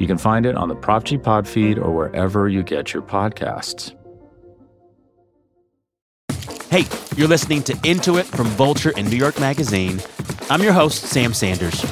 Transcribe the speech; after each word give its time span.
You 0.00 0.06
can 0.06 0.16
find 0.16 0.46
it 0.46 0.56
on 0.56 0.68
the 0.68 0.74
Prop 0.74 1.04
G 1.04 1.18
Pod 1.18 1.46
feed 1.46 1.78
or 1.78 1.94
wherever 1.94 2.48
you 2.48 2.62
get 2.62 2.94
your 2.94 3.02
podcasts. 3.02 3.94
Hey, 6.70 6.86
you're 7.16 7.28
listening 7.28 7.62
to 7.64 7.78
Into 7.84 8.16
It 8.16 8.24
from 8.24 8.46
Vulture 8.46 8.94
and 8.96 9.10
New 9.10 9.18
York 9.18 9.38
Magazine. 9.38 10.00
I'm 10.48 10.62
your 10.62 10.72
host, 10.72 11.02
Sam 11.02 11.34
Sanders. 11.34 11.84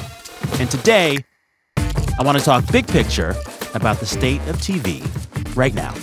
And 0.59 0.71
today, 0.71 1.19
I 1.77 2.23
want 2.23 2.39
to 2.39 2.43
talk 2.43 2.69
big 2.71 2.87
picture 2.87 3.35
about 3.75 3.99
the 3.99 4.07
state 4.07 4.41
of 4.47 4.57
TV 4.57 5.05
right 5.55 5.75
now. 5.75 5.93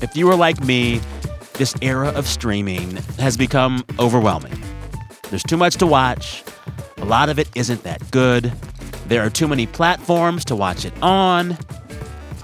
If 0.00 0.14
you 0.14 0.30
are 0.30 0.36
like 0.36 0.62
me, 0.62 1.00
this 1.54 1.74
era 1.82 2.10
of 2.10 2.28
streaming 2.28 2.98
has 3.18 3.36
become 3.36 3.84
overwhelming. 3.98 4.62
There's 5.28 5.42
too 5.42 5.56
much 5.56 5.74
to 5.78 5.88
watch, 5.88 6.44
a 6.98 7.04
lot 7.04 7.28
of 7.28 7.40
it 7.40 7.48
isn't 7.56 7.82
that 7.82 8.08
good. 8.12 8.52
There 9.10 9.26
are 9.26 9.28
too 9.28 9.48
many 9.48 9.66
platforms 9.66 10.44
to 10.44 10.54
watch 10.54 10.84
it 10.84 10.94
on. 11.02 11.58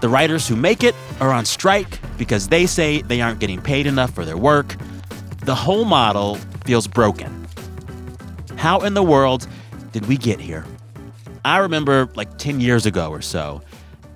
The 0.01 0.09
writers 0.09 0.48
who 0.48 0.57
make 0.57 0.83
it 0.83 0.97
are 1.20 1.30
on 1.30 1.45
strike 1.45 2.01
because 2.19 2.48
they 2.48 2.66
say 2.66 3.02
they 3.02 3.20
aren't 3.20 3.38
getting 3.38 3.62
paid 3.62 3.87
enough 3.87 4.10
for 4.13 4.24
their 4.24 4.37
work. 4.37 4.74
The 5.45 5.55
whole 5.55 5.85
model 5.85 6.35
feels 6.65 6.88
broken. 6.88 7.46
How 8.57 8.80
in 8.80 8.95
the 8.95 9.02
world 9.05 9.46
did 9.93 10.07
we 10.07 10.16
get 10.16 10.40
here? 10.40 10.65
I 11.45 11.59
remember 11.59 12.09
like 12.16 12.37
10 12.37 12.59
years 12.60 12.85
ago 12.85 13.10
or 13.10 13.23
so, 13.23 13.62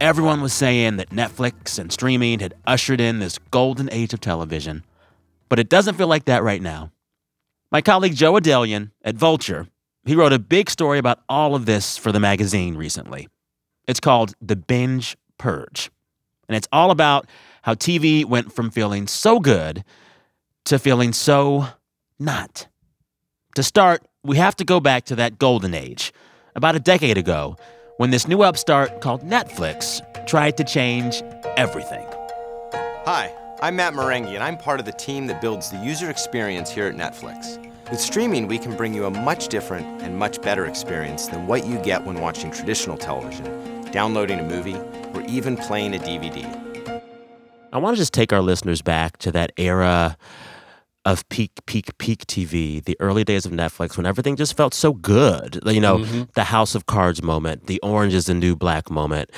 everyone 0.00 0.41
was 0.41 0.52
saying 0.52 0.96
that 0.96 1.11
Netflix 1.11 1.78
and 1.78 1.92
streaming 1.92 2.41
had 2.41 2.55
ushered 2.67 3.00
in 3.00 3.20
this 3.20 3.39
golden 3.52 3.89
age 3.92 4.12
of 4.12 4.19
television. 4.19 4.83
But 5.48 5.61
it 5.61 5.69
doesn't 5.69 5.94
feel 5.94 6.08
like 6.08 6.24
that 6.24 6.42
right 6.42 6.61
now. 6.61 6.91
My 7.70 7.80
colleague 7.80 8.17
Joe 8.17 8.33
Adalian 8.33 8.91
at 9.05 9.14
Vulture 9.14 9.69
he 10.04 10.14
wrote 10.14 10.32
a 10.32 10.38
big 10.38 10.70
story 10.70 10.98
about 10.98 11.20
all 11.28 11.54
of 11.54 11.66
this 11.66 11.96
for 11.96 12.12
the 12.12 12.20
magazine 12.20 12.76
recently. 12.76 13.28
It's 13.86 14.00
called 14.00 14.34
The 14.40 14.56
Binge 14.56 15.16
Purge. 15.38 15.90
And 16.48 16.56
it's 16.56 16.68
all 16.72 16.90
about 16.90 17.26
how 17.62 17.74
TV 17.74 18.24
went 18.24 18.52
from 18.52 18.70
feeling 18.70 19.06
so 19.06 19.40
good 19.40 19.84
to 20.64 20.78
feeling 20.78 21.12
so 21.12 21.66
not. 22.18 22.66
To 23.56 23.62
start, 23.62 24.02
we 24.22 24.36
have 24.36 24.56
to 24.56 24.64
go 24.64 24.80
back 24.80 25.04
to 25.06 25.16
that 25.16 25.38
golden 25.38 25.74
age, 25.74 26.12
about 26.54 26.76
a 26.76 26.80
decade 26.80 27.18
ago, 27.18 27.56
when 27.96 28.10
this 28.10 28.26
new 28.26 28.42
upstart 28.42 29.00
called 29.00 29.22
Netflix 29.22 30.00
tried 30.26 30.56
to 30.56 30.64
change 30.64 31.22
everything. 31.56 32.06
Hi, 33.04 33.34
I'm 33.60 33.76
Matt 33.76 33.94
Marenghi, 33.94 34.34
and 34.34 34.42
I'm 34.42 34.56
part 34.56 34.80
of 34.80 34.86
the 34.86 34.92
team 34.92 35.26
that 35.26 35.40
builds 35.40 35.70
the 35.70 35.78
user 35.78 36.10
experience 36.10 36.70
here 36.70 36.86
at 36.86 36.96
Netflix. 36.96 37.69
With 37.91 37.98
streaming, 37.98 38.46
we 38.46 38.56
can 38.56 38.77
bring 38.77 38.94
you 38.94 39.06
a 39.06 39.10
much 39.10 39.48
different 39.48 40.00
and 40.00 40.16
much 40.16 40.41
better 40.42 40.64
experience 40.64 41.27
than 41.27 41.48
what 41.48 41.66
you 41.66 41.77
get 41.78 42.05
when 42.05 42.20
watching 42.20 42.52
traditional 42.52 42.96
television, 42.96 43.83
downloading 43.91 44.38
a 44.38 44.44
movie, 44.44 44.77
or 45.12 45.22
even 45.27 45.56
playing 45.56 45.96
a 45.96 45.98
DVD. 45.98 46.44
I 47.72 47.78
want 47.78 47.96
to 47.96 48.00
just 48.00 48.14
take 48.14 48.33
our 48.33 48.42
listeners 48.42 48.80
back 48.80 49.18
to 49.18 49.33
that 49.33 49.50
era 49.56 50.16
of 51.05 51.28
peak, 51.30 51.50
peak, 51.66 51.98
peak 51.98 52.27
TV, 52.28 52.84
the 52.84 52.96
early 53.00 53.24
days 53.24 53.44
of 53.44 53.50
Netflix 53.50 53.96
when 53.96 54.07
everything 54.07 54.36
just 54.36 54.57
felt 54.57 54.72
so 54.72 54.92
good. 54.92 55.58
You 55.67 55.80
know, 55.80 55.98
mm-hmm. 55.98 56.22
the 56.34 56.45
House 56.45 56.77
of 56.77 56.86
Cards 56.86 57.24
moment, 57.24 57.67
the 57.67 57.80
Orange 57.83 58.14
is 58.14 58.27
the 58.27 58.34
New 58.34 58.55
Black 58.55 58.89
moment. 58.89 59.30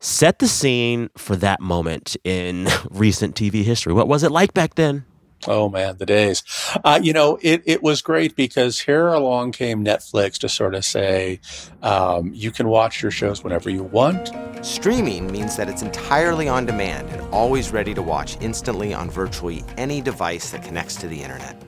Set 0.00 0.38
the 0.38 0.48
scene 0.48 1.08
for 1.16 1.34
that 1.36 1.62
moment 1.62 2.14
in 2.24 2.68
recent 2.90 3.34
TV 3.34 3.62
history. 3.62 3.94
What 3.94 4.06
was 4.06 4.22
it 4.22 4.30
like 4.30 4.52
back 4.52 4.74
then? 4.74 5.06
Oh 5.48 5.68
man, 5.68 5.96
the 5.98 6.06
days. 6.06 6.42
Uh, 6.84 7.00
you 7.02 7.12
know, 7.12 7.38
it, 7.42 7.62
it 7.66 7.82
was 7.82 8.02
great 8.02 8.36
because 8.36 8.80
here 8.80 9.08
along 9.08 9.52
came 9.52 9.84
Netflix 9.84 10.38
to 10.38 10.48
sort 10.48 10.74
of 10.74 10.84
say, 10.84 11.40
um, 11.82 12.32
you 12.34 12.50
can 12.50 12.68
watch 12.68 13.02
your 13.02 13.10
shows 13.10 13.44
whenever 13.44 13.70
you 13.70 13.82
want. 13.82 14.30
Streaming 14.64 15.30
means 15.30 15.56
that 15.56 15.68
it's 15.68 15.82
entirely 15.82 16.48
on 16.48 16.66
demand 16.66 17.08
and 17.10 17.20
always 17.32 17.70
ready 17.70 17.94
to 17.94 18.02
watch 18.02 18.36
instantly 18.40 18.92
on 18.92 19.10
virtually 19.10 19.64
any 19.76 20.00
device 20.00 20.50
that 20.50 20.62
connects 20.62 20.96
to 20.96 21.08
the 21.08 21.22
internet. 21.22 21.65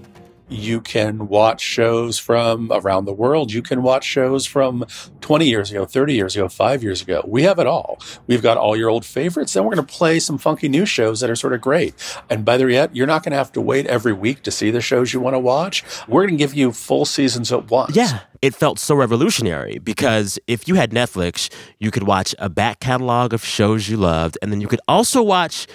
You 0.49 0.81
can 0.81 1.29
watch 1.29 1.61
shows 1.61 2.19
from 2.19 2.71
around 2.73 3.05
the 3.05 3.13
world. 3.13 3.53
You 3.53 3.63
can 3.63 3.83
watch 3.83 4.05
shows 4.05 4.47
from 4.47 4.87
20 5.21 5.47
years 5.47 5.71
ago, 5.71 5.85
30 5.85 6.15
years 6.15 6.37
ago, 6.37 6.49
five 6.49 6.83
years 6.83 7.03
ago. 7.03 7.23
We 7.27 7.43
have 7.43 7.59
it 7.59 7.67
all. 7.67 7.99
We've 8.27 8.43
got 8.43 8.57
all 8.57 8.77
your 8.77 8.89
old 8.89 9.05
favorites. 9.05 9.53
Then 9.53 9.65
we're 9.65 9.75
going 9.75 9.87
to 9.87 9.93
play 9.93 10.19
some 10.21 10.39
funky 10.39 10.69
new 10.69 10.87
shows 10.87 11.21
that 11.21 11.29
are 11.29 11.37
sort 11.37 11.53
of 11.53 11.61
great. 11.61 11.95
And 12.31 12.45
better 12.45 12.69
yet, 12.71 12.97
you're 12.97 13.07
not 13.07 13.23
going 13.23 13.33
to 13.33 13.39
have 13.39 13.53
to 13.53 13.61
wait 13.61 13.87
every 13.87 14.13
week 14.13 14.43
to 14.45 14.51
see 14.51 14.71
the 14.71 14.81
shows 14.81 15.13
you 15.13 15.21
want 15.21 15.35
to 15.35 15.41
watch. 15.41 15.85
We're 16.09 16.23
going 16.23 16.39
to 16.39 16.39
give 16.39 16.55
you 16.55 16.73
full 16.73 17.05
seasons 17.05 17.53
at 17.53 17.71
once. 17.71 17.95
Yeah. 17.95 18.21
It 18.41 18.55
felt 18.55 18.79
so 18.79 18.95
revolutionary 18.95 19.79
because 19.79 20.39
if 20.47 20.69
you 20.69 20.77
had 20.77 20.93
Netflix, 20.93 21.53
you 21.79 21.91
could 21.91 22.05
watch 22.05 22.35
a 22.39 22.49
back 22.49 22.81
catalog 22.81 23.35
of 23.35 23.45
shows 23.45 23.89
you 23.89 23.97
loved, 23.97 24.39
and 24.41 24.53
then 24.53 24.61
you 24.61 24.69
could 24.69 24.81
also 24.87 25.23
watch 25.23 25.67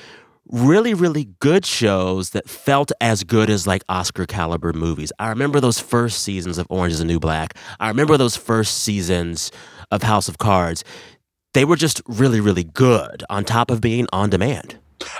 really, 0.53 0.94
really 0.94 1.25
good 1.40 1.66
shows 1.66 2.30
that 2.30 2.47
felt 2.47 2.91
as 3.02 3.24
good 3.24 3.50
as 3.50 3.66
like 3.66 3.84
Oscar 3.90 4.28
caliber 4.28 4.72
movies. 4.72 5.12
I 5.18 5.30
remember 5.30 5.59
those 5.59 5.80
first 5.80 6.22
seasons 6.22 6.59
of 6.59 6.68
Orange 6.69 6.94
is 6.94 7.00
the 7.00 7.06
New 7.06 7.19
Black. 7.19 7.58
I 7.80 7.88
remember 7.88 8.18
those 8.18 8.36
first 8.38 8.78
seasons 8.84 9.52
of 9.91 10.03
House 10.03 10.28
of 10.28 10.38
Cards. 10.38 10.84
They 11.56 11.66
were 11.66 11.75
just 11.75 12.02
really, 12.08 12.40
really 12.40 12.64
good 12.64 13.24
on 13.31 13.46
top 13.46 13.72
of 13.72 13.81
being 13.81 14.06
on 14.14 14.30
demand. 14.30 14.78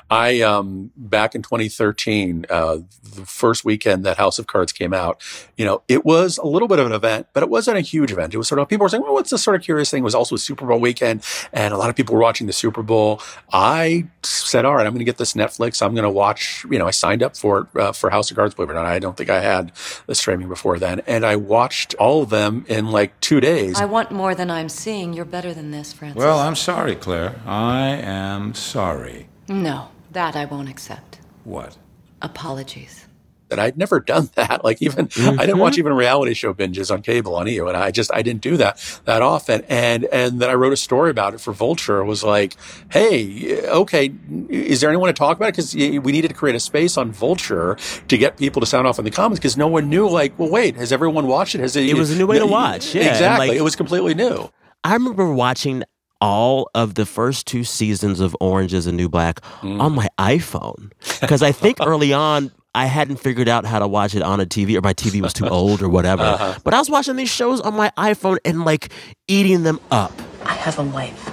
I 0.10 0.42
um 0.42 0.92
back 0.96 1.36
in 1.36 1.42
2013, 1.42 2.46
uh, 2.50 2.78
the 3.16 3.26
first 3.26 3.64
weekend 3.66 4.06
that 4.06 4.18
House 4.18 4.40
of 4.40 4.48
Cards 4.48 4.72
came 4.72 4.94
out, 4.94 5.22
you 5.58 5.66
know, 5.66 5.82
it 5.88 6.04
was 6.06 6.38
a 6.38 6.46
little 6.46 6.68
bit 6.68 6.80
of 6.80 6.86
an 6.88 6.94
event, 6.94 7.28
but 7.34 7.44
it 7.44 7.50
wasn't 7.50 7.78
a 7.78 7.82
huge 7.82 8.12
event. 8.12 8.34
It 8.34 8.38
was 8.38 8.48
sort 8.48 8.60
of 8.60 8.68
people 8.68 8.86
were 8.86 8.90
saying, 8.90 9.04
"Well, 9.04 9.14
what's 9.14 9.30
this 9.30 9.44
sort 9.44 9.56
of 9.56 9.62
curious 9.62 9.90
thing?" 9.92 10.02
It 10.02 10.04
was 10.04 10.16
also 10.16 10.36
a 10.36 10.40
Super 10.40 10.66
Bowl 10.66 10.80
weekend, 10.80 11.24
and 11.52 11.74
a 11.74 11.78
lot 11.78 11.90
of 11.90 11.96
people 11.96 12.16
were 12.16 12.22
watching 12.22 12.48
the 12.48 12.54
Super 12.54 12.84
Bowl. 12.84 13.22
I 13.52 14.08
said, 14.24 14.66
"All 14.66 14.76
right, 14.76 14.86
I'm 14.86 14.94
going 14.94 15.00
to 15.00 15.06
get 15.06 15.18
this 15.18 15.34
Netflix. 15.34 15.82
I'm 15.82 15.94
going 15.94 16.04
to 16.04 16.10
watch." 16.10 16.66
You 16.70 16.80
know, 16.80 16.88
I 16.88 16.92
signed 16.92 17.24
up 17.24 17.36
for 17.38 17.60
it 17.76 17.80
uh, 17.80 17.92
for 17.92 18.10
House 18.10 18.32
of 18.32 18.38
Cards. 18.38 18.56
Believe 18.56 18.70
it 18.70 18.74
or 18.74 18.76
not, 18.76 18.86
I 18.86 19.00
don't 19.00 19.16
think 19.18 19.30
I 19.30 19.42
had 19.42 19.72
the 20.08 20.16
streaming 20.16 20.48
before 20.50 20.80
then, 20.80 21.02
and 21.08 21.26
I 21.26 21.36
watched 21.36 21.94
all 21.96 22.24
of 22.24 22.30
them 22.30 22.66
in 22.68 22.92
like 22.92 23.20
two 23.20 23.40
days. 23.40 23.80
I 23.80 23.86
want 23.86 24.12
more 24.12 24.34
than 24.36 24.50
I'm 24.50 24.70
seeing. 24.70 25.14
You're 25.14 25.26
better 25.26 25.54
than 25.54 25.72
this, 25.72 25.94
Francis. 25.94 26.18
Well, 26.18 26.40
I'm 26.40 26.56
sorry, 26.56 26.96
Claire. 26.96 27.36
I 27.46 27.90
am 27.90 28.54
sorry. 28.54 29.28
No. 29.48 29.90
That 30.12 30.36
I 30.36 30.46
won't 30.46 30.70
accept. 30.70 31.20
What? 31.44 31.78
Apologies. 32.22 33.08
That 33.50 33.60
I'd 33.60 33.78
never 33.78 34.00
done 34.00 34.30
that. 34.36 34.64
Like 34.64 34.82
even 34.82 35.08
mm-hmm. 35.08 35.40
I 35.40 35.46
didn't 35.46 35.60
watch 35.60 35.78
even 35.78 35.94
reality 35.94 36.34
show 36.34 36.54
binges 36.54 36.92
on 36.92 37.02
cable 37.02 37.36
on 37.36 37.46
EU, 37.48 37.68
and 37.68 37.76
I 37.76 37.92
just 37.92 38.12
I 38.14 38.22
didn't 38.22 38.42
do 38.42 38.58
that 38.58 38.80
that 39.06 39.22
often. 39.22 39.64
And 39.70 40.06
and 40.06 40.40
then 40.40 40.50
I 40.50 40.54
wrote 40.54 40.74
a 40.74 40.78
story 40.78 41.12
about 41.12 41.34
it 41.34 41.42
for 41.42 41.52
Vulture. 41.52 42.00
It 42.00 42.06
was 42.06 42.24
like, 42.24 42.56
hey, 42.90 43.68
okay, 43.68 44.14
is 44.50 44.82
there 44.82 44.90
anyone 44.90 45.08
to 45.08 45.14
talk 45.14 45.38
about 45.38 45.50
it? 45.50 45.52
Because 45.52 45.76
we 45.76 46.00
needed 46.00 46.30
to 46.30 46.34
create 46.34 46.56
a 46.56 46.60
space 46.60 46.98
on 46.98 47.12
Vulture 47.12 47.78
to 48.08 48.18
get 48.18 48.38
people 48.38 48.60
to 48.60 48.66
sound 48.66 48.88
off 48.88 48.98
in 48.98 49.06
the 49.06 49.12
comments 49.12 49.40
because 49.40 49.58
no 49.58 49.68
one 49.68 49.90
knew. 49.90 50.08
Like, 50.08 50.38
well, 50.40 50.50
wait, 50.50 50.76
has 50.76 50.92
everyone 50.92 51.28
watched 51.28 51.54
it? 51.54 51.62
Has 51.62 51.76
it? 51.76 51.88
It 51.88 51.96
was 51.96 52.12
a 52.12 52.18
new 52.18 52.26
way 52.26 52.40
to 52.40 52.48
watch. 52.48 52.96
Yeah, 52.96 53.10
exactly. 53.10 53.50
Like, 53.50 53.58
it 53.58 53.64
was 53.64 53.76
completely 53.76 54.14
new. 54.14 54.50
I 54.84 54.94
remember 54.94 55.32
watching 55.32 55.84
all 56.24 56.70
of 56.74 56.96
the 56.96 57.06
first 57.06 57.46
two 57.46 57.66
seasons 57.66 58.22
of 58.22 58.34
Orange 58.40 58.74
is 58.74 58.86
the 58.86 58.94
New 58.94 59.10
Black 59.10 59.42
mm. 59.60 59.82
on 59.82 59.94
my 59.94 60.08
iPhone. 60.18 60.90
Because 61.20 61.44
I 61.44 61.52
think 61.52 61.80
early 61.86 62.14
on, 62.14 62.50
I 62.74 62.86
hadn't 62.86 63.18
figured 63.18 63.50
out 63.50 63.66
how 63.66 63.80
to 63.80 63.90
watch 63.90 64.16
it 64.16 64.22
on 64.22 64.40
a 64.40 64.46
TV 64.46 64.78
or 64.78 64.82
my 64.82 64.94
TV 64.94 65.22
was 65.22 65.34
too 65.34 65.50
old 65.50 65.82
or 65.82 65.90
whatever. 65.90 66.24
Uh-huh. 66.24 66.58
But 66.64 66.74
I 66.74 66.80
was 66.80 66.90
watching 66.90 67.18
these 67.18 67.30
shows 67.30 67.60
on 67.60 67.76
my 67.76 67.92
iPhone 67.98 68.38
and 68.46 68.64
like 68.64 68.90
eating 69.28 69.64
them 69.64 69.82
up. 69.92 70.14
I 70.46 70.54
have 70.54 70.80
a 70.80 70.84
wife. 70.84 71.28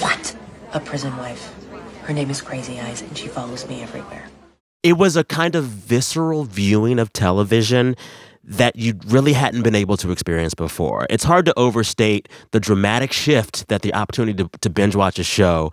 What? 0.00 0.36
A 0.72 0.80
prison 0.80 1.16
wife. 1.18 1.54
Her 2.02 2.12
name 2.12 2.28
is 2.28 2.40
Crazy 2.40 2.80
Eyes 2.80 3.00
and 3.00 3.16
she 3.16 3.28
follows 3.28 3.68
me 3.68 3.80
everywhere. 3.80 4.26
It 4.82 4.94
was 4.94 5.14
a 5.14 5.22
kind 5.22 5.54
of 5.54 5.66
visceral 5.66 6.42
viewing 6.42 6.98
of 6.98 7.12
television 7.12 7.94
that 8.44 8.76
you 8.76 8.98
really 9.06 9.32
hadn't 9.32 9.62
been 9.62 9.74
able 9.74 9.96
to 9.98 10.10
experience 10.10 10.54
before. 10.54 11.06
It's 11.10 11.24
hard 11.24 11.46
to 11.46 11.58
overstate 11.58 12.28
the 12.50 12.60
dramatic 12.60 13.12
shift 13.12 13.68
that 13.68 13.82
the 13.82 13.94
opportunity 13.94 14.42
to, 14.42 14.50
to 14.60 14.70
binge 14.70 14.96
watch 14.96 15.18
a 15.18 15.24
show 15.24 15.72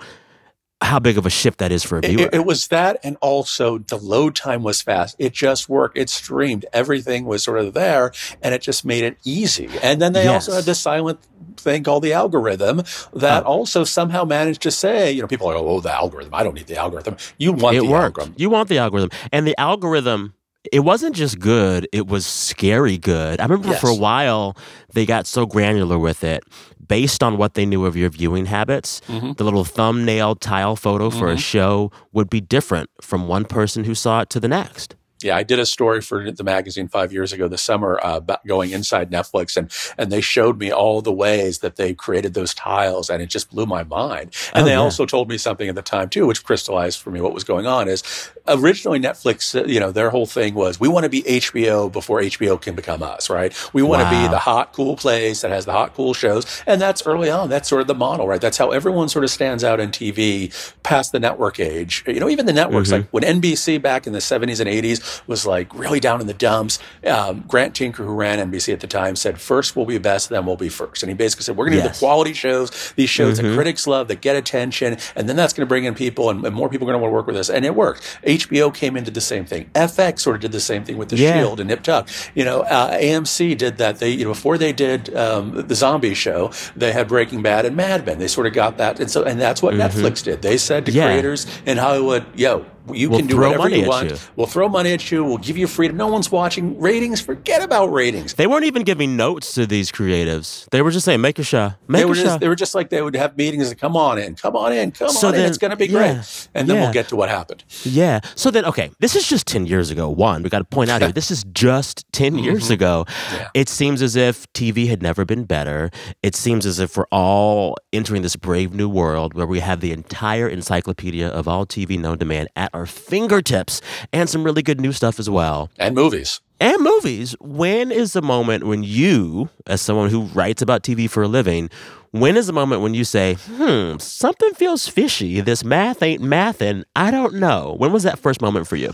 how 0.81 0.99
big 0.99 1.17
of 1.17 1.25
a 1.25 1.29
shift 1.29 1.59
that 1.59 1.71
is 1.71 1.83
for 1.83 1.97
a 1.97 2.01
viewer. 2.01 2.27
It, 2.27 2.35
it, 2.35 2.45
was 2.45 2.69
that, 2.69 2.99
and 3.03 3.17
also 3.21 3.79
the 3.79 3.97
load 3.97 4.35
time 4.35 4.63
was 4.63 4.81
fast. 4.81 5.15
It 5.19 5.33
just 5.33 5.67
worked. 5.67 5.97
It 5.97 6.09
streamed. 6.09 6.65
Everything 6.71 7.25
was 7.25 7.43
sort 7.43 7.59
of 7.59 7.73
there, 7.73 8.13
and 8.41 8.55
it 8.55 8.61
just 8.61 8.85
made 8.85 9.03
it 9.03 9.17
easy. 9.25 9.69
And 9.83 10.01
then 10.01 10.13
they 10.13 10.23
yes. 10.23 10.47
also 10.47 10.53
had 10.53 10.63
this 10.63 10.79
silent 10.79 11.19
thing 11.57 11.83
called 11.83 12.03
the 12.03 12.13
algorithm 12.13 12.83
that 13.13 13.43
oh. 13.43 13.47
also 13.47 13.83
somehow 13.83 14.23
managed 14.23 14.61
to 14.61 14.71
say, 14.71 15.11
you 15.11 15.21
know, 15.21 15.27
people 15.27 15.47
are, 15.47 15.55
like, 15.55 15.63
oh, 15.63 15.81
the 15.81 15.93
algorithm. 15.93 16.33
I 16.33 16.43
don't 16.43 16.53
need 16.53 16.67
the 16.67 16.77
algorithm. 16.77 17.17
You 17.37 17.51
want 17.51 17.75
it 17.75 17.81
the 17.81 17.87
worked. 17.87 18.17
algorithm. 18.17 18.35
You 18.37 18.49
want 18.49 18.69
the 18.69 18.77
algorithm, 18.77 19.09
and 19.33 19.45
the 19.45 19.59
algorithm 19.59 20.33
it 20.71 20.81
wasn't 20.81 21.15
just 21.15 21.39
good, 21.39 21.87
it 21.91 22.07
was 22.07 22.25
scary 22.25 22.97
good. 22.97 23.39
I 23.39 23.43
remember 23.43 23.69
yes. 23.69 23.81
for 23.81 23.89
a 23.89 23.95
while 23.95 24.57
they 24.93 25.05
got 25.05 25.27
so 25.27 25.45
granular 25.45 25.97
with 25.97 26.23
it 26.23 26.43
based 26.85 27.23
on 27.23 27.37
what 27.37 27.53
they 27.53 27.65
knew 27.65 27.85
of 27.85 27.95
your 27.95 28.09
viewing 28.09 28.45
habits. 28.47 29.01
Mm-hmm. 29.07 29.33
The 29.33 29.43
little 29.43 29.63
thumbnail 29.63 30.35
tile 30.35 30.75
photo 30.75 31.09
for 31.09 31.27
mm-hmm. 31.27 31.37
a 31.37 31.37
show 31.37 31.91
would 32.11 32.29
be 32.29 32.41
different 32.41 32.89
from 33.01 33.27
one 33.27 33.45
person 33.45 33.83
who 33.83 33.95
saw 33.95 34.21
it 34.21 34.29
to 34.31 34.39
the 34.39 34.47
next. 34.47 34.95
Yeah, 35.21 35.35
I 35.35 35.43
did 35.43 35.59
a 35.59 35.65
story 35.65 36.01
for 36.01 36.31
the 36.31 36.43
magazine 36.43 36.87
five 36.87 37.11
years 37.11 37.33
ago 37.33 37.47
this 37.47 37.61
summer 37.61 37.99
uh, 38.03 38.17
about 38.17 38.45
going 38.45 38.71
inside 38.71 39.11
Netflix, 39.11 39.57
and 39.57 39.71
and 39.97 40.11
they 40.11 40.21
showed 40.21 40.59
me 40.59 40.71
all 40.71 41.01
the 41.01 41.11
ways 41.11 41.59
that 41.59 41.75
they 41.75 41.93
created 41.93 42.33
those 42.33 42.53
tiles, 42.53 43.09
and 43.09 43.21
it 43.21 43.27
just 43.27 43.49
blew 43.49 43.65
my 43.65 43.83
mind. 43.83 44.35
And 44.53 44.63
oh, 44.63 44.65
they 44.65 44.71
yeah. 44.71 44.77
also 44.77 45.05
told 45.05 45.29
me 45.29 45.37
something 45.37 45.67
at 45.67 45.75
the 45.75 45.81
time 45.81 46.09
too, 46.09 46.25
which 46.25 46.43
crystallized 46.43 47.01
for 47.01 47.11
me 47.11 47.21
what 47.21 47.33
was 47.33 47.43
going 47.43 47.67
on. 47.67 47.87
Is 47.87 48.31
originally 48.47 48.99
Netflix, 48.99 49.59
uh, 49.59 49.65
you 49.65 49.79
know, 49.79 49.91
their 49.91 50.09
whole 50.09 50.25
thing 50.25 50.53
was 50.53 50.79
we 50.79 50.87
want 50.87 51.03
to 51.03 51.09
be 51.09 51.23
HBO 51.23 51.91
before 51.91 52.21
HBO 52.21 52.59
can 52.59 52.75
become 52.75 53.03
us, 53.03 53.29
right? 53.29 53.53
We 53.73 53.83
want 53.83 54.03
wow. 54.03 54.11
to 54.11 54.27
be 54.27 54.31
the 54.31 54.39
hot, 54.39 54.73
cool 54.73 54.95
place 54.95 55.41
that 55.41 55.51
has 55.51 55.65
the 55.65 55.73
hot, 55.73 55.93
cool 55.95 56.13
shows, 56.13 56.63
and 56.65 56.81
that's 56.81 57.05
early 57.05 57.29
on. 57.29 57.49
That's 57.49 57.67
sort 57.67 57.81
of 57.81 57.87
the 57.87 57.95
model, 57.95 58.27
right? 58.27 58.41
That's 58.41 58.57
how 58.57 58.71
everyone 58.71 59.09
sort 59.09 59.23
of 59.25 59.31
stands 59.31 59.63
out 59.63 59.79
in 59.79 59.91
TV 59.91 60.53
past 60.83 61.11
the 61.11 61.19
network 61.19 61.59
age. 61.59 62.03
You 62.07 62.19
know, 62.19 62.29
even 62.29 62.45
the 62.45 62.53
networks, 62.53 62.89
mm-hmm. 62.89 63.01
like 63.01 63.09
when 63.11 63.23
NBC 63.23 63.81
back 63.81 64.07
in 64.07 64.13
the 64.13 64.19
'70s 64.19 64.59
and 64.59 64.69
'80s 64.69 65.08
was 65.27 65.45
like 65.45 65.73
really 65.73 65.99
down 65.99 66.21
in 66.21 66.27
the 66.27 66.33
dumps. 66.33 66.79
Um, 67.05 67.43
Grant 67.47 67.75
Tinker, 67.75 68.03
who 68.03 68.13
ran 68.13 68.39
NBC 68.51 68.73
at 68.73 68.79
the 68.79 68.87
time, 68.87 69.15
said, 69.15 69.39
first 69.39 69.75
we'll 69.75 69.85
be 69.85 69.97
best, 69.97 70.29
then 70.29 70.45
we'll 70.45 70.55
be 70.55 70.69
first. 70.69 71.03
And 71.03 71.09
he 71.09 71.15
basically 71.15 71.43
said, 71.43 71.57
we're 71.57 71.65
going 71.65 71.77
to 71.77 71.83
yes. 71.83 71.87
do 71.87 71.93
the 71.93 72.05
quality 72.05 72.33
shows, 72.33 72.93
these 72.95 73.09
shows 73.09 73.37
mm-hmm. 73.39 73.49
that 73.49 73.55
critics 73.55 73.87
love, 73.87 74.07
that 74.07 74.21
get 74.21 74.35
attention, 74.35 74.97
and 75.15 75.29
then 75.29 75.35
that's 75.35 75.53
going 75.53 75.65
to 75.65 75.69
bring 75.69 75.85
in 75.85 75.95
people, 75.95 76.29
and, 76.29 76.45
and 76.45 76.55
more 76.55 76.69
people 76.69 76.87
are 76.87 76.91
going 76.91 76.99
to 76.99 77.03
want 77.03 77.11
to 77.11 77.15
work 77.15 77.27
with 77.27 77.37
us. 77.37 77.49
And 77.49 77.65
it 77.65 77.75
worked. 77.75 78.01
HBO 78.23 78.73
came 78.73 78.95
into 78.97 79.11
the 79.11 79.21
same 79.21 79.45
thing. 79.45 79.69
FX 79.75 80.19
sort 80.19 80.35
of 80.37 80.41
did 80.41 80.51
the 80.51 80.59
same 80.59 80.83
thing 80.83 80.97
with 80.97 81.09
The 81.09 81.17
yeah. 81.17 81.39
Shield 81.39 81.59
and 81.59 81.69
Nip 81.69 81.83
Tuck. 81.83 82.09
You 82.35 82.45
know, 82.45 82.61
uh, 82.61 82.97
AMC 82.97 83.57
did 83.57 83.77
that. 83.77 83.99
They, 83.99 84.11
you 84.11 84.23
know, 84.23 84.31
before 84.31 84.57
they 84.57 84.73
did 84.73 85.15
um, 85.15 85.67
the 85.67 85.75
zombie 85.75 86.13
show, 86.13 86.51
they 86.75 86.91
had 86.91 87.07
Breaking 87.07 87.41
Bad 87.41 87.65
and 87.65 87.75
Mad 87.75 88.05
Men. 88.05 88.19
They 88.19 88.27
sort 88.27 88.47
of 88.47 88.53
got 88.53 88.77
that. 88.77 88.99
And 88.99 89.09
so, 89.09 89.23
and 89.23 89.39
that's 89.39 89.61
what 89.61 89.73
mm-hmm. 89.73 89.81
Netflix 89.81 90.23
did. 90.23 90.41
They 90.41 90.57
said 90.57 90.85
to 90.85 90.91
yeah. 90.91 91.05
creators 91.05 91.47
in 91.65 91.77
Hollywood, 91.77 92.25
yo, 92.37 92.65
you 92.93 93.09
we'll 93.09 93.19
can 93.19 93.27
do 93.27 93.37
whatever 93.37 93.69
you 93.69 93.87
want. 93.87 94.09
You. 94.09 94.17
We'll 94.35 94.47
throw 94.47 94.69
money 94.69 94.93
at 94.93 95.11
you. 95.11 95.23
We'll 95.23 95.37
give 95.37 95.57
you 95.57 95.67
freedom. 95.67 95.97
No 95.97 96.07
one's 96.07 96.31
watching. 96.31 96.79
Ratings, 96.79 97.21
forget 97.21 97.61
about 97.61 97.87
ratings. 97.87 98.33
They 98.33 98.47
weren't 98.47 98.65
even 98.65 98.83
giving 98.83 99.15
notes 99.15 99.53
to 99.53 99.65
these 99.65 99.91
creatives. 99.91 100.69
They 100.71 100.81
were 100.81 100.91
just 100.91 101.05
saying, 101.05 101.21
make 101.21 101.39
a 101.39 101.43
show. 101.43 101.73
Make 101.87 102.01
they 102.01 102.05
were 102.05 102.13
a 102.13 102.15
just, 102.15 102.25
show. 102.27 102.37
They 102.37 102.47
were 102.47 102.55
just 102.55 102.75
like, 102.75 102.89
they 102.89 103.01
would 103.01 103.15
have 103.15 103.37
meetings 103.37 103.69
and 103.69 103.79
come 103.79 103.95
on 103.95 104.17
in, 104.17 104.35
come 104.35 104.55
on 104.55 104.73
in, 104.73 104.91
come 104.91 105.09
so 105.09 105.27
on 105.27 105.33
then, 105.33 105.45
in. 105.45 105.49
It's 105.49 105.57
going 105.57 105.71
to 105.71 105.77
be 105.77 105.87
great. 105.87 106.47
And 106.53 106.67
then 106.67 106.75
yeah. 106.75 106.83
we'll 106.83 106.93
get 106.93 107.07
to 107.09 107.15
what 107.15 107.29
happened. 107.29 107.63
Yeah. 107.83 108.19
So 108.35 108.51
then, 108.51 108.65
okay, 108.65 108.91
this 108.99 109.15
is 109.15 109.27
just 109.27 109.47
10 109.47 109.65
years 109.65 109.91
ago. 109.91 110.09
One, 110.09 110.43
we 110.43 110.49
got 110.49 110.59
to 110.59 110.65
point 110.65 110.89
out 110.89 111.01
here, 111.01 111.11
this 111.11 111.31
is 111.31 111.43
just 111.53 112.05
10 112.13 112.33
mm-hmm. 112.33 112.43
years 112.43 112.69
ago. 112.69 113.05
Yeah. 113.31 113.49
It 113.53 113.69
seems 113.69 114.01
as 114.01 114.15
if 114.15 114.51
TV 114.53 114.87
had 114.87 115.01
never 115.01 115.25
been 115.25 115.45
better. 115.45 115.91
It 116.23 116.35
seems 116.35 116.65
as 116.65 116.79
if 116.79 116.97
we're 116.97 117.05
all 117.11 117.75
entering 117.93 118.21
this 118.21 118.35
brave 118.35 118.73
new 118.73 118.89
world 118.89 119.33
where 119.33 119.47
we 119.47 119.59
have 119.59 119.79
the 119.79 119.91
entire 119.91 120.47
encyclopedia 120.47 121.27
of 121.27 121.47
all 121.47 121.65
TV 121.65 121.99
known 121.99 122.17
to 122.19 122.25
man 122.25 122.47
at 122.55 122.69
our 122.73 122.78
fingertips 122.85 123.81
and 124.13 124.29
some 124.29 124.43
really 124.43 124.61
good 124.61 124.79
new 124.79 124.91
stuff 124.91 125.19
as 125.19 125.29
well. 125.29 125.69
And 125.77 125.95
movies. 125.95 126.41
And 126.59 126.81
movies. 126.81 127.35
When 127.39 127.91
is 127.91 128.13
the 128.13 128.21
moment 128.21 128.65
when 128.65 128.83
you, 128.83 129.49
as 129.67 129.81
someone 129.81 130.09
who 130.09 130.23
writes 130.23 130.61
about 130.61 130.83
TV 130.83 131.09
for 131.09 131.23
a 131.23 131.27
living, 131.27 131.69
when 132.11 132.35
is 132.35 132.47
the 132.47 132.53
moment 132.53 132.81
when 132.81 132.93
you 132.93 133.03
say, 133.03 133.35
hmm, 133.35 133.97
something 133.97 134.53
feels 134.53 134.87
fishy? 134.87 135.41
This 135.41 135.63
math 135.63 136.01
ain't 136.01 136.21
math, 136.21 136.61
and 136.61 136.85
I 136.95 137.11
don't 137.11 137.35
know. 137.35 137.75
When 137.77 137.93
was 137.93 138.03
that 138.03 138.19
first 138.19 138.41
moment 138.41 138.67
for 138.67 138.75
you? 138.75 138.93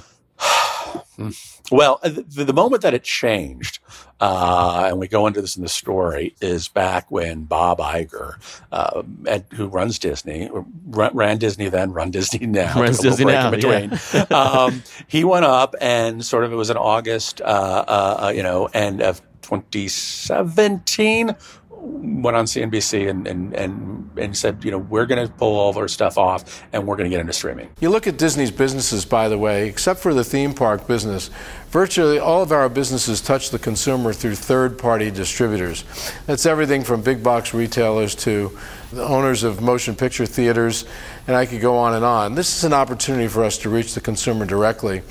Well, 1.71 1.99
the, 2.03 2.43
the, 2.43 2.53
moment 2.53 2.83
that 2.83 2.93
it 2.93 3.03
changed, 3.03 3.79
uh, 4.19 4.87
and 4.89 4.99
we 4.99 5.07
go 5.07 5.27
into 5.27 5.41
this 5.41 5.55
in 5.55 5.63
the 5.63 5.69
story, 5.69 6.35
is 6.41 6.67
back 6.67 7.09
when 7.09 7.43
Bob 7.43 7.79
Iger, 7.79 8.35
uh, 8.71 9.03
who 9.53 9.67
runs 9.67 9.97
Disney, 9.97 10.49
ran 10.85 11.37
Disney 11.37 11.69
then, 11.69 11.91
run 11.91 12.11
Disney 12.11 12.45
now, 12.45 12.73
runs 12.79 12.99
Disney 12.99 13.25
now, 13.25 13.49
between. 13.49 13.97
Yeah. 14.13 14.21
um, 14.31 14.83
he 15.07 15.23
went 15.23 15.45
up 15.45 15.75
and 15.79 16.23
sort 16.23 16.43
of 16.43 16.51
it 16.51 16.55
was 16.55 16.69
in 16.69 16.77
August, 16.77 17.41
uh, 17.41 17.45
uh, 17.45 18.17
uh 18.23 18.29
you 18.35 18.43
know, 18.43 18.65
end 18.65 19.01
of 19.01 19.21
2017 19.41 21.35
went 21.85 22.35
on 22.35 22.45
CNBC 22.45 23.09
and, 23.09 23.27
and, 23.27 23.53
and, 23.53 24.09
and 24.17 24.35
said, 24.35 24.63
you 24.65 24.71
know, 24.71 24.77
we're 24.77 25.05
going 25.05 25.25
to 25.25 25.31
pull 25.33 25.55
all 25.57 25.69
of 25.69 25.77
our 25.77 25.87
stuff 25.87 26.17
off 26.17 26.63
and 26.73 26.85
we're 26.87 26.95
going 26.95 27.09
to 27.09 27.13
get 27.13 27.21
into 27.21 27.33
streaming. 27.33 27.69
You 27.79 27.89
look 27.89 28.07
at 28.07 28.17
Disney's 28.17 28.51
businesses, 28.51 29.05
by 29.05 29.29
the 29.29 29.37
way, 29.37 29.67
except 29.67 29.99
for 29.99 30.13
the 30.13 30.23
theme 30.23 30.53
park 30.53 30.87
business, 30.87 31.29
virtually 31.69 32.19
all 32.19 32.41
of 32.41 32.51
our 32.51 32.67
businesses 32.69 33.21
touch 33.21 33.51
the 33.51 33.59
consumer 33.59 34.13
through 34.13 34.35
third 34.35 34.77
party 34.77 35.11
distributors. 35.11 35.85
That's 36.25 36.45
everything 36.45 36.83
from 36.83 37.01
big 37.01 37.23
box 37.23 37.53
retailers 37.53 38.15
to 38.15 38.57
the 38.91 39.05
owners 39.05 39.43
of 39.43 39.61
motion 39.61 39.95
picture 39.95 40.25
theaters, 40.25 40.85
and 41.27 41.35
I 41.35 41.45
could 41.45 41.61
go 41.61 41.77
on 41.77 41.93
and 41.93 42.05
on. 42.05 42.35
This 42.35 42.57
is 42.57 42.63
an 42.63 42.73
opportunity 42.73 43.27
for 43.27 43.43
us 43.43 43.57
to 43.59 43.69
reach 43.69 43.93
the 43.93 44.01
consumer 44.01 44.45
directly, 44.45 45.01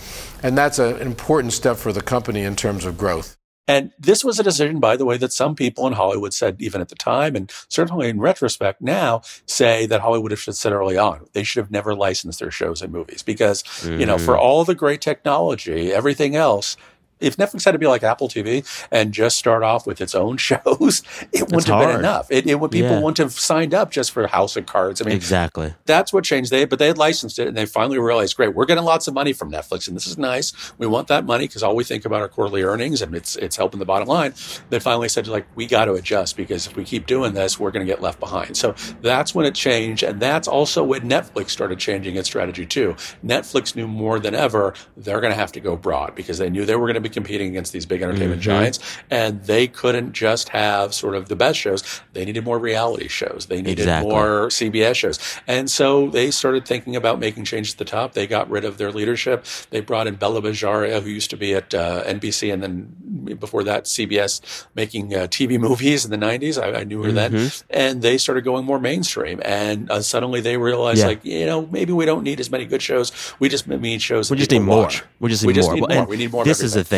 and 0.42 0.56
that's 0.56 0.78
an 0.78 1.00
important 1.00 1.52
step 1.52 1.76
for 1.76 1.92
the 1.92 2.00
company 2.00 2.42
in 2.42 2.56
terms 2.56 2.84
of 2.84 2.96
growth. 2.96 3.36
And 3.66 3.92
this 3.98 4.22
was 4.22 4.38
a 4.38 4.42
decision, 4.42 4.78
by 4.78 4.96
the 4.96 5.06
way, 5.06 5.16
that 5.16 5.32
some 5.32 5.54
people 5.54 5.86
in 5.86 5.94
Hollywood 5.94 6.34
said, 6.34 6.60
even 6.60 6.80
at 6.80 6.90
the 6.90 6.94
time, 6.94 7.34
and 7.34 7.50
certainly 7.68 8.08
in 8.08 8.20
retrospect 8.20 8.82
now, 8.82 9.22
say 9.46 9.86
that 9.86 10.02
Hollywood 10.02 10.36
should 10.38 10.52
have 10.52 10.56
said 10.56 10.72
early 10.72 10.98
on. 10.98 11.26
They 11.32 11.44
should 11.44 11.62
have 11.62 11.70
never 11.70 11.94
licensed 11.94 12.40
their 12.40 12.50
shows 12.50 12.82
and 12.82 12.92
movies 12.92 13.22
because, 13.22 13.62
mm-hmm. 13.62 14.00
you 14.00 14.06
know, 14.06 14.18
for 14.18 14.34
mm. 14.34 14.38
all 14.38 14.64
the 14.64 14.74
great 14.74 15.00
technology, 15.00 15.92
everything 15.92 16.36
else, 16.36 16.76
if 17.20 17.36
Netflix 17.36 17.64
had 17.64 17.72
to 17.72 17.78
be 17.78 17.86
like 17.86 18.02
Apple 18.02 18.28
TV 18.28 18.64
and 18.90 19.12
just 19.12 19.38
start 19.38 19.62
off 19.62 19.86
with 19.86 20.00
its 20.00 20.14
own 20.14 20.36
shows, 20.44 21.02
it 21.32 21.42
wouldn't 21.42 21.54
it's 21.54 21.66
have 21.66 21.74
hard. 21.74 21.88
been 21.88 21.98
enough. 22.00 22.30
It, 22.30 22.46
it 22.46 22.60
would 22.60 22.70
people 22.70 22.90
yeah. 22.90 23.00
wouldn't 23.00 23.18
have 23.18 23.32
signed 23.32 23.74
up 23.74 23.90
just 23.90 24.10
for 24.10 24.26
House 24.26 24.56
of 24.56 24.66
Cards. 24.66 25.00
I 25.00 25.04
mean, 25.04 25.16
exactly. 25.16 25.74
That's 25.86 26.12
what 26.12 26.24
changed. 26.24 26.50
They 26.50 26.64
but 26.64 26.78
they 26.78 26.86
had 26.86 26.98
licensed 26.98 27.38
it 27.38 27.48
and 27.48 27.56
they 27.56 27.66
finally 27.66 27.98
realized, 27.98 28.36
great, 28.36 28.54
we're 28.54 28.66
getting 28.66 28.84
lots 28.84 29.08
of 29.08 29.14
money 29.14 29.32
from 29.32 29.50
Netflix 29.50 29.88
and 29.88 29.96
this 29.96 30.06
is 30.06 30.18
nice. 30.18 30.52
We 30.78 30.86
want 30.86 31.08
that 31.08 31.24
money 31.24 31.46
because 31.46 31.62
all 31.62 31.76
we 31.76 31.84
think 31.84 32.04
about 32.04 32.22
are 32.22 32.28
quarterly 32.28 32.62
earnings 32.62 33.02
and 33.02 33.14
it's 33.14 33.36
it's 33.36 33.56
helping 33.56 33.78
the 33.78 33.86
bottom 33.86 34.08
line. 34.08 34.34
They 34.70 34.80
finally 34.80 35.08
said, 35.08 35.26
like, 35.28 35.46
we 35.54 35.66
got 35.66 35.86
to 35.86 35.94
adjust 35.94 36.36
because 36.36 36.66
if 36.66 36.76
we 36.76 36.84
keep 36.84 37.06
doing 37.06 37.34
this, 37.34 37.58
we're 37.58 37.70
going 37.70 37.86
to 37.86 37.90
get 37.90 38.02
left 38.02 38.20
behind. 38.20 38.56
So 38.56 38.74
that's 39.00 39.34
when 39.34 39.46
it 39.46 39.54
changed, 39.54 40.02
and 40.02 40.20
that's 40.20 40.48
also 40.48 40.82
when 40.82 41.02
Netflix 41.02 41.50
started 41.50 41.78
changing 41.78 42.16
its 42.16 42.28
strategy 42.28 42.66
too. 42.66 42.94
Netflix 43.24 43.76
knew 43.76 43.86
more 43.86 44.18
than 44.18 44.34
ever 44.34 44.74
they're 44.96 45.20
going 45.20 45.32
to 45.32 45.38
have 45.38 45.52
to 45.52 45.60
go 45.60 45.76
broad 45.76 46.14
because 46.14 46.38
they 46.38 46.50
knew 46.50 46.64
they 46.64 46.76
were 46.76 46.86
going 46.86 46.94
to 46.94 47.00
be 47.04 47.08
competing 47.08 47.48
against 47.48 47.72
these 47.72 47.86
big 47.86 48.02
entertainment 48.02 48.40
mm-hmm. 48.40 48.50
giants, 48.50 48.78
and 49.10 49.42
they 49.44 49.66
couldn't 49.66 50.12
just 50.12 50.50
have 50.50 50.94
sort 50.94 51.14
of 51.14 51.28
the 51.28 51.36
best 51.36 51.58
shows. 51.58 51.82
They 52.12 52.24
needed 52.24 52.44
more 52.44 52.58
reality 52.58 53.08
shows. 53.08 53.46
They 53.48 53.62
needed 53.62 53.80
exactly. 53.80 54.10
more 54.10 54.48
CBS 54.48 54.94
shows, 54.94 55.18
and 55.46 55.70
so 55.70 56.08
they 56.10 56.30
started 56.30 56.66
thinking 56.66 56.96
about 56.96 57.18
making 57.18 57.44
changes 57.44 57.74
at 57.74 57.78
the 57.78 57.84
top. 57.84 58.14
They 58.14 58.26
got 58.26 58.50
rid 58.50 58.64
of 58.64 58.78
their 58.78 58.90
leadership. 58.90 59.44
They 59.70 59.80
brought 59.80 60.06
in 60.06 60.16
Bela 60.16 60.42
Bajaria, 60.42 61.02
who 61.02 61.10
used 61.10 61.30
to 61.30 61.36
be 61.36 61.54
at 61.54 61.74
uh, 61.74 62.04
NBC, 62.04 62.52
and 62.52 62.62
then 62.62 63.36
before 63.38 63.64
that 63.64 63.84
CBS, 63.84 64.66
making 64.74 65.14
uh, 65.14 65.26
TV 65.26 65.58
movies 65.58 66.04
in 66.04 66.10
the 66.10 66.26
'90s. 66.26 66.62
I, 66.62 66.80
I 66.80 66.84
knew 66.84 67.02
her 67.02 67.10
mm-hmm. 67.10 67.34
then, 67.34 67.50
and 67.70 68.02
they 68.02 68.18
started 68.18 68.44
going 68.44 68.64
more 68.64 68.78
mainstream. 68.78 69.40
And 69.44 69.90
uh, 69.90 70.00
suddenly 70.02 70.40
they 70.40 70.56
realized, 70.56 71.00
yeah. 71.00 71.06
like, 71.06 71.24
you 71.24 71.46
know, 71.46 71.66
maybe 71.66 71.92
we 71.92 72.04
don't 72.04 72.22
need 72.22 72.40
as 72.40 72.50
many 72.50 72.64
good 72.66 72.82
shows. 72.82 73.12
We 73.38 73.48
just 73.48 73.66
need 73.66 74.02
shows. 74.02 74.30
We 74.30 74.36
just 74.36 74.50
need 74.50 74.60
more. 74.60 74.90
We 75.20 75.30
just 75.30 75.44
need 75.44 75.56
we 75.56 75.62
more. 75.62 75.76
Just 75.76 75.88
need 75.88 75.96
more. 75.96 76.06
We 76.06 76.16
need 76.16 76.32
more. 76.32 76.44
This 76.44 76.60
is 76.60 76.74
the 76.74 76.84
thing 76.84 76.93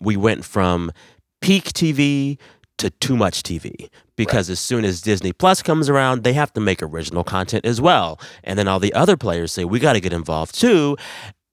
we 0.00 0.16
went 0.16 0.44
from 0.44 0.92
peak 1.40 1.64
TV 1.64 2.38
to 2.78 2.90
too 2.90 3.16
much 3.16 3.42
TV 3.42 3.88
because 4.16 4.48
right. 4.48 4.52
as 4.52 4.60
soon 4.60 4.84
as 4.84 5.00
Disney 5.00 5.32
Plus 5.32 5.62
comes 5.62 5.88
around, 5.88 6.24
they 6.24 6.32
have 6.32 6.52
to 6.54 6.60
make 6.60 6.82
original 6.82 7.24
content 7.24 7.64
as 7.64 7.80
well. 7.80 8.18
And 8.44 8.58
then 8.58 8.68
all 8.68 8.80
the 8.80 8.92
other 8.94 9.16
players 9.16 9.52
say, 9.52 9.64
we 9.64 9.78
got 9.78 9.92
to 9.92 10.00
get 10.00 10.12
involved 10.12 10.58
too. 10.58 10.96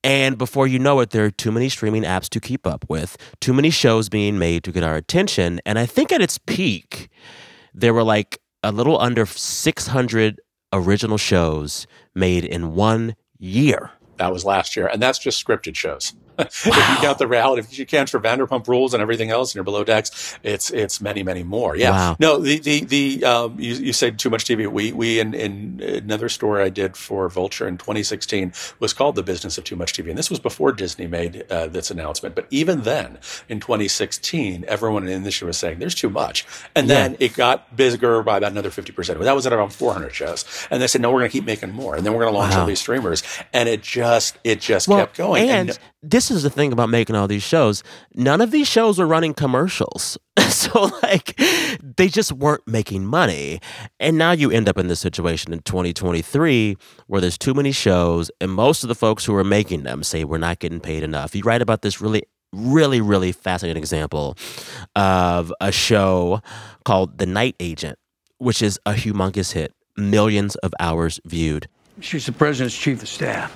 And 0.03 0.37
before 0.37 0.65
you 0.65 0.79
know 0.79 1.01
it, 1.01 1.09
there 1.09 1.25
are 1.25 1.31
too 1.31 1.51
many 1.51 1.69
streaming 1.69 2.03
apps 2.03 2.29
to 2.29 2.39
keep 2.39 2.65
up 2.65 2.85
with, 2.87 3.17
too 3.41 3.53
many 3.53 3.69
shows 3.69 4.07
being 4.07 4.39
made 4.39 4.63
to 4.63 4.71
get 4.71 4.83
our 4.83 4.95
attention. 4.95 5.59
And 5.65 5.77
I 5.77 5.85
think 5.85 6.11
at 6.11 6.21
its 6.21 6.37
peak, 6.37 7.09
there 7.73 7.93
were 7.93 8.03
like 8.03 8.39
a 8.63 8.71
little 8.71 8.99
under 8.99 9.25
600 9.25 10.39
original 10.71 11.17
shows 11.17 11.85
made 12.15 12.45
in 12.45 12.75
one 12.75 13.15
year. 13.37 13.91
That 14.19 14.31
was 14.31 14.45
last 14.45 14.75
year. 14.75 14.87
And 14.87 15.01
that's 15.01 15.17
just 15.17 15.43
scripted 15.43 15.75
shows. 15.75 16.13
if 16.39 16.65
you 16.65 16.71
count 17.01 17.17
the 17.17 17.27
reality, 17.27 17.59
if 17.61 17.77
you 17.77 17.85
count 17.85 18.09
for 18.09 18.17
Vanderpump 18.17 18.65
Rules 18.69 18.93
and 18.93 19.01
everything 19.01 19.29
else, 19.29 19.51
and 19.51 19.55
you're 19.55 19.65
below 19.65 19.83
decks, 19.83 20.37
it's 20.41 20.71
it's 20.71 21.01
many 21.01 21.21
many 21.21 21.43
more. 21.43 21.75
Yeah. 21.75 21.91
Wow. 21.91 22.15
No, 22.17 22.37
the 22.37 22.59
the 22.59 22.85
the 22.85 23.25
um, 23.25 23.59
you, 23.59 23.73
you 23.73 23.91
said 23.91 24.17
too 24.17 24.29
much 24.29 24.45
TV. 24.45 24.65
We 24.71 24.93
we 24.93 25.19
in, 25.19 25.33
in 25.33 25.81
another 25.83 26.29
story 26.29 26.63
I 26.63 26.69
did 26.69 26.95
for 26.95 27.27
Vulture 27.27 27.67
in 27.67 27.77
2016 27.77 28.53
was 28.79 28.93
called 28.93 29.15
The 29.17 29.23
Business 29.23 29.57
of 29.57 29.65
Too 29.65 29.75
Much 29.75 29.91
TV, 29.91 30.07
and 30.07 30.17
this 30.17 30.29
was 30.29 30.39
before 30.39 30.71
Disney 30.71 31.07
made 31.07 31.45
uh, 31.51 31.67
this 31.67 31.91
announcement. 31.91 32.35
But 32.35 32.47
even 32.51 32.83
then, 32.83 33.17
in 33.49 33.59
2016, 33.59 34.63
everyone 34.65 35.03
in 35.03 35.07
the 35.09 35.13
industry 35.15 35.45
was 35.45 35.57
saying 35.57 35.79
there's 35.79 35.93
too 35.93 36.09
much, 36.09 36.45
and 36.73 36.89
then 36.89 37.17
it 37.19 37.33
got 37.33 37.75
bigger 37.75 38.23
by 38.23 38.37
about 38.37 38.53
another 38.53 38.69
50 38.71 38.93
percent. 38.93 39.19
That 39.19 39.35
was 39.35 39.45
at 39.45 39.51
around 39.51 39.71
400 39.73 40.13
shows, 40.13 40.45
and 40.71 40.81
they 40.81 40.87
said 40.87 41.01
no, 41.01 41.11
we're 41.11 41.19
going 41.19 41.31
to 41.31 41.37
keep 41.37 41.43
making 41.45 41.71
more, 41.73 41.95
and 41.97 42.05
then 42.05 42.13
we're 42.13 42.21
going 42.23 42.31
to 42.33 42.37
launch 42.39 42.53
Wow. 42.53 42.61
all 42.61 42.65
these 42.65 42.79
streamers, 42.79 43.23
and 43.51 43.67
it 43.67 43.81
just 43.81 44.08
it 44.43 44.61
just 44.61 44.87
Well, 44.87 44.99
kept 44.99 45.17
going. 45.17 45.49
And, 45.49 45.77
this 46.01 46.31
is 46.31 46.43
the 46.43 46.49
thing 46.49 46.71
about 46.71 46.89
making 46.89 47.15
all 47.17 47.27
these 47.27 47.43
shows. 47.43 47.83
None 48.15 48.39
of 48.39 48.51
these 48.51 48.67
shows 48.67 48.97
were 48.99 49.05
running 49.05 49.33
commercials. 49.33 50.17
so, 50.49 50.89
like, 51.03 51.37
they 51.81 52.07
just 52.07 52.31
weren't 52.31 52.65
making 52.65 53.05
money. 53.05 53.59
And 53.99 54.17
now 54.17 54.31
you 54.31 54.49
end 54.49 54.69
up 54.69 54.77
in 54.77 54.87
this 54.87 55.01
situation 55.01 55.51
in 55.51 55.59
2023 55.59 56.77
where 57.07 57.19
there's 57.19 57.37
too 57.37 57.53
many 57.53 57.71
shows, 57.73 58.31
and 58.39 58.51
most 58.51 58.83
of 58.83 58.87
the 58.87 58.95
folks 58.95 59.25
who 59.25 59.35
are 59.35 59.43
making 59.43 59.83
them 59.83 60.03
say 60.03 60.23
we're 60.23 60.37
not 60.37 60.59
getting 60.59 60.79
paid 60.79 61.03
enough. 61.03 61.35
You 61.35 61.43
write 61.43 61.61
about 61.61 61.81
this 61.81 61.99
really, 61.99 62.23
really, 62.53 63.01
really 63.01 63.33
fascinating 63.33 63.81
example 63.81 64.37
of 64.95 65.51
a 65.59 65.71
show 65.71 66.41
called 66.85 67.17
The 67.17 67.25
Night 67.25 67.55
Agent, 67.59 67.99
which 68.37 68.61
is 68.61 68.79
a 68.85 68.93
humongous 68.93 69.51
hit, 69.51 69.73
millions 69.97 70.55
of 70.55 70.73
hours 70.79 71.19
viewed. 71.25 71.67
She's 71.99 72.25
the 72.25 72.31
president's 72.31 72.77
chief 72.77 73.01
of 73.01 73.09
staff. 73.09 73.53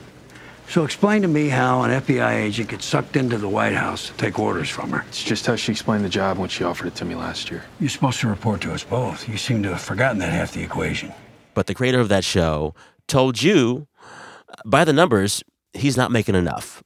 So 0.70 0.84
explain 0.84 1.22
to 1.22 1.28
me 1.28 1.50
how 1.50 1.84
an 1.84 1.92
FBI 2.02 2.34
agent 2.34 2.70
gets 2.70 2.86
sucked 2.86 3.16
into 3.16 3.38
the 3.38 3.48
White 3.50 3.74
House 3.74 4.08
to 4.08 4.14
take 4.14 4.40
orders 4.40 4.70
from 4.70 4.90
her. 4.92 5.06
It's 5.08 5.24
just 5.24 5.46
how 5.46 5.56
she 5.56 5.72
explained 5.72 6.04
the 6.04 6.10
job 6.10 6.40
when 6.40 6.50
she 6.50 6.64
offered 6.64 6.88
it 6.88 6.96
to 6.96 7.06
me 7.06 7.14
last 7.14 7.52
year. 7.52 7.64
You're 7.80 7.90
supposed 7.90 8.20
to 8.22 8.28
report 8.28 8.62
to 8.62 8.74
us 8.74 8.84
both. 8.84 9.30
You 9.30 9.38
seem 9.38 9.62
to 9.64 9.70
have 9.70 9.82
forgotten 9.82 10.18
that 10.20 10.32
half 10.32 10.54
the 10.54 10.64
equation. 10.64 11.14
but 11.54 11.68
the 11.68 11.76
creator 11.76 12.00
of 12.00 12.10
that 12.10 12.24
show 12.24 12.74
told 13.08 13.44
you 13.44 13.88
by 14.66 14.84
the 14.84 14.94
numbers 14.94 15.44
he's 15.74 15.96
not 15.98 16.12
making 16.12 16.34
enough. 16.34 16.82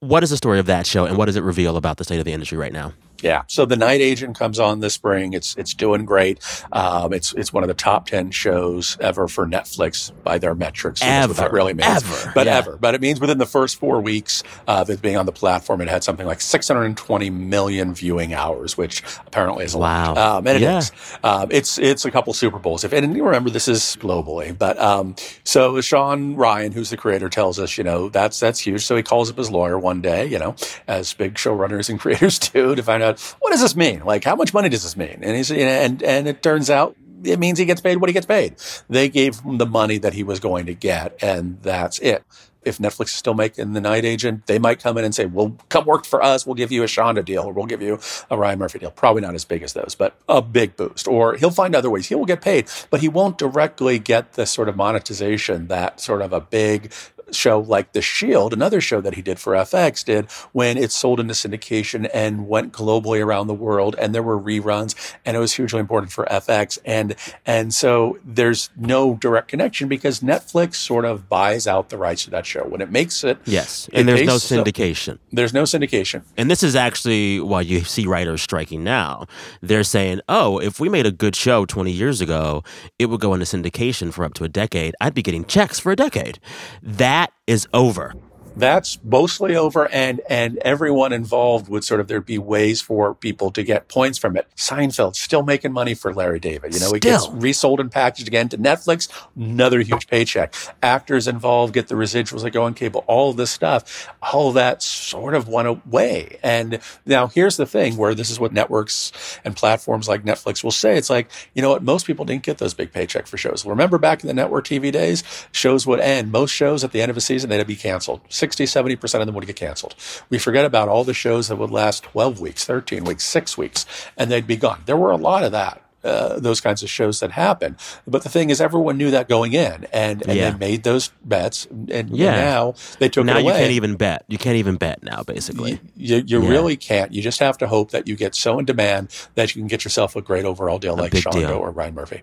What 0.00 0.22
is 0.22 0.30
the 0.30 0.36
story 0.38 0.58
of 0.58 0.66
that 0.66 0.86
show 0.86 1.04
and 1.04 1.18
what 1.18 1.26
does 1.26 1.36
it 1.36 1.42
reveal 1.42 1.76
about 1.76 1.98
the 1.98 2.04
state 2.04 2.18
of 2.18 2.24
the 2.24 2.32
industry 2.32 2.56
right 2.56 2.72
now? 2.72 2.94
Yeah. 3.22 3.42
So 3.48 3.64
the 3.66 3.76
Night 3.76 4.00
Agent 4.00 4.38
comes 4.38 4.58
on 4.58 4.80
this 4.80 4.94
spring. 4.94 5.32
It's 5.32 5.56
it's 5.56 5.74
doing 5.74 6.04
great. 6.04 6.38
Um, 6.72 7.12
it's 7.12 7.32
it's 7.34 7.52
one 7.52 7.64
of 7.64 7.68
the 7.68 7.74
top 7.74 8.06
ten 8.06 8.30
shows 8.30 8.96
ever 9.00 9.26
for 9.28 9.46
Netflix 9.46 10.12
by 10.22 10.38
their 10.38 10.54
metrics. 10.54 11.00
So 11.00 11.06
what 11.26 11.36
that 11.36 11.52
really 11.52 11.74
means. 11.74 11.88
Ever. 12.04 12.32
But 12.34 12.46
Yeah. 12.46 12.58
ever. 12.58 12.76
But 12.76 12.94
it 12.94 13.00
means 13.00 13.20
within 13.20 13.38
the 13.38 13.46
first 13.46 13.76
four 13.76 14.00
weeks 14.00 14.42
of 14.68 14.88
it 14.90 15.02
being 15.02 15.16
on 15.16 15.26
the 15.26 15.32
platform, 15.32 15.80
it 15.80 15.88
had 15.88 16.04
something 16.04 16.26
like 16.26 16.40
620 16.40 17.30
million 17.30 17.92
viewing 17.94 18.34
hours, 18.34 18.76
which 18.78 19.02
apparently 19.26 19.64
is 19.64 19.74
a 19.74 19.78
Wow. 19.78 20.14
lot. 20.14 20.18
Um, 20.18 20.46
and 20.46 20.56
it 20.56 20.62
Yeah. 20.62 20.78
is. 20.78 20.92
Um, 21.24 21.48
it's 21.50 21.78
it's 21.78 22.04
a 22.04 22.10
couple 22.10 22.32
Super 22.34 22.58
Bowls. 22.58 22.84
If 22.84 22.92
and 22.92 23.16
you 23.16 23.24
remember, 23.24 23.50
this 23.50 23.66
is 23.68 23.96
globally. 24.00 24.56
But 24.56 24.78
um, 24.78 25.16
so 25.44 25.80
Sean 25.80 26.36
Ryan, 26.36 26.72
who's 26.72 26.90
the 26.90 26.96
creator, 26.96 27.28
tells 27.28 27.58
us, 27.58 27.76
you 27.78 27.84
know, 27.84 28.08
that's 28.10 28.38
that's 28.38 28.60
huge. 28.60 28.84
So 28.84 28.94
he 28.96 29.02
calls 29.02 29.28
up 29.30 29.36
his 29.38 29.50
lawyer 29.50 29.78
one 29.78 30.00
day, 30.00 30.26
you 30.26 30.38
know, 30.38 30.54
as 30.86 31.12
big 31.14 31.34
showrunners 31.34 31.88
and 31.90 31.98
creators 32.00 32.38
do, 32.38 32.74
to 32.76 32.82
find 32.82 33.02
out 33.02 33.07
what 33.40 33.50
does 33.50 33.60
this 33.60 33.76
mean? 33.76 34.04
Like, 34.04 34.24
how 34.24 34.36
much 34.36 34.52
money 34.52 34.68
does 34.68 34.82
this 34.82 34.96
mean? 34.96 35.20
And 35.22 35.36
he's 35.36 35.50
and 35.50 36.02
and 36.02 36.28
it 36.28 36.42
turns 36.42 36.70
out 36.70 36.96
it 37.24 37.38
means 37.38 37.58
he 37.58 37.64
gets 37.64 37.80
paid 37.80 37.96
what 37.96 38.08
he 38.08 38.14
gets 38.14 38.26
paid. 38.26 38.56
They 38.88 39.08
gave 39.08 39.40
him 39.40 39.58
the 39.58 39.66
money 39.66 39.98
that 39.98 40.14
he 40.14 40.22
was 40.22 40.40
going 40.40 40.66
to 40.66 40.74
get, 40.74 41.16
and 41.22 41.60
that's 41.62 41.98
it. 41.98 42.24
If 42.64 42.78
Netflix 42.78 43.06
is 43.06 43.12
still 43.12 43.34
making 43.34 43.72
The 43.72 43.80
Night 43.80 44.04
Agent, 44.04 44.46
they 44.46 44.58
might 44.58 44.82
come 44.82 44.98
in 44.98 45.04
and 45.04 45.14
say, 45.14 45.26
"Well, 45.26 45.56
come 45.68 45.84
work 45.84 46.04
for 46.04 46.22
us. 46.22 46.44
We'll 46.44 46.54
give 46.54 46.72
you 46.72 46.82
a 46.82 46.86
Shonda 46.86 47.24
deal, 47.24 47.44
or 47.44 47.52
we'll 47.52 47.66
give 47.66 47.80
you 47.80 47.98
a 48.30 48.36
Ryan 48.36 48.58
Murphy 48.58 48.80
deal." 48.80 48.90
Probably 48.90 49.22
not 49.22 49.34
as 49.34 49.44
big 49.44 49.62
as 49.62 49.72
those, 49.72 49.94
but 49.96 50.16
a 50.28 50.42
big 50.42 50.76
boost. 50.76 51.08
Or 51.08 51.36
he'll 51.36 51.50
find 51.50 51.74
other 51.74 51.88
ways. 51.88 52.08
He 52.08 52.14
will 52.14 52.26
get 52.26 52.42
paid, 52.42 52.66
but 52.90 53.00
he 53.00 53.08
won't 53.08 53.38
directly 53.38 53.98
get 53.98 54.34
the 54.34 54.44
sort 54.44 54.68
of 54.68 54.76
monetization 54.76 55.68
that 55.68 56.00
sort 56.00 56.20
of 56.20 56.32
a 56.32 56.40
big 56.40 56.92
show 57.32 57.60
like 57.60 57.92
The 57.92 58.02
Shield, 58.02 58.52
another 58.52 58.80
show 58.80 59.00
that 59.00 59.14
he 59.14 59.22
did 59.22 59.38
for 59.38 59.52
FX, 59.54 60.04
did 60.04 60.30
when 60.52 60.76
it 60.76 60.92
sold 60.92 61.20
into 61.20 61.34
syndication 61.34 62.08
and 62.14 62.48
went 62.48 62.72
globally 62.72 63.24
around 63.24 63.46
the 63.46 63.54
world, 63.54 63.96
and 63.98 64.14
there 64.14 64.22
were 64.22 64.38
reruns, 64.38 64.94
and 65.24 65.36
it 65.36 65.40
was 65.40 65.54
hugely 65.54 65.80
important 65.80 66.12
for 66.12 66.24
FX, 66.26 66.78
and 66.84 67.14
and 67.46 67.72
so 67.74 68.18
there's 68.24 68.70
no 68.76 69.14
direct 69.14 69.48
connection 69.48 69.88
because 69.88 70.20
Netflix 70.20 70.76
sort 70.76 71.04
of 71.04 71.28
buys 71.28 71.66
out 71.66 71.88
the 71.88 71.98
rights 71.98 72.24
to 72.24 72.30
that 72.30 72.46
show 72.46 72.64
when 72.64 72.80
it 72.80 72.90
makes 72.90 73.24
it. 73.24 73.38
Yes. 73.44 73.88
it 73.92 74.00
And 74.00 74.08
there's 74.08 74.26
no 74.26 74.36
syndication. 74.36 75.18
there's 75.32 75.52
no 75.52 75.64
syndication. 75.64 76.22
And 76.36 76.50
this 76.50 76.62
is 76.62 76.76
actually 76.76 77.40
why 77.40 77.62
you 77.62 77.80
see 77.84 78.06
writers 78.06 78.42
striking 78.42 78.84
now. 78.84 79.26
They're 79.60 79.84
saying, 79.84 80.20
oh, 80.28 80.58
if 80.58 80.80
we 80.80 80.88
made 80.88 81.06
a 81.06 81.12
good 81.12 81.34
show 81.36 81.64
20 81.66 81.90
years 81.90 82.20
ago, 82.20 82.62
it 82.98 83.06
would 83.06 83.20
go 83.20 83.34
into 83.34 83.46
syndication 83.46 84.12
for 84.12 84.24
up 84.24 84.34
to 84.34 84.44
a 84.44 84.48
decade. 84.48 84.94
I'd 85.00 85.14
be 85.14 85.22
getting 85.22 85.44
checks 85.44 85.78
for 85.78 85.92
a 85.92 85.96
decade. 85.96 86.38
That 86.82 87.17
is 87.46 87.66
over. 87.72 88.14
That's 88.58 88.98
mostly 89.04 89.56
over 89.56 89.88
and 89.88 90.20
and 90.28 90.58
everyone 90.58 91.12
involved 91.12 91.68
would 91.68 91.84
sort 91.84 92.00
of 92.00 92.08
there'd 92.08 92.26
be 92.26 92.38
ways 92.38 92.80
for 92.80 93.14
people 93.14 93.50
to 93.52 93.62
get 93.62 93.88
points 93.88 94.18
from 94.18 94.36
it. 94.36 94.46
Seinfeld 94.56 95.16
still 95.16 95.42
making 95.42 95.72
money 95.72 95.94
for 95.94 96.12
larry 96.12 96.40
david 96.40 96.74
you 96.74 96.80
know? 96.80 96.92
It 96.92 97.02
gets 97.02 97.28
resold 97.28 97.80
and 97.80 97.90
packaged 97.90 98.28
again 98.28 98.48
to 98.50 98.58
netflix 98.58 99.08
another 99.36 99.80
huge 99.80 100.06
paycheck. 100.08 100.54
Actors 100.82 101.28
involved 101.28 101.74
get 101.74 101.88
the 101.88 101.94
residuals 101.94 102.42
that 102.42 102.50
go 102.50 102.64
on 102.64 102.74
cable 102.74 103.04
all 103.06 103.32
this 103.32 103.50
stuff 103.50 104.08
all 104.22 104.48
of 104.48 104.54
that 104.54 104.82
sort 104.82 105.34
of 105.34 105.48
went 105.48 105.68
away. 105.68 106.38
And 106.42 106.80
now 107.06 107.28
here's 107.28 107.56
the 107.56 107.66
thing 107.66 107.96
where 107.96 108.14
this 108.14 108.30
is 108.30 108.40
what 108.40 108.52
networks 108.52 109.12
and 109.44 109.56
platforms 109.56 110.08
like 110.08 110.24
netflix 110.24 110.62
will 110.62 110.70
say. 110.70 110.96
It's 110.96 111.10
like 111.10 111.30
you 111.54 111.62
know 111.62 111.70
what? 111.70 111.82
Most 111.82 112.06
people 112.06 112.24
didn't 112.24 112.42
get 112.42 112.58
those 112.58 112.74
big 112.74 112.92
paycheck 112.92 113.26
for 113.26 113.36
shows. 113.36 113.64
Remember 113.64 113.98
back 113.98 114.22
in 114.22 114.28
the 114.28 114.34
network 114.34 114.64
tv 114.66 114.92
days? 114.92 115.22
Shows 115.52 115.86
would 115.86 116.00
end. 116.00 116.32
Most 116.32 116.50
shows 116.50 116.84
at 116.84 116.92
the 116.92 117.00
end 117.00 117.10
of 117.10 117.16
a 117.16 117.20
season 117.20 117.50
they'd 117.50 117.66
be 117.66 117.76
canceled 117.76 118.20
60 118.48 118.64
70% 118.64 119.20
of 119.20 119.26
them 119.26 119.34
would 119.34 119.46
get 119.46 119.56
canceled 119.56 119.94
we 120.30 120.38
forget 120.38 120.64
about 120.64 120.88
all 120.88 121.04
the 121.04 121.12
shows 121.14 121.48
that 121.48 121.56
would 121.56 121.70
last 121.70 122.02
12 122.04 122.40
weeks 122.40 122.64
13 122.64 123.04
weeks 123.04 123.24
6 123.24 123.58
weeks 123.58 123.84
and 124.16 124.30
they'd 124.30 124.46
be 124.46 124.56
gone 124.56 124.80
there 124.86 124.96
were 124.96 125.10
a 125.10 125.16
lot 125.16 125.42
of 125.44 125.52
that 125.52 125.82
uh, 126.04 126.38
those 126.38 126.60
kinds 126.60 126.82
of 126.82 126.88
shows 126.88 127.18
that 127.20 127.32
happen 127.32 127.76
but 128.06 128.22
the 128.22 128.28
thing 128.28 128.48
is 128.50 128.60
everyone 128.60 128.96
knew 128.96 129.10
that 129.10 129.28
going 129.28 129.52
in 129.52 129.84
and, 129.92 130.22
and 130.22 130.32
Yeah. 130.38 130.50
they 130.52 130.56
made 130.56 130.82
those 130.84 131.08
bets 131.24 131.66
and, 131.66 131.90
and 131.90 132.10
Yeah. 132.16 132.36
now 132.36 132.74
they 133.00 133.08
took 133.08 133.26
now 133.26 133.36
it 133.36 133.42
away 133.42 133.52
you 133.54 133.58
can't 133.58 133.72
even 133.72 133.96
bet. 133.96 134.24
You 134.28 134.38
can't 134.38 134.56
even 134.56 134.76
bet 134.76 135.02
now, 135.02 135.22
basically. 135.24 135.80
you, 135.96 136.22
you 136.24 136.40
Yeah. 136.42 136.48
really 136.48 136.76
can't. 136.76 137.12
You 137.12 137.20
just 137.20 137.40
have 137.40 137.58
to 137.58 137.66
hope 137.66 137.90
that 137.90 138.06
you 138.08 138.14
get 138.16 138.34
so 138.36 138.58
in 138.60 138.64
demand 138.64 139.08
that 139.34 139.54
you 139.54 139.60
can 139.60 139.66
get 139.68 139.84
yourself 139.84 140.14
a 140.16 140.22
great 140.22 140.44
overall 140.44 140.78
deal 140.78 140.96
like 140.96 141.10
big 141.12 141.24
Shonda 141.24 141.48
deal. 141.48 141.50
or 141.58 141.72
Ryan 141.72 141.94
Murphy. 141.96 142.22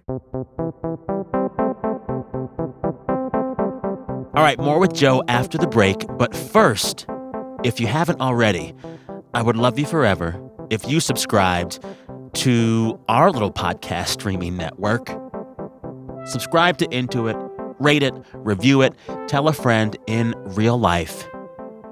All 4.36 4.44
right, 4.44 4.60
more 4.60 4.80
with 4.80 4.94
Joe 4.94 5.24
after 5.30 5.58
the 5.58 5.66
break. 5.66 6.06
But 6.18 6.36
first, 6.36 7.06
if 7.64 7.80
you 7.80 7.88
haven't 7.88 8.20
already, 8.20 8.74
I 9.34 9.42
would 9.42 9.56
love 9.56 9.80
you 9.80 9.86
forever 9.86 10.38
if 10.70 10.86
you 10.90 11.00
subscribed 11.00 11.80
to 12.34 13.00
our 13.08 13.32
little 13.32 13.54
podcast 13.54 14.10
streaming 14.10 14.58
network. 14.58 15.08
Subscribe 16.26 16.78
to 16.80 16.90
Into 16.94 17.30
It, 17.30 17.38
rate 17.80 18.04
it, 18.04 18.14
review 18.34 18.82
it, 18.82 18.94
tell 19.28 19.48
a 19.48 19.54
friend 19.54 19.96
in 20.06 20.34
real 20.48 20.78
life, 20.78 21.26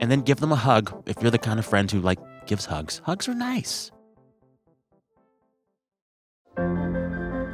and 0.02 0.12
then 0.12 0.20
give 0.20 0.42
them 0.42 0.52
a 0.52 0.58
hug 0.58 1.02
if 1.08 1.22
you're 1.22 1.32
the 1.32 1.38
kind 1.38 1.60
of 1.60 1.66
friend 1.66 1.90
who 1.90 2.02
like 2.02 2.20
gives 2.46 2.66
hugs. 2.66 3.00
Hugs 3.06 3.30
are 3.30 3.36
nice. 3.36 3.90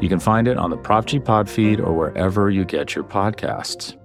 You 0.00 0.08
can 0.08 0.18
find 0.18 0.48
it 0.48 0.56
on 0.56 0.70
the 0.70 0.78
Prop 0.78 1.06
G 1.06 1.18
Pod 1.18 1.48
feed 1.48 1.78
or 1.78 1.92
wherever 1.92 2.48
you 2.50 2.64
get 2.64 2.94
your 2.94 3.04
podcasts. 3.04 3.96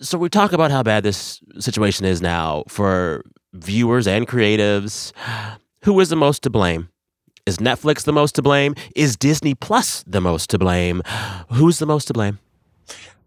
So 0.00 0.18
we 0.18 0.28
talk 0.28 0.52
about 0.52 0.70
how 0.70 0.82
bad 0.82 1.02
this 1.02 1.40
situation 1.58 2.04
is 2.04 2.20
now 2.20 2.64
for 2.68 3.24
viewers 3.54 4.06
and 4.06 4.26
creatives. 4.26 5.12
Who 5.82 5.98
is 6.00 6.10
the 6.10 6.16
most 6.16 6.42
to 6.42 6.50
blame? 6.50 6.88
Is 7.46 7.58
Netflix 7.58 8.04
the 8.04 8.12
most 8.12 8.34
to 8.36 8.42
blame? 8.42 8.74
Is 8.94 9.16
Disney 9.16 9.54
Plus 9.54 10.04
the 10.06 10.20
most 10.20 10.50
to 10.50 10.58
blame? 10.58 11.02
Who's 11.50 11.78
the 11.78 11.86
most 11.86 12.06
to 12.06 12.12
blame? 12.12 12.38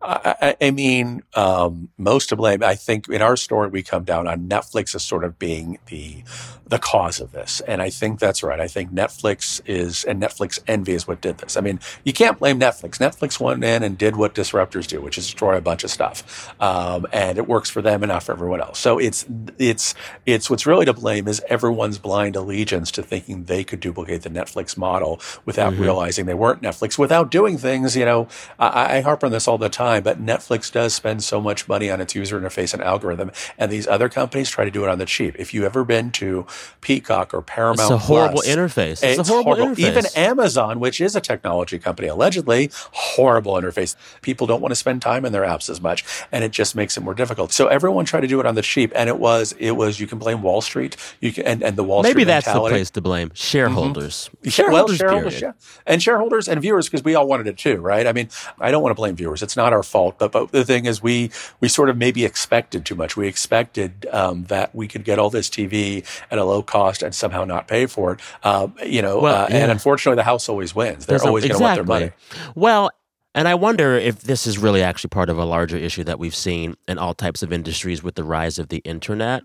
I, 0.08 0.56
I 0.62 0.72
mean, 0.72 1.24
um, 1.36 1.90
most 1.98 2.30
to 2.30 2.36
blame. 2.36 2.64
I 2.64 2.76
think 2.76 3.10
in 3.10 3.22
our 3.22 3.36
story 3.38 3.70
we 3.70 3.84
come 3.84 4.04
down 4.04 4.28
on 4.28 4.48
Netflix 4.48 4.96
as 4.96 5.04
sort 5.04 5.24
of 5.24 5.38
being 5.38 5.80
the 5.88 6.24
the 6.70 6.80
cause 6.80 7.22
of 7.22 7.32
this, 7.32 7.62
and 7.62 7.82
I 7.82 7.90
think 7.90 8.20
that's 8.20 8.44
right. 8.44 8.60
I 8.60 8.68
think 8.68 8.92
Netflix 8.92 9.62
is 9.66 10.04
and 10.04 10.22
Netflix 10.22 10.60
envy 10.68 10.94
is 10.94 11.08
what 11.08 11.22
did 11.22 11.38
this. 11.38 11.56
I 11.56 11.62
mean, 11.62 11.80
you 12.04 12.12
can't 12.12 12.38
blame 12.40 12.60
Netflix. 12.60 12.98
Netflix 12.98 13.40
went 13.40 13.64
in 13.64 13.84
and 13.84 13.98
did 13.98 14.18
what 14.18 14.36
disruptors 14.36 14.86
do, 14.88 15.00
which 15.00 15.18
is 15.18 15.26
destroy 15.26 15.56
a 15.58 15.62
bunch 15.62 15.86
of 15.86 15.90
stuff, 15.92 16.54
um, 16.62 17.06
and 17.14 17.38
it 17.38 17.48
works 17.48 17.70
for 17.70 17.82
them 17.82 18.04
and 18.04 18.10
not 18.10 18.24
for 18.24 18.34
everyone 18.34 18.60
else. 18.62 18.80
So 18.80 18.98
it's 19.00 19.26
it's 19.58 19.96
it's 20.26 20.50
what's 20.50 20.66
really 20.66 20.86
to 20.86 20.94
blame 20.94 21.28
is 21.28 21.42
everyone's 21.48 22.00
blind 22.00 22.36
allegiance 22.36 22.92
to 22.92 23.04
thinking 23.04 23.46
they 23.46 23.64
could 23.64 23.80
duplicate 23.80 24.24
the 24.24 24.30
Netflix 24.30 24.78
model 24.78 25.22
without 25.46 25.74
Mm-hmm. 25.74 25.82
realizing 25.82 26.26
they 26.26 26.34
weren't 26.34 26.62
Netflix, 26.62 26.98
without 26.98 27.32
doing 27.32 27.58
things. 27.58 27.96
You 27.96 28.06
know, 28.06 28.28
I, 28.60 28.98
I 28.98 29.02
harp 29.02 29.24
on 29.24 29.32
this 29.32 29.48
all 29.48 29.58
the 29.58 29.70
time, 29.70 29.97
but 30.01 30.24
Netflix 30.24 30.72
does 30.72 30.94
spend 30.94 31.24
so 31.24 31.42
much 31.42 31.68
money 31.68 31.89
on 31.89 32.01
its 32.01 32.16
user 32.16 32.39
interface 32.39 32.74
and 32.74 32.84
algorithm, 32.84 33.32
and 33.58 33.72
these 33.72 33.88
other 33.88 34.10
companies 34.10 34.50
try 34.50 34.66
to 34.66 34.72
do 34.72 34.84
it 34.84 34.89
on 34.89 34.98
the 34.98 35.06
cheap. 35.06 35.36
If 35.38 35.54
you've 35.54 35.66
ever 35.66 35.84
been 35.84 36.12
to 36.12 36.46
Peacock 36.82 37.34
or 37.34 37.42
Paramount, 37.42 37.80
It's 37.80 37.89
a 37.89 37.98
horrible 37.98 38.42
Plus, 38.42 38.48
interface. 38.48 39.04
It's 39.04 39.20
a 39.20 39.24
horrible 39.24 39.56
interface. 39.56 39.80
Even 39.80 40.06
Amazon, 40.16 40.80
which 40.80 41.01
is 41.01 41.16
a 41.16 41.22
technology 41.22 41.80
company, 41.80 42.08
allegedly 42.08 42.70
horrible 42.92 43.54
interface. 43.54 43.96
People 44.22 44.48
don't 44.48 44.62
want 44.62 44.72
to 44.72 44.75
spend 44.75 45.01
time 45.01 45.25
in 45.25 45.34
their 45.34 45.44
apps 45.44 45.70
as 45.70 45.82
much, 45.82 46.04
and 46.32 46.44
it 46.44 46.51
just 46.51 46.75
makes 46.75 46.98
it 46.98 47.01
more 47.01 47.13
difficult. 47.13 47.51
So 47.51 47.68
everyone 47.68 48.06
tried 48.06 48.22
to 48.22 48.27
do 48.27 48.39
it 48.39 48.46
on 48.46 48.56
the 48.56 48.62
cheap, 48.62 48.92
and 48.96 49.10
it 49.10 49.20
was 49.20 49.54
it 49.60 49.72
was 49.72 50.00
you 50.00 50.08
can 50.08 50.20
blame 50.20 50.42
Wall 50.42 50.62
Street, 50.62 50.96
you 51.22 51.32
can 51.32 51.46
and, 51.46 51.63
and 51.63 51.75
the 51.75 51.84
Wall 51.84 52.04
Street 52.04 52.12
Maybe 52.16 52.24
Street 52.24 52.34
that's 52.34 52.54
the 52.54 52.60
place 52.60 52.89
to 52.92 53.01
blame. 53.01 53.32
Shareholders. 53.34 54.30
Mm-hmm. 54.30 54.44
Well, 54.44 54.51
Shareholders, 54.51 54.98
shareholders, 54.98 55.42
yeah. 55.42 55.51
and 55.86 56.01
shareholders 56.01 56.48
and 56.48 56.62
viewers 56.62 56.88
because 56.88 57.04
we 57.04 57.16
all 57.16 57.27
wanted 57.27 57.48
it 57.48 57.58
too, 57.58 57.77
right? 57.77 58.06
I 58.08 58.13
mean, 58.13 58.30
I 58.60 58.72
don't 58.72 58.82
want 58.84 58.92
to 58.92 59.00
blame 59.00 59.16
viewers; 59.16 59.42
it's 59.44 59.56
not 59.58 59.74
our 59.74 59.76
fault. 59.84 60.17
But 60.19 60.31
but 60.31 60.51
the 60.51 60.63
thing 60.65 60.86
is, 60.86 61.01
we 61.01 61.31
we 61.60 61.67
sort 61.67 61.89
of 61.89 61.98
maybe 61.98 62.25
expected 62.25 62.86
too 62.86 62.96
much. 62.96 63.15
We 63.17 63.27
expected 63.27 64.05
um, 64.12 64.46
that 64.46 64.74
we 64.75 64.88
could 64.88 65.03
get 65.03 65.19
all 65.19 65.29
this 65.29 65.50
TV 65.50 66.03
at 66.31 66.38
a 66.39 66.43
low 66.43 66.62
cost 66.62 67.03
and 67.03 67.13
somehow 67.15 67.43
not 67.46 67.67
pay 67.67 67.86
for 67.86 68.13
it. 68.13 68.19
Um, 68.43 68.75
you 68.86 69.01
know, 69.01 69.19
Well, 69.19 69.46
uh, 69.46 69.48
yeah. 69.50 69.57
and 69.57 69.72
unfortunately, 69.72 70.15
the 70.17 70.24
house 70.24 70.50
always 70.50 70.74
wins. 70.75 71.05
They're 71.05 71.17
There's 71.17 71.27
always 71.27 71.43
going 71.46 71.57
to 71.57 71.63
want 71.63 71.75
their 71.75 71.84
money. 71.84 72.12
Well, 72.55 72.91
and 73.36 73.48
I 73.48 73.53
wonder 73.55 73.96
if 73.96 74.22
this 74.22 74.48
is 74.48 74.57
really 74.57 74.81
actually 74.81 75.10
part 75.10 75.29
of 75.29 75.38
a 75.38 75.46
larger 75.46 75.77
issue 75.77 76.03
that 76.05 76.17
we've 76.17 76.36
seen 76.36 76.75
in 76.88 76.98
all 76.98 77.13
types 77.13 77.43
of 77.43 77.53
industries 77.53 78.01
with 78.01 78.15
the 78.15 78.24
rise 78.24 78.57
of 78.57 78.69
the 78.69 78.77
internet. 78.79 79.43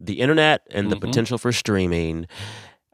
The 0.00 0.20
internet 0.20 0.62
and 0.70 0.90
the 0.90 0.96
Mhm. 0.96 1.00
potential 1.00 1.38
for 1.38 1.50
streaming 1.52 2.26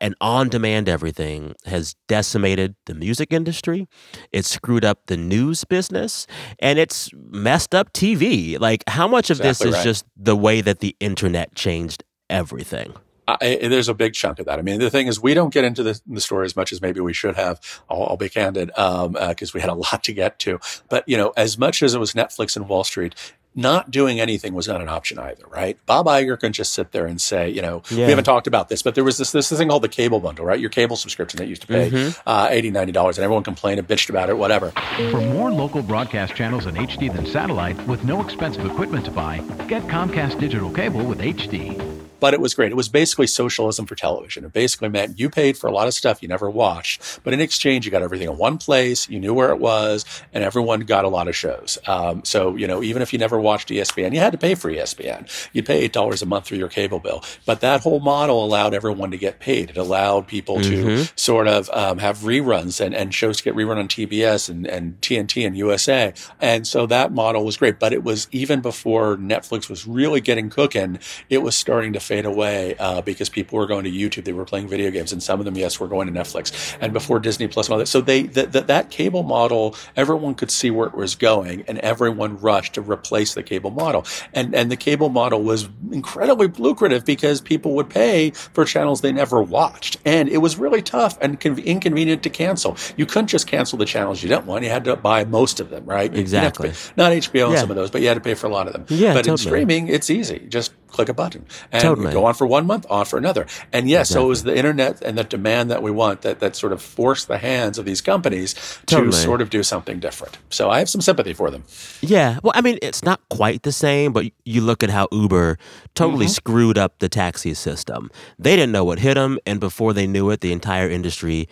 and 0.05 0.15
on 0.21 0.51
demand 0.51 0.87
everything 0.87 1.55
has 1.65 1.97
decimated 2.09 2.77
the 2.85 2.95
music 2.95 3.33
industry. 3.33 3.89
It's 4.33 4.51
screwed 4.51 4.85
up 4.85 5.07
the 5.07 5.17
news 5.17 5.65
business 5.65 6.27
and 6.59 6.79
it's 6.79 7.09
messed 7.15 7.75
up 7.75 7.91
TV. 7.95 8.61
Like, 8.61 8.85
how 8.87 9.09
much 9.09 9.31
of 9.31 9.39
this 9.39 9.63
is 9.63 9.73
right. 9.73 9.83
just 9.83 10.05
the 10.15 10.37
way 10.37 10.61
that 10.61 10.81
the 10.81 10.95
internet 11.01 11.55
changed 11.55 12.05
everything? 12.29 12.93
I, 13.27 13.57
there's 13.63 13.89
a 13.89 13.95
big 13.95 14.13
chunk 14.13 14.41
of 14.41 14.45
that. 14.45 14.59
I 14.59 14.63
mean, 14.63 14.79
the 14.79 14.91
thing 14.91 15.07
is, 15.07 15.23
we 15.23 15.33
don't 15.33 15.55
get 15.55 15.65
into 15.65 15.83
the, 15.83 15.99
the 16.07 16.21
story 16.21 16.45
as 16.45 16.55
much 16.55 16.71
as 16.71 16.83
maybe 16.83 17.01
we 17.01 17.15
should 17.15 17.37
have. 17.37 17.59
I'll, 17.89 18.03
I'll 18.03 18.17
be 18.19 18.29
candid, 18.29 18.71
um, 18.77 19.17
uh, 19.19 19.33
we 19.55 19.63
had 19.63 19.71
a 19.71 19.75
lot 19.87 20.05
to 20.05 20.13
get 20.13 20.39
to. 20.41 20.61
But, 20.91 21.09
you 21.09 21.17
know, 21.17 21.33
as 21.35 21.57
much 21.57 21.83
as 21.83 21.95
it 21.95 21.99
was 21.99 22.13
Netflix 22.13 22.55
and 22.57 22.69
Wall 22.69 22.85
Street, 22.85 23.15
not 23.55 23.91
doing 23.91 24.19
anything 24.21 24.53
was 24.55 24.67
not 24.67 24.81
an 24.81 24.89
option 24.89 25.19
either, 25.19 25.45
right? 25.49 25.79
Bob 25.87 26.07
Iger 26.07 26.39
can 26.39 26.53
just 26.53 26.73
sit 26.73 26.93
there 26.93 27.07
and 27.07 27.21
say, 27.21 27.49
you 27.49 27.63
know, 27.63 27.83
Yeah. 27.91 27.99
we 28.07 28.11
haven't 28.11 28.25
talked 28.25 28.47
about 28.47 28.69
this, 28.69 28.83
but 28.83 28.95
there 28.95 29.05
was 29.05 29.17
this, 29.19 29.31
this 29.33 29.51
thing 29.53 29.69
called 29.69 29.83
the 29.85 29.89
cable 29.89 30.19
bundle, 30.21 30.45
right? 30.45 30.59
Your 30.59 30.71
cable 30.71 30.97
subscription 30.97 31.39
that 31.39 31.45
you 31.45 31.51
used 31.51 31.63
to 31.63 31.69
pay, 31.69 31.91
Mhm. 31.91 32.19
uh, 32.27 32.49
$80, 32.51 32.73
$90 32.73 33.17
and 33.17 33.25
everyone 33.25 33.45
complained 33.45 33.79
and 33.79 33.87
bitched 33.87 34.11
about 34.11 34.29
it, 34.29 34.37
whatever. 34.37 34.73
For 35.11 35.21
more 35.21 35.51
local 35.53 35.83
broadcast 35.83 36.35
channels 36.35 36.67
in 36.67 36.77
HD 36.77 37.09
than 37.09 37.27
satellite 37.27 37.81
with 37.87 38.05
no 38.05 38.21
expensive 38.21 38.67
equipment 38.67 39.05
to 39.05 39.11
buy, 39.13 39.41
get 39.69 39.83
Comcast 39.87 40.39
digital 40.41 40.71
cable 40.71 41.05
with 41.05 41.21
HD. 41.21 41.79
But 42.25 42.33
it 42.33 42.41
was 42.41 42.55
great. 42.55 42.73
It 42.73 42.75
was 42.75 42.89
basically 42.89 43.27
socialism 43.27 43.85
for 43.85 43.95
television. 43.95 44.47
It 44.47 44.55
basically 44.55 44.89
meant 44.89 45.19
you 45.21 45.29
paid 45.29 45.59
for 45.59 45.67
a 45.67 45.73
lot 45.73 45.89
of 45.89 45.93
stuff 45.93 46.23
you 46.23 46.29
never 46.29 46.49
watched, 46.49 47.21
but 47.23 47.35
in 47.35 47.41
exchange, 47.41 47.85
you 47.85 47.91
got 47.93 48.01
everything 48.01 48.29
in 48.31 48.39
one 48.39 48.57
place. 48.57 49.07
You 49.11 49.21
knew 49.21 49.35
where 49.35 49.51
it 49.51 49.59
was, 49.59 50.07
and 50.33 50.43
everyone 50.43 50.81
got 50.81 51.05
a 51.05 51.09
lot 51.09 51.29
of 51.29 51.37
shows. 51.37 51.77
Um, 51.87 52.25
so, 52.25 52.57
you 52.57 52.67
know, 52.67 52.83
even 52.83 53.03
if 53.03 53.13
you 53.13 53.19
never 53.19 53.39
watched 53.39 53.69
ESPN, 53.69 54.15
you 54.15 54.21
had 54.21 54.33
to 54.33 54.39
pay 54.39 54.55
for 54.55 54.71
ESPN. 54.71 55.29
You'd 55.53 55.67
pay 55.67 55.87
$8 55.87 56.23
a 56.23 56.25
month 56.25 56.47
through 56.47 56.57
your 56.57 56.69
cable 56.69 56.99
bill. 56.99 57.23
But 57.45 57.61
that 57.61 57.83
whole 57.83 58.01
model 58.01 58.43
allowed 58.43 58.73
everyone 58.73 59.11
to 59.11 59.19
get 59.19 59.39
paid. 59.39 59.69
It 59.69 59.77
allowed 59.77 60.27
people 60.27 60.63
to 60.63 60.85
Mhm. 60.85 61.13
sort 61.21 61.47
of 61.47 61.69
um, 61.75 61.99
have 61.99 62.21
reruns 62.21 62.81
and, 62.81 62.95
and 62.95 63.13
shows 63.13 63.43
get 63.43 63.55
rerun 63.55 63.77
on 63.77 63.89
TBS 63.89 64.49
and, 64.49 64.67
and 64.67 64.99
TNT 65.03 65.47
and 65.47 65.59
USA. 65.59 66.15
And 66.41 66.67
so 66.67 66.87
that 66.87 67.13
model 67.13 67.45
was 67.45 67.59
great. 67.59 67.79
But 67.79 67.93
it 67.93 68.03
was 68.03 68.29
even 68.33 68.63
before 68.63 69.19
Netflix 69.19 69.69
was 69.69 69.87
really 69.87 70.23
getting 70.23 70.49
cooking, 70.49 70.99
it 71.29 71.39
was 71.43 71.55
starting 71.55 71.93
to 71.93 72.01
fade 72.15 72.25
away 72.27 72.77
uh, 72.79 73.03
because 73.03 73.29
people 73.29 73.59
were 73.59 73.67
going 73.67 73.83
to 73.85 73.91
YouTube. 73.91 74.25
They 74.25 74.33
were 74.33 74.45
playing 74.45 74.69
video 74.69 74.91
games, 74.93 75.13
and 75.13 75.21
some 75.23 75.41
of 75.41 75.45
them, 75.45 75.57
yes, 75.57 75.81
were 75.81 75.89
going 75.89 76.07
to 76.07 76.13
Netflix. 76.13 76.77
And 76.81 76.93
before 76.93 77.19
Disney 77.19 77.49
Plus, 77.49 77.67
and 77.67 77.73
all 77.73 77.79
that. 77.79 77.87
So 77.89 78.01
they 78.01 78.23
that 78.39 78.53
that 78.53 78.67
that 78.69 78.91
cable 78.91 79.25
model, 79.25 79.75
everyone 79.97 80.35
could 80.37 80.51
see 80.51 80.71
where 80.71 80.87
it 80.87 80.95
was 80.95 81.17
going, 81.17 81.65
and 81.67 81.79
everyone 81.81 82.39
rushed 82.39 82.75
to 82.75 82.81
replace 82.81 83.35
the 83.35 83.43
cable 83.43 83.71
model. 83.71 84.07
And 84.33 84.55
and 84.55 84.71
the 84.71 84.77
cable 84.77 85.09
model 85.09 85.43
was 85.43 85.69
incredibly 85.91 86.47
lucrative 86.47 87.05
because 87.05 87.41
people 87.41 87.75
would 87.75 87.91
pay 87.91 88.31
for 88.31 88.65
channels 88.65 89.01
they 89.01 89.13
never 89.13 89.43
watched, 89.43 89.97
and 90.05 90.29
it 90.29 90.39
was 90.39 90.57
really 90.57 90.83
tough 90.83 91.19
and 91.21 91.41
con- 91.41 91.59
inconvenient 91.59 92.23
to 92.23 92.31
cancel. 92.31 92.77
You 92.97 93.07
couldn't 93.07 93.29
just 93.29 93.47
cancel 93.49 93.77
the 93.77 93.87
channels 93.87 94.23
you 94.23 94.29
didn't 94.29 94.47
want; 94.47 94.63
you 94.63 94.71
had 94.71 94.85
to 94.85 94.95
buy 94.97 95.25
most 95.25 95.59
of 95.59 95.71
them, 95.71 95.85
right? 95.85 96.11
You 96.15 96.23
didn't 96.23 96.43
have 96.43 96.53
to 96.53 96.63
pay- 96.63 96.69
Exactly. 96.69 96.93
not 96.97 97.13
HBO 97.13 97.51
and 97.51 97.59
some 97.59 97.71
of 97.71 97.77
those, 97.77 97.91
but 97.91 98.03
you 98.03 98.09
had 98.09 98.15
to 98.15 98.21
pay 98.21 98.35
for 98.35 98.47
a 98.47 98.51
lot 98.51 98.67
of 98.69 98.73
them. 98.73 98.85
Yeah, 98.89 99.15
but 99.15 99.27
in 99.27 99.37
streaming, 99.37 99.89
it's 99.89 100.11
easy. 100.11 100.47
Just 100.49 100.73
click 100.95 101.09
a 101.09 101.15
button 101.15 101.45
and 101.73 101.83
Totally. 101.83 102.13
go 102.13 102.25
on 102.25 102.35
for 102.35 102.47
one 102.47 102.67
month, 102.67 102.87
on 102.89 103.05
for 103.05 103.19
another. 103.19 103.47
And 103.73 103.89
yes, 103.91 104.09
so 104.09 104.25
it 104.25 104.29
was 104.29 104.45
the 104.45 104.57
internet 104.57 105.03
and 105.03 105.19
the 105.19 105.25
demand 105.25 105.71
that 105.71 105.83
we 105.83 105.91
want 105.91 106.23
that 106.23 106.41
that 106.41 106.57
sort 106.57 106.73
of 106.73 106.81
forced 106.81 107.29
the 107.29 107.39
hands 107.39 107.77
of 107.79 107.85
these 107.85 108.01
companies 108.01 108.55
Totally. 108.87 109.11
to 109.11 109.17
sort 109.17 109.41
of 109.43 109.51
do 109.51 109.63
something 109.63 109.99
different. 110.01 110.39
So 110.51 110.71
I 110.71 110.79
have 110.79 110.89
some 110.89 111.01
sympathy 111.01 111.35
for 111.35 111.51
them. 111.51 111.65
Yeah. 112.01 112.39
Well, 112.43 112.53
I 112.55 112.61
mean, 112.61 112.79
it's 112.81 113.03
not 113.05 113.21
quite 113.29 113.63
the 113.63 113.73
same, 113.73 114.13
but 114.13 114.27
you 114.45 114.61
look 114.61 114.83
at 114.83 114.91
how 114.91 115.09
Uber 115.13 115.59
totally 115.95 116.27
Mhm. 116.27 116.31
screwed 116.41 116.79
up 116.79 116.99
the 117.01 117.09
taxi 117.09 117.55
system. 117.55 118.11
They 118.39 118.57
didn't 118.57 118.73
know 118.73 118.85
what 118.85 119.01
hit 119.01 119.15
them, 119.15 119.39
and 119.47 119.59
before 119.61 119.93
they 119.93 120.07
knew 120.07 120.31
it, 120.31 120.41
the 120.41 120.53
entire 120.53 120.89
industry 120.89 121.49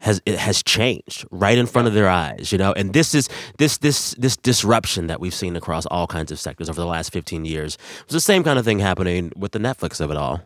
has 0.00 0.20
it 0.26 0.38
has 0.38 0.62
changed 0.62 1.24
right 1.30 1.56
in 1.56 1.66
front 1.66 1.88
of 1.88 1.94
their 1.94 2.08
eyes. 2.08 2.52
You 2.52 2.58
know, 2.58 2.72
and 2.72 2.92
this 2.92 3.14
is 3.14 3.28
this 3.58 3.78
this 3.78 4.14
this 4.18 4.36
disruption 4.36 5.06
that 5.06 5.20
we've 5.20 5.34
seen 5.34 5.56
across 5.56 5.86
all 5.86 6.06
kinds 6.06 6.30
of 6.30 6.38
sectors 6.38 6.68
over 6.68 6.80
the 6.80 6.86
last 6.86 7.12
fifteen 7.12 7.44
years. 7.44 7.76
It 8.00 8.06
was 8.06 8.14
the 8.14 8.20
same 8.20 8.44
kind 8.44 8.58
of 8.58 8.64
thing 8.64 8.78
happening 8.78 9.32
with 9.36 9.52
the 9.52 9.58
Netflix 9.58 10.00
of 10.00 10.10
it 10.10 10.16
all. 10.16 10.42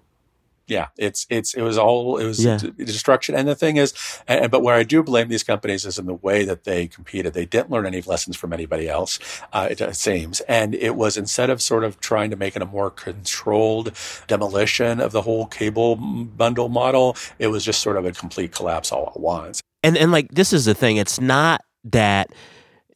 Yeah, 0.66 0.88
it's 0.96 1.26
it's 1.28 1.54
it 1.54 1.62
was 1.62 1.76
all 1.76 2.16
it 2.18 2.24
was 2.24 2.44
Yeah. 2.44 2.58
destruction. 2.78 3.34
And 3.34 3.48
the 3.48 3.56
thing 3.56 3.76
is, 3.76 3.92
and, 4.28 4.50
but 4.50 4.62
where 4.62 4.76
I 4.76 4.84
do 4.84 5.02
blame 5.02 5.28
these 5.28 5.42
companies 5.42 5.84
is 5.84 5.98
in 5.98 6.06
the 6.06 6.14
way 6.14 6.44
that 6.44 6.62
they 6.64 6.86
competed. 6.86 7.34
They 7.34 7.44
didn't 7.46 7.70
learn 7.70 7.86
any 7.86 8.00
lessons 8.02 8.36
from 8.36 8.52
anybody 8.52 8.88
else. 8.88 9.18
Uh, 9.52 9.68
it, 9.70 9.80
it 9.80 9.96
seems, 9.96 10.40
and 10.42 10.74
it 10.76 10.94
was 10.94 11.16
instead 11.16 11.50
of 11.50 11.60
sort 11.60 11.82
of 11.82 11.98
trying 12.00 12.30
to 12.30 12.36
make 12.36 12.54
it 12.54 12.62
a 12.62 12.66
more 12.66 12.90
controlled 12.90 13.92
demolition 14.28 15.00
of 15.00 15.10
the 15.12 15.22
whole 15.22 15.46
cable 15.46 15.96
bundle 15.96 16.68
model, 16.68 17.16
it 17.40 17.48
was 17.48 17.64
just 17.64 17.80
sort 17.80 17.96
of 17.96 18.04
a 18.04 18.12
complete 18.12 18.52
collapse 18.52 18.92
all 18.92 19.12
at 19.14 19.20
once. 19.20 19.60
And 19.82 19.96
and 19.96 20.12
like 20.12 20.28
this 20.32 20.52
is 20.52 20.66
the 20.66 20.74
thing. 20.74 20.98
It's 20.98 21.20
not 21.20 21.62
that 21.84 22.30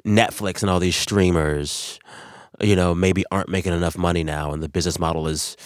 Netflix 0.06 0.60
and 0.62 0.70
all 0.70 0.78
these 0.80 0.96
streamers, 0.96 1.98
you 2.60 2.76
know, 2.76 2.94
maybe 2.94 3.24
aren't 3.32 3.48
making 3.48 3.72
enough 3.72 3.96
money 3.98 4.22
now, 4.22 4.52
and 4.52 4.62
the 4.62 4.68
business 4.68 4.98
model 4.98 5.26
is 5.26 5.56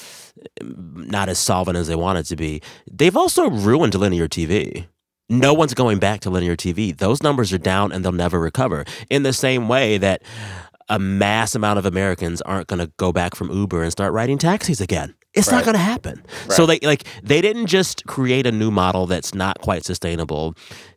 not 0.62 1.28
as 1.28 1.38
solvent 1.38 1.76
as 1.76 1.86
they 1.88 1.96
want 1.96 2.18
it 2.18 2.24
to 2.26 2.36
be. 2.36 2.60
They've 2.90 3.16
also 3.16 3.48
ruined 3.50 3.94
linear 3.94 4.28
TV. 4.28 4.86
No 5.30 5.52
one's 5.52 5.74
going 5.74 5.98
back 5.98 6.20
to 6.20 6.30
linear 6.30 6.56
TV. 6.56 6.96
Those 6.96 7.22
numbers 7.22 7.52
are 7.52 7.58
down, 7.58 7.92
and 7.92 8.04
they'll 8.04 8.12
never 8.12 8.40
recover. 8.40 8.84
In 9.10 9.24
the 9.24 9.32
same 9.34 9.68
way 9.68 9.98
that 9.98 10.22
a 10.88 10.98
mass 10.98 11.54
amount 11.54 11.78
of 11.78 11.84
Americans 11.84 12.40
aren't 12.42 12.66
going 12.66 12.78
to 12.80 12.90
go 12.96 13.12
back 13.12 13.34
from 13.34 13.50
Uber 13.50 13.82
and 13.82 13.92
start 13.92 14.12
riding 14.14 14.38
taxis 14.38 14.80
again. 14.80 15.14
It's 15.34 15.50
not 15.50 15.64
going 15.64 15.74
to 15.74 15.78
happen. 15.80 16.24
So 16.48 16.64
Right. 16.66 16.80
they 16.80 16.86
like 16.86 17.04
they 17.22 17.42
didn't 17.42 17.66
just 17.66 18.06
create 18.06 18.46
a 18.46 18.50
new 18.52 18.70
model 18.70 19.06
that's 19.06 19.34
not 19.34 19.60
quite 19.60 19.84
sustainable. 19.84 20.54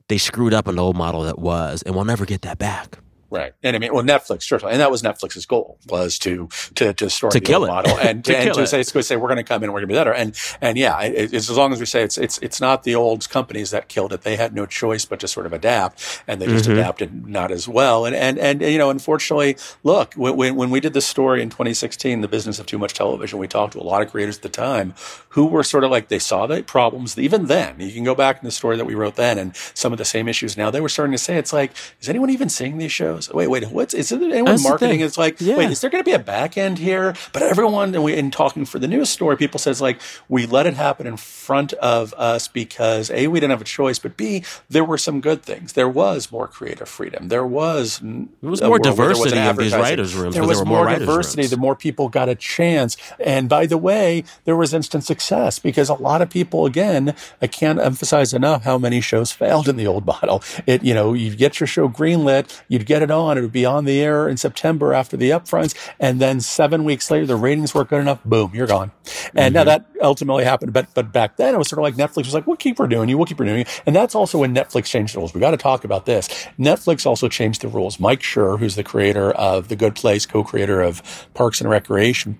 They 0.07 0.17
screwed 0.17 0.53
up 0.53 0.67
an 0.67 0.79
old 0.79 0.95
model 0.95 1.23
that 1.23 1.37
was, 1.37 1.81
and 1.83 1.93
we'll 1.93 2.05
never 2.05 2.25
get 2.25 2.41
that 2.43 2.57
back. 2.57 2.97
Right. 3.31 3.53
And 3.63 3.75
I 3.75 3.79
mean, 3.79 3.93
well, 3.93 4.03
Netflix, 4.03 4.43
certainly. 4.43 4.73
And 4.73 4.81
that 4.81 4.91
was 4.91 5.01
Netflix's 5.01 5.45
goal 5.45 5.77
was 5.87 6.19
to, 6.19 6.49
to, 6.75 6.85
to 6.87 6.93
destroy 6.93 7.29
To 7.29 7.39
the 7.39 7.45
kill 7.45 7.65
model 7.65 7.97
and, 7.97 8.23
To 8.25 8.37
and 8.37 8.53
to 8.53 8.67
say, 8.67 8.83
to 8.83 9.01
say, 9.03 9.15
we're 9.15 9.29
going 9.29 9.37
to 9.37 9.43
come 9.43 9.63
in 9.63 9.69
and 9.69 9.73
we're 9.73 9.79
going 9.79 9.87
to 9.87 9.93
be 9.93 9.97
better. 9.97 10.13
And, 10.13 10.37
and 10.59 10.77
yeah, 10.77 11.01
it, 11.01 11.33
it's 11.33 11.49
as 11.49 11.55
long 11.57 11.71
as 11.71 11.79
we 11.79 11.85
say 11.85 12.03
it's, 12.03 12.17
it's, 12.17 12.37
it's 12.39 12.59
not 12.59 12.83
the 12.83 12.93
old 12.93 13.29
companies 13.29 13.71
that 13.71 13.87
killed 13.87 14.11
it. 14.11 14.21
They 14.23 14.35
had 14.35 14.53
no 14.53 14.65
choice 14.65 15.05
but 15.05 15.21
to 15.21 15.27
sort 15.29 15.45
of 15.45 15.53
adapt 15.53 16.23
and 16.27 16.41
they 16.41 16.45
just 16.47 16.65
Mhm. 16.65 16.73
adapted 16.73 17.25
not 17.25 17.51
as 17.51 17.67
well. 17.69 18.05
And, 18.05 18.13
and, 18.15 18.37
and, 18.37 18.61
you 18.61 18.77
know, 18.77 18.89
unfortunately, 18.89 19.55
look, 19.83 20.13
when, 20.15 20.35
when, 20.35 20.55
when 20.57 20.69
we 20.69 20.81
did 20.81 20.91
this 20.93 21.07
story 21.07 21.41
in 21.41 21.49
2016, 21.49 22.19
the 22.19 22.27
business 22.27 22.59
of 22.59 22.65
too 22.65 22.77
much 22.77 22.93
television, 22.93 23.39
we 23.39 23.47
talked 23.47 23.73
to 23.73 23.79
a 23.79 23.81
lot 23.83 24.01
of 24.01 24.11
creators 24.11 24.35
at 24.37 24.43
the 24.43 24.49
time 24.49 24.93
who 25.29 25.45
were 25.45 25.63
sort 25.63 25.85
of 25.85 25.89
like, 25.91 26.09
they 26.09 26.19
saw 26.19 26.47
the 26.47 26.61
problems 26.63 27.17
even 27.17 27.45
then. 27.45 27.79
You 27.79 27.93
can 27.93 28.03
go 28.03 28.13
back 28.13 28.39
in 28.41 28.45
the 28.45 28.51
story 28.51 28.75
that 28.75 28.85
we 28.85 28.93
wrote 28.93 29.15
then 29.15 29.37
and 29.37 29.55
some 29.73 29.93
of 29.93 29.97
the 29.97 30.05
same 30.05 30.27
issues 30.27 30.57
now. 30.57 30.69
They 30.69 30.81
were 30.81 30.89
starting 30.89 31.13
to 31.13 31.17
say, 31.17 31.37
it's 31.37 31.53
like, 31.53 31.71
is 32.01 32.09
anyone 32.09 32.29
even 32.29 32.49
seeing 32.49 32.77
these 32.77 32.91
shows? 32.91 33.20
Was 33.29 33.33
wait, 33.35 33.47
wait, 33.47 33.69
what's 33.71 33.93
is 33.93 34.11
it 34.11 34.21
anyone 34.21 34.45
That's 34.45 34.63
marketing? 34.63 35.01
It's 35.01 35.17
like, 35.17 35.39
Yeah. 35.39 35.57
wait, 35.57 35.69
is 35.71 35.81
there 35.81 35.89
going 35.89 36.03
to 36.03 36.09
be 36.09 36.13
a 36.15 36.19
back 36.19 36.57
end 36.57 36.77
here? 36.79 37.13
But 37.33 37.43
everyone, 37.43 37.93
and 37.95 38.03
we 38.03 38.13
in 38.15 38.31
talking 38.31 38.65
for 38.65 38.79
the 38.79 38.87
news 38.87 39.09
story, 39.09 39.37
people 39.37 39.59
says 39.59 39.81
like 39.81 39.99
we 40.29 40.45
let 40.45 40.65
it 40.65 40.73
happen 40.75 41.07
in 41.07 41.17
front 41.17 41.73
of 41.73 42.13
us 42.15 42.47
because 42.47 43.09
a 43.11 43.27
we 43.27 43.39
didn't 43.39 43.51
have 43.51 43.61
a 43.61 43.65
choice, 43.65 43.99
but 43.99 44.17
b 44.17 44.43
there 44.69 44.83
were 44.83 44.97
some 44.97 45.21
good 45.21 45.43
things. 45.43 45.73
There 45.73 45.89
was 45.89 46.31
more 46.31 46.47
creative 46.47 46.89
freedom. 46.89 47.27
There 47.29 47.45
was 47.45 47.99
There 48.01 48.49
was 48.49 48.61
more 48.61 48.71
world 48.71 48.85
where 48.85 48.93
there 48.95 49.07
wasn't 49.09 49.35
diversity 49.35 49.41
of 49.49 49.57
these 49.57 49.73
writers' 49.75 50.15
rooms 50.15 50.33
There 50.35 50.45
was 50.45 50.57
there 50.57 50.65
more 50.65 50.85
more 50.85 50.97
diversity. 50.99 51.41
rooms. 51.43 51.51
The 51.51 51.57
more 51.57 51.75
people 51.75 52.09
got 52.09 52.29
a 52.29 52.35
chance. 52.35 52.97
And 53.19 53.47
by 53.49 53.65
the 53.65 53.77
way, 53.77 54.23
there 54.45 54.55
was 54.55 54.73
instant 54.73 55.03
success 55.03 55.59
because 55.59 55.89
a 55.89 55.93
lot 55.95 56.21
of 56.21 56.29
people, 56.29 56.65
again, 56.65 57.15
I 57.41 57.47
can't 57.47 57.79
emphasize 57.79 58.33
enough 58.33 58.63
how 58.63 58.77
many 58.77 59.01
shows 59.01 59.31
failed 59.31 59.67
in 59.67 59.75
the 59.77 59.87
old 59.87 60.05
model. 60.13 60.41
It, 60.65 60.83
you 60.83 60.93
know, 60.93 61.13
you'd 61.13 61.37
get 61.37 61.59
your 61.59 61.67
show 61.67 61.89
greenlit, 61.89 62.61
you'd 62.67 62.85
get 62.85 63.01
it 63.01 63.10
on, 63.11 63.37
it 63.37 63.41
would 63.41 63.51
be 63.51 63.65
on 63.65 63.85
the 63.85 64.01
air 64.01 64.27
in 64.27 64.37
September 64.37 64.93
after 64.93 65.17
the 65.17 65.29
upfronts, 65.29 65.75
and 65.99 66.19
then 66.19 66.39
seven 66.41 66.83
weeks 66.83 67.11
later, 67.11 67.25
the 67.25 67.35
ratings 67.35 67.75
weren't 67.75 67.89
good 67.89 68.01
enough. 68.01 68.23
Boom, 68.23 68.51
you're 68.53 68.67
gone. 68.67 68.91
And 69.35 69.53
now 69.53 69.61
mm-hmm. 69.61 69.67
that 69.67 69.85
ultimately 70.01 70.43
happened, 70.43 70.73
but 70.73 70.87
but 70.93 71.11
back 71.11 71.37
then 71.37 71.53
it 71.53 71.57
was 71.57 71.67
sort 71.67 71.79
of 71.79 71.83
like 71.83 71.95
Netflix 71.95 72.25
was 72.25 72.33
like, 72.33 72.47
we'll 72.47 72.57
keep 72.57 72.79
renewing 72.79 73.09
you, 73.09 73.17
we'll 73.17 73.27
keep 73.27 73.39
renewing 73.39 73.59
you, 73.59 73.65
and 73.85 73.95
that's 73.95 74.15
also 74.15 74.39
when 74.39 74.55
Netflix 74.55 74.85
changed 74.85 75.13
the 75.13 75.19
rules. 75.19 75.33
We 75.33 75.39
got 75.39 75.51
to 75.51 75.57
talk 75.57 75.83
about 75.83 76.05
this. 76.05 76.27
Netflix 76.57 77.05
also 77.05 77.27
changed 77.27 77.61
the 77.61 77.67
rules. 77.67 77.99
Mike 77.99 78.21
Schur, 78.21 78.57
who's 78.57 78.75
the 78.75 78.83
creator 78.83 79.31
of 79.31 79.67
The 79.67 79.75
Good 79.75 79.95
Place, 79.95 80.25
co-creator 80.25 80.81
of 80.81 81.27
Parks 81.33 81.61
and 81.61 81.69
Recreation. 81.69 82.39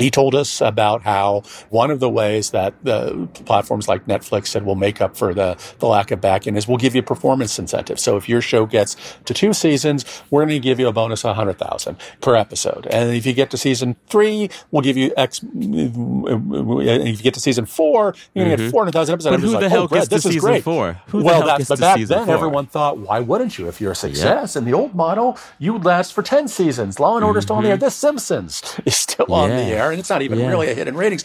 He 0.00 0.10
told 0.10 0.34
us 0.34 0.60
about 0.60 1.02
how 1.02 1.42
one 1.68 1.90
of 1.90 2.00
the 2.00 2.08
ways 2.10 2.50
that 2.50 2.74
the 2.82 3.28
platforms 3.44 3.86
like 3.88 4.06
Netflix 4.06 4.48
said 4.48 4.64
will 4.64 4.74
make 4.74 5.00
up 5.00 5.16
for 5.16 5.32
the, 5.34 5.56
the 5.78 5.86
lack 5.86 6.10
of 6.10 6.20
back 6.20 6.46
end 6.46 6.56
is 6.56 6.66
we'll 6.66 6.78
give 6.78 6.94
you 6.94 7.02
performance 7.02 7.58
incentives. 7.58 8.02
So 8.02 8.16
if 8.16 8.28
your 8.28 8.40
show 8.40 8.66
gets 8.66 8.96
to 9.26 9.34
two 9.34 9.52
seasons, 9.52 10.04
we're 10.30 10.40
going 10.46 10.50
to 10.50 10.58
give 10.60 10.80
you 10.80 10.88
a 10.88 10.92
bonus 10.92 11.24
of 11.24 11.36
100000 11.36 11.96
per 12.20 12.34
episode. 12.34 12.86
And 12.88 13.14
if 13.14 13.26
you 13.26 13.32
get 13.32 13.50
to 13.50 13.56
season 13.56 13.96
three, 14.08 14.50
we'll 14.70 14.82
give 14.82 14.96
you 14.96 15.12
X. 15.16 15.40
If 15.42 17.18
you 17.18 17.22
get 17.22 17.34
to 17.34 17.40
season 17.40 17.66
four, 17.66 18.14
you're 18.34 18.44
going 18.46 18.56
to 18.56 18.62
Mhm. 18.62 18.66
get 18.66 18.72
400,000 18.72 19.12
episodes. 19.14 19.36
But 19.36 19.40
who 19.40 19.50
the 19.52 19.60
like, 19.60 19.70
hell 19.70 19.82
oh, 19.84 19.86
gets 19.88 20.04
to 20.08 20.14
this 20.16 20.26
is 20.26 20.32
season 20.34 20.50
great. 20.50 20.64
four? 20.64 21.00
Who 21.08 21.22
well, 21.22 21.34
hell 21.40 21.46
that's, 21.46 21.58
gets 21.58 21.68
but 21.68 21.76
to 21.76 21.80
back 21.82 22.00
then, 22.08 22.26
four? 22.26 22.34
everyone 22.34 22.66
thought, 22.66 22.98
why 22.98 23.20
wouldn't 23.20 23.58
you? 23.58 23.68
If 23.68 23.80
you're 23.80 23.92
a 23.92 23.96
success 23.96 24.56
in 24.56 24.64
the 24.64 24.72
old 24.72 24.94
model, 24.94 25.38
you 25.58 25.72
would 25.72 25.84
last 25.84 26.12
for 26.12 26.22
10 26.22 26.48
seasons. 26.48 26.98
Law 27.00 27.16
and 27.16 27.24
Order's 27.24 27.44
still 27.44 27.56
on 27.56 27.64
the 27.64 27.70
air. 27.70 27.76
The 27.76 27.90
Simpsons 27.90 28.62
is 28.84 28.96
still 28.96 29.32
on 29.32 29.50
the 29.50 29.56
Mm-hmm. 29.60 29.70
Air, 29.72 29.89
and 29.90 29.98
it's 30.00 30.10
not 30.10 30.22
even 30.22 30.38
Yeah. 30.38 30.48
really 30.48 30.70
a 30.70 30.74
hit 30.74 30.88
in 30.88 30.96
ratings. 30.96 31.24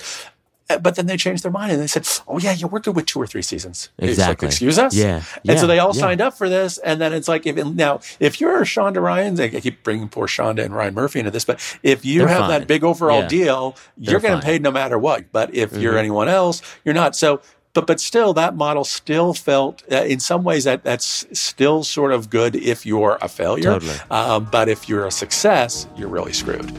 Uh, 0.68 0.80
But 0.80 0.96
then 0.96 1.06
they 1.06 1.16
changed 1.16 1.44
their 1.44 1.52
mind 1.52 1.72
and 1.74 1.80
they 1.80 1.86
said, 1.86 2.08
"Oh 2.28 2.40
yeah, 2.40 2.54
yeah, 2.54 2.66
we're 2.66 2.80
good 2.80 2.96
with 2.96 3.06
two 3.06 3.20
or 3.22 3.28
three 3.28 3.44
seasons." 3.44 3.90
It's 4.00 4.02
like, 4.02 4.10
Exactly. 4.10 4.48
Excuse 4.48 4.80
us. 4.80 4.96
Yeah. 4.96 5.22
And 5.48 5.60
so 5.60 5.68
they 5.68 5.78
all 5.78 5.92
Yeah. 5.96 6.02
signed 6.02 6.22
up 6.22 6.36
for 6.36 6.50
this, 6.50 6.80
and 6.80 7.00
then 7.00 7.14
it's 7.14 7.28
like, 7.28 7.46
if 7.46 7.56
now 7.56 8.00
if 8.20 8.42
you're 8.42 8.62
Shonda 8.66 9.00
Rhimes, 9.00 9.40
I 9.40 9.50
keep 9.50 9.84
bringing 9.84 10.08
poor 10.10 10.26
Shonda 10.28 10.66
and 10.66 10.76
Ryan 10.76 10.96
Murphy 10.96 11.20
into 11.20 11.30
this, 11.30 11.46
but 11.46 11.60
if 11.84 12.04
you 12.04 12.20
They're 12.20 12.30
have 12.30 12.40
fine. 12.40 12.50
that 12.50 12.68
big 12.68 12.84
overall 12.84 13.22
Yeah. 13.22 13.28
deal, 13.28 13.76
They're 13.98 14.14
you're 14.14 14.20
getting 14.20 14.38
fine. 14.38 14.44
paid 14.46 14.64
no 14.64 14.72
matter 14.72 14.98
what. 14.98 15.26
But 15.32 15.54
if 15.54 15.74
you're 15.78 15.94
Mhm. 15.94 16.00
anyone 16.00 16.30
else, 16.30 16.64
you're 16.84 16.96
not. 16.96 17.16
So. 17.16 17.42
But, 17.76 17.88
but 17.88 18.00
still, 18.00 18.34
that 18.36 18.56
model 18.56 18.86
still 18.86 19.34
felt, 19.34 19.84
uh, 19.92 19.98
in 19.98 20.22
some 20.22 20.46
ways, 20.46 20.64
that 20.64 20.86
that's 20.86 21.26
still 21.34 21.84
sort 21.84 22.14
of 22.14 22.30
good 22.30 22.56
if 22.56 22.86
you're 22.86 23.18
a 23.22 23.28
failure. 23.28 23.64
Totally. 23.64 23.96
Um, 24.10 24.48
but 24.50 24.70
if 24.70 24.88
you're 24.88 25.06
a 25.06 25.12
success, 25.12 25.86
you're 25.98 26.08
really 26.08 26.32
screwed. 26.32 26.72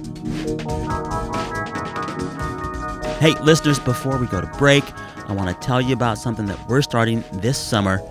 Hey, 3.19 3.33
listeners, 3.41 3.79
before 3.79 4.19
we 4.19 4.27
go 4.27 4.43
to 4.43 4.47
break, 4.59 4.85
I 5.27 5.33
want 5.33 5.49
to 5.49 5.67
tell 5.67 5.81
you 5.81 5.95
about 5.95 6.19
something 6.19 6.45
that 6.47 6.69
we're 6.69 6.83
starting 6.83 7.25
this 7.33 7.57
summer. 7.57 8.03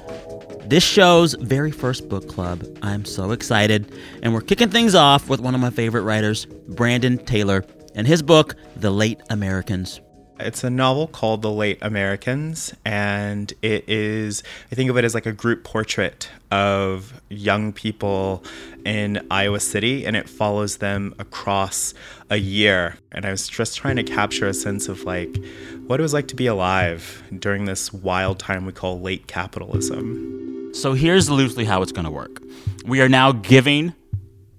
This 0.65 0.83
show's 0.83 1.35
very 1.35 1.69
first 1.69 2.09
book 2.09 2.27
club. 2.27 2.65
I'm 2.81 3.05
so 3.05 3.29
excited. 3.29 3.93
And 4.23 4.33
we're 4.33 4.41
kicking 4.41 4.71
things 4.71 4.95
off 4.95 5.29
with 5.29 5.41
one 5.41 5.53
of 5.53 5.61
my 5.61 5.69
favorite 5.69 6.01
writers, 6.01 6.45
Brandon 6.45 7.19
Taylor, 7.19 7.63
and 7.93 8.07
his 8.07 8.23
book, 8.23 8.55
The 8.77 8.89
Late 8.89 9.21
Americans. 9.29 10.01
It's 10.37 10.65
a 10.65 10.69
novel 10.69 11.07
called 11.07 11.41
The 11.41 11.51
Late 11.51 11.77
Americans, 11.81 12.73
and 12.83 13.53
it 13.61 13.87
is, 13.87 14.43
I 14.69 14.75
think 14.75 14.89
of 14.89 14.97
it 14.97 15.05
as 15.05 15.13
like 15.13 15.25
a 15.25 15.31
group 15.31 15.63
portrait 15.63 16.29
of 16.51 17.21
young 17.29 17.71
people 17.71 18.43
in 18.85 19.25
Iowa 19.31 19.61
City, 19.61 20.05
and 20.05 20.15
it 20.15 20.27
follows 20.27 20.77
them 20.77 21.15
across 21.19 21.93
a 22.29 22.35
year. 22.35 22.97
And 23.13 23.25
I 23.25 23.31
was 23.31 23.47
just 23.47 23.77
trying 23.77 23.95
to 23.95 24.03
capture 24.03 24.45
a 24.47 24.53
sense 24.53 24.89
of 24.89 25.03
like 25.03 25.37
what 25.87 26.01
it 26.01 26.03
was 26.03 26.13
like 26.13 26.27
to 26.27 26.35
be 26.35 26.47
alive 26.47 27.23
during 27.39 27.63
this 27.63 27.93
wild 27.93 28.37
time 28.37 28.65
we 28.65 28.73
call 28.73 28.99
late 28.99 29.27
capitalism. 29.27 30.71
So 30.73 30.93
here's 30.93 31.29
loosely 31.29 31.63
how 31.63 31.81
it's 31.81 31.93
going 31.93 32.05
to 32.05 32.11
work. 32.11 32.43
We 32.85 32.99
are 32.99 33.07
now 33.07 33.31
giving 33.31 33.93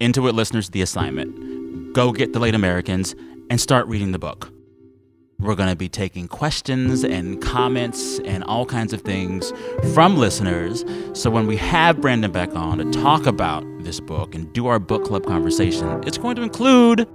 Into 0.01 0.27
It 0.27 0.35
listeners 0.35 0.71
the 0.71 0.81
assignment 0.81 1.93
go 1.93 2.13
get 2.13 2.33
The 2.33 2.39
Late 2.39 2.55
Americans 2.55 3.15
and 3.51 3.61
start 3.61 3.87
reading 3.87 4.13
the 4.13 4.19
book. 4.19 4.56
We're 5.47 5.55
going 5.55 5.69
to 5.69 5.77
be 5.77 5.89
taking 5.89 6.27
questions 6.27 7.05
and 7.05 7.41
comments 7.41 8.19
and 8.25 8.43
all 8.43 8.67
kinds 8.67 8.93
of 8.93 9.03
things 9.03 9.53
from 9.95 10.17
listeners. 10.17 10.85
So 11.13 11.31
when 11.31 11.47
we 11.47 11.57
have 11.59 12.01
Brandon 12.01 12.33
back 12.33 12.53
on 12.57 12.79
to 12.79 12.91
talk 12.91 13.27
about 13.27 13.65
this 13.85 14.01
book 14.01 14.35
and 14.35 14.53
do 14.53 14.67
our 14.67 14.81
book 14.81 15.05
club 15.05 15.25
conversation, 15.25 16.03
it's 16.05 16.19
going 16.19 16.35
to 16.35 16.43
include 16.43 17.09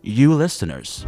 you 0.00 0.32
listeners. 0.32 1.04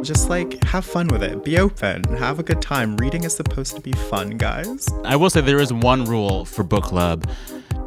Just 0.00 0.30
like 0.30 0.64
have 0.64 0.86
fun 0.86 1.08
with 1.08 1.22
it, 1.22 1.44
be 1.44 1.58
open, 1.58 2.04
have 2.16 2.38
a 2.38 2.42
good 2.42 2.62
time. 2.62 2.96
Reading 2.96 3.24
is 3.24 3.36
supposed 3.36 3.76
to 3.76 3.82
be 3.82 3.92
fun, 3.92 4.38
guys. 4.38 4.88
I 5.04 5.16
will 5.16 5.28
say 5.28 5.42
there 5.42 5.60
is 5.60 5.74
one 5.74 6.06
rule 6.06 6.46
for 6.46 6.62
book 6.62 6.84
club. 6.84 7.28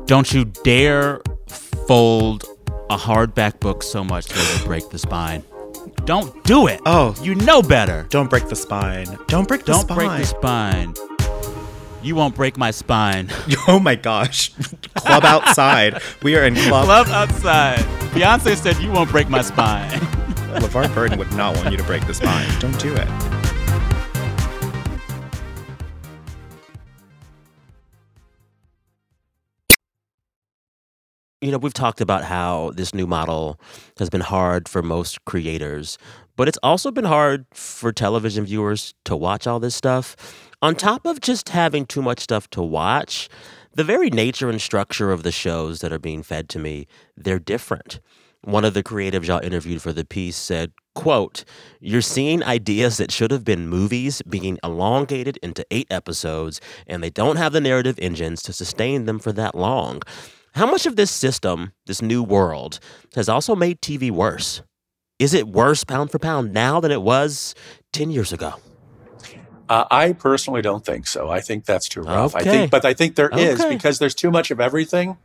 Don't 0.06 0.32
you 0.32 0.46
dare 0.46 1.22
fold 1.88 2.44
a 2.92 2.98
hardback 2.98 3.60
book 3.62 3.82
so 3.82 4.04
much 4.04 4.28
that 4.28 4.62
it 4.62 4.64
break 4.64 4.92
the 4.92 5.00
spine. 5.00 5.44
Don't 6.06 6.44
do 6.44 6.68
it. 6.68 6.82
Oh, 6.86 7.16
you 7.24 7.34
know 7.34 7.64
better. 7.64 8.06
Don't 8.10 8.30
break 8.30 8.48
the 8.48 8.56
spine. 8.56 9.18
Don't 9.28 9.48
break 9.48 9.66
the 9.66 9.74
spine. 9.74 9.88
Don't 9.88 9.98
break 9.98 10.20
the 10.20 10.26
spine. 10.26 10.94
You 12.04 12.14
won't 12.16 12.36
break 12.36 12.58
my 12.58 12.70
spine. 12.72 13.30
Oh 13.68 13.80
my 13.80 13.96
gosh. 13.96 14.52
Club 14.94 15.24
outside. 15.26 16.00
We 16.22 16.36
are 16.36 16.46
in 16.46 16.54
club. 16.54 16.86
Club 16.86 17.08
outside. 17.08 17.80
Beyonce 18.14 18.56
said 18.56 18.78
you 18.78 18.92
won't 18.92 19.10
break 19.10 19.28
my 19.28 19.42
spine. 19.42 19.90
LeVar 20.62 20.94
Burton 20.94 21.18
would 21.18 21.32
not 21.34 21.56
want 21.58 21.72
you 21.72 21.78
to 21.78 21.84
break 21.84 22.06
the 22.06 22.14
spine. 22.14 22.48
Don't 22.60 22.80
do 22.80 22.94
it. 22.96 23.08
You 31.42 31.52
know, 31.52 31.58
we've 31.58 31.74
talked 31.74 32.00
about 32.00 32.24
how 32.24 32.72
this 32.76 32.94
new 32.94 33.06
model 33.06 33.60
has 34.00 34.10
been 34.10 34.22
hard 34.22 34.70
for 34.70 34.82
most 34.82 35.24
creators, 35.26 35.98
but 36.38 36.48
it's 36.48 36.58
also 36.64 36.92
been 36.92 37.06
hard 37.06 37.46
for 37.54 37.92
television 37.92 38.46
viewers 38.46 38.94
to 39.04 39.18
watch 39.18 39.46
all 39.46 39.60
this 39.60 39.76
stuff. 39.76 40.16
On 40.62 40.76
top 40.76 41.06
of 41.06 41.20
just 41.20 41.50
having 41.50 41.86
too 41.86 42.02
much 42.02 42.22
stuff 42.22 42.50
to 42.52 42.62
watch, 42.62 43.28
the 43.74 43.84
very 43.84 44.10
nature 44.10 44.50
and 44.50 44.62
structure 44.62 45.12
of 45.12 45.24
the 45.24 45.32
shows 45.32 45.82
that 45.82 45.92
are 45.92 46.00
being 46.00 46.24
fed 46.24 46.48
to 46.50 46.60
me, 46.60 46.88
they're 47.18 47.38
different. 47.38 48.00
One 48.42 48.64
of 48.64 48.74
the 48.74 48.84
creatives 48.84 49.28
y'all 49.28 49.44
interviewed 49.44 49.82
for 49.82 49.92
the 49.92 50.06
piece 50.06 50.38
said, 50.38 50.72
quote, 50.94 51.44
You're 51.82 52.02
seeing 52.02 52.44
ideas 52.44 52.96
that 52.98 53.12
should 53.12 53.32
have 53.32 53.44
been 53.44 53.68
movies 53.68 54.22
being 54.22 54.58
elongated 54.64 55.38
into 55.44 55.66
eight 55.70 55.88
episodes, 55.92 56.62
and 56.88 57.04
they 57.04 57.10
don't 57.10 57.36
have 57.36 57.52
the 57.52 57.60
narrative 57.60 58.00
engines 58.00 58.42
to 58.44 58.54
sustain 58.54 59.06
them 59.06 59.20
for 59.20 59.34
that 59.34 59.54
long. 59.56 60.02
How 60.56 60.66
much 60.66 60.86
of 60.86 60.96
this 60.96 61.12
system, 61.12 61.74
this 61.86 62.02
new 62.02 62.24
world, 62.24 62.80
has 63.16 63.28
also 63.28 63.56
made 63.56 63.82
TV 63.82 64.10
worse? 64.10 64.62
Is 65.20 65.34
it 65.34 65.50
worse 65.50 65.84
pound 65.84 66.12
for 66.12 66.20
pound 66.20 66.54
now 66.54 66.80
than 66.80 66.92
it 66.92 67.02
was 67.02 67.56
10 67.92 68.10
years 68.10 68.32
ago? 68.32 68.54
Uh, 69.68 69.84
I 69.92 70.14
personally 70.14 70.62
don't 70.62 70.86
think 70.86 71.08
so. 71.08 71.30
I 71.30 71.42
think 71.42 71.66
that's 71.66 71.90
too 71.90 72.02
rough. 72.04 72.36
I 72.36 72.40
Okay. 72.42 72.50
think, 72.52 72.72
but 72.72 72.86
I 72.86 72.94
think 72.94 73.16
there 73.16 73.30
is 73.38 73.60
Okay. 73.60 73.74
because 73.74 74.00
there's 74.00 74.16
too 74.16 74.32
much 74.32 74.50
of 74.50 74.62
everything. 74.62 75.18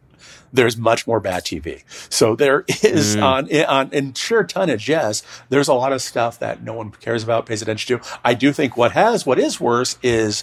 There's 0.53 0.77
much 0.77 1.07
more 1.07 1.21
bad 1.21 1.45
TV. 1.45 1.85
So 2.09 2.35
there 2.35 2.65
is 2.83 3.15
Mm. 3.17 3.23
on 3.23 3.67
on 3.67 3.93
in 3.93 4.15
sheer 4.15 4.43
tonnage. 4.43 4.89
Yes, 4.89 5.23
there's 5.49 5.69
a 5.69 5.75
lot 5.75 5.93
of 5.93 6.03
stuff 6.03 6.39
that 6.41 6.63
no 6.63 6.73
one 6.73 6.91
cares 6.91 7.23
about, 7.23 7.47
pays 7.47 7.63
attention 7.63 7.99
to. 7.99 8.05
I 8.25 8.35
do 8.35 8.53
think 8.53 8.77
what 8.77 8.93
has 8.93 9.25
what 9.25 9.39
is 9.39 9.61
worse 9.61 9.97
is 10.03 10.43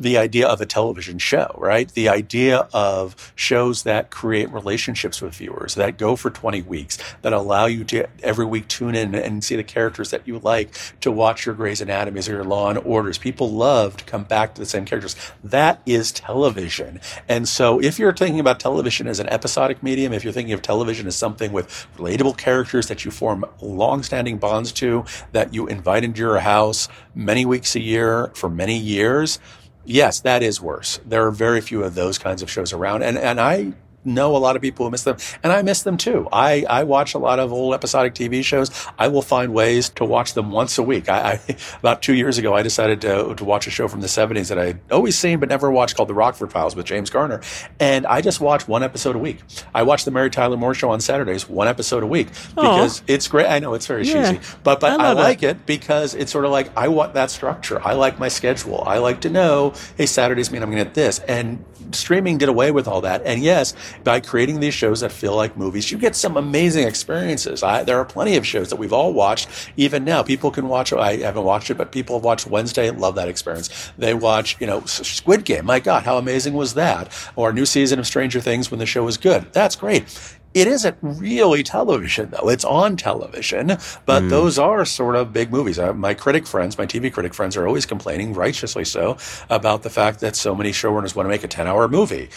the 0.00 0.16
idea 0.18 0.48
of 0.48 0.60
a 0.60 0.66
television 0.66 1.18
show, 1.18 1.54
right? 1.58 1.88
The 1.92 2.08
idea 2.08 2.68
of 2.72 3.32
shows 3.34 3.82
that 3.82 4.10
create 4.10 4.50
relationships 4.50 5.20
with 5.20 5.34
viewers, 5.34 5.74
that 5.74 5.98
go 5.98 6.16
for 6.16 6.30
20 6.30 6.62
weeks, 6.62 6.98
that 7.22 7.32
allow 7.32 7.66
you 7.66 7.84
to 7.84 8.08
every 8.22 8.46
week 8.46 8.68
tune 8.68 8.94
in 8.94 9.14
and 9.14 9.44
see 9.44 9.56
the 9.56 9.64
characters 9.64 10.10
that 10.10 10.26
you 10.26 10.38
like, 10.38 10.74
to 11.00 11.12
watch 11.12 11.46
your 11.46 11.54
Grey's 11.54 11.80
Anatomies 11.80 12.28
or 12.28 12.32
your 12.32 12.44
Law 12.44 12.70
and 12.70 12.78
Orders. 12.78 13.18
People 13.18 13.50
love 13.50 13.96
to 13.98 14.04
come 14.04 14.24
back 14.24 14.54
to 14.54 14.60
the 14.60 14.66
same 14.66 14.84
characters. 14.84 15.16
That 15.44 15.82
is 15.84 16.12
television. 16.12 17.00
And 17.28 17.48
so 17.48 17.80
if 17.80 17.98
you're 17.98 18.14
thinking 18.14 18.40
about 18.40 18.60
television 18.60 19.06
as 19.06 19.20
an 19.20 19.28
episodic 19.28 19.82
medium, 19.82 20.12
if 20.12 20.24
you're 20.24 20.32
thinking 20.32 20.54
of 20.54 20.62
television 20.62 21.06
as 21.06 21.16
something 21.16 21.52
with 21.52 21.68
relatable 21.96 22.36
characters 22.36 22.88
that 22.88 23.04
you 23.04 23.10
form 23.10 23.44
long-standing 23.60 24.38
bonds 24.38 24.72
to, 24.72 25.04
that 25.32 25.52
you 25.52 25.66
invite 25.66 26.04
into 26.04 26.20
your 26.20 26.38
house 26.38 26.88
many 27.14 27.44
weeks 27.44 27.74
a 27.76 27.80
year 27.80 28.30
for 28.34 28.48
many 28.48 28.78
years, 28.78 29.38
yes, 29.84 30.20
that 30.20 30.42
is 30.42 30.60
worse. 30.60 31.00
There 31.06 31.26
are 31.26 31.30
very 31.30 31.60
few 31.60 31.82
of 31.84 31.94
those 31.94 32.18
kinds 32.18 32.42
of 32.42 32.50
shows 32.50 32.72
around, 32.72 33.02
and 33.02 33.18
and 33.18 33.40
I 33.40 33.72
know 34.04 34.34
a 34.36 34.38
lot 34.38 34.56
of 34.56 34.62
people 34.62 34.86
who 34.86 34.90
miss 34.90 35.04
them, 35.04 35.16
and 35.42 35.52
I 35.52 35.62
miss 35.62 35.82
them 35.82 35.96
too. 35.96 36.28
I, 36.32 36.64
I 36.68 36.84
watch 36.84 37.14
a 37.14 37.18
lot 37.18 37.38
of 37.38 37.52
old 37.52 37.74
episodic 37.74 38.14
TV 38.14 38.42
shows. 38.42 38.70
I 38.98 39.08
will 39.08 39.22
find 39.22 39.52
ways 39.52 39.90
to 39.90 40.04
watch 40.04 40.34
them 40.34 40.50
once 40.50 40.78
a 40.78 40.82
week. 40.82 41.08
I, 41.08 41.40
I 41.48 41.56
about 41.80 42.02
two 42.02 42.14
years 42.14 42.38
ago, 42.38 42.54
I 42.54 42.62
decided 42.62 43.00
to, 43.02 43.34
to 43.34 43.44
watch 43.44 43.66
a 43.66 43.70
show 43.70 43.88
from 43.88 44.00
the 44.00 44.06
70s 44.06 44.48
that 44.48 44.58
I'd 44.58 44.80
always 44.90 45.18
seen 45.18 45.38
but 45.40 45.48
never 45.48 45.70
watched 45.70 45.96
called 45.96 46.08
The 46.08 46.14
Rockford 46.14 46.50
Files 46.52 46.74
with 46.74 46.86
James 46.86 47.10
Garner, 47.10 47.40
and 47.78 48.06
I 48.06 48.20
just 48.20 48.40
watch 48.40 48.66
one 48.66 48.82
episode 48.82 49.16
a 49.16 49.18
week. 49.18 49.40
I 49.74 49.82
watch 49.82 50.04
the 50.04 50.10
Mary 50.10 50.30
Tyler 50.30 50.56
Moore 50.56 50.74
Show 50.74 50.90
on 50.90 51.00
Saturdays, 51.00 51.48
one 51.48 51.68
episode 51.68 52.02
a 52.02 52.06
week 52.06 52.28
because 52.54 53.02
it's 53.06 53.28
great. 53.28 53.46
I 53.46 53.58
know 53.58 53.74
it's 53.74 53.86
very 53.86 54.04
Yeah. 54.06 54.32
cheesy, 54.32 54.56
but 54.64 54.80
but 54.80 54.98
I 55.00 55.10
I, 55.10 55.12
like 55.12 55.42
it 55.42 55.66
because 55.66 56.14
it's 56.14 56.32
sort 56.32 56.44
of 56.44 56.50
like 56.52 56.70
I 56.76 56.88
want 56.88 57.14
that 57.14 57.30
structure. 57.30 57.80
I 57.84 57.94
like 57.94 58.18
my 58.18 58.28
schedule. 58.28 58.82
I 58.86 58.98
like 58.98 59.20
to 59.22 59.30
know, 59.30 59.74
hey, 59.96 60.06
Saturdays 60.06 60.50
mean 60.50 60.62
I'm 60.62 60.70
going 60.70 60.78
to 60.78 60.84
get 60.84 60.94
this. 60.94 61.18
And 61.20 61.64
streaming 61.92 62.38
did 62.38 62.48
away 62.48 62.70
with 62.70 62.86
all 62.86 63.00
that. 63.02 63.22
And 63.26 63.42
yes, 63.42 63.74
by 64.04 64.20
creating 64.20 64.60
these 64.60 64.74
shows 64.74 65.00
that 65.00 65.12
feel 65.12 65.36
like 65.36 65.56
movies, 65.56 65.90
you 65.90 65.98
get 65.98 66.16
some 66.16 66.36
amazing 66.36 66.86
experiences. 66.86 67.62
I, 67.62 67.82
there 67.82 67.98
are 67.98 68.04
plenty 68.04 68.36
of 68.36 68.46
shows 68.46 68.70
that 68.70 68.76
we've 68.76 68.92
all 68.92 69.12
watched. 69.12 69.48
Even 69.76 70.04
now, 70.04 70.22
people 70.22 70.50
can 70.50 70.68
watch. 70.68 70.92
I 70.92 71.16
haven't 71.16 71.44
watched 71.44 71.70
it, 71.70 71.78
but 71.78 71.92
people 71.92 72.16
have 72.16 72.24
watched 72.24 72.46
Wednesday. 72.46 72.90
Love 72.90 73.14
that 73.16 73.28
experience. 73.28 73.92
They 73.98 74.14
watch, 74.14 74.56
you 74.60 74.66
know, 74.66 74.80
Squid 74.84 75.44
Game. 75.44 75.66
My 75.66 75.80
God, 75.80 76.04
how 76.04 76.18
amazing 76.18 76.54
was 76.54 76.74
that? 76.74 77.12
Or 77.36 77.50
a 77.50 77.52
new 77.52 77.66
season 77.66 77.98
of 77.98 78.06
Stranger 78.06 78.40
Things 78.40 78.70
when 78.70 78.78
the 78.80 78.86
show 78.86 79.04
was 79.04 79.16
good. 79.16 79.52
That's 79.52 79.76
great. 79.76 80.04
It 80.52 80.66
isn't 80.66 80.96
really 81.00 81.62
television, 81.62 82.30
though. 82.30 82.48
It's 82.48 82.64
on 82.64 82.96
television, 82.96 83.78
but 84.04 84.24
Mm. 84.24 84.30
those 84.30 84.58
are 84.58 84.84
sort 84.84 85.14
of 85.14 85.32
big 85.32 85.52
movies. 85.52 85.78
Uh, 85.78 85.92
my 85.92 86.12
critic 86.12 86.44
friends, 86.44 86.76
my 86.76 86.86
TV 86.86 87.08
critic 87.12 87.34
friends, 87.34 87.56
are 87.56 87.68
always 87.68 87.86
complaining, 87.86 88.34
righteously 88.34 88.84
so, 88.84 89.16
about 89.48 89.84
the 89.84 89.90
fact 89.90 90.18
that 90.20 90.34
so 90.34 90.54
many 90.56 90.72
showrunners 90.72 91.14
want 91.14 91.26
to 91.26 91.30
make 91.30 91.44
a 91.44 91.48
10 91.48 91.68
hour 91.68 91.86
movie. 91.86 92.30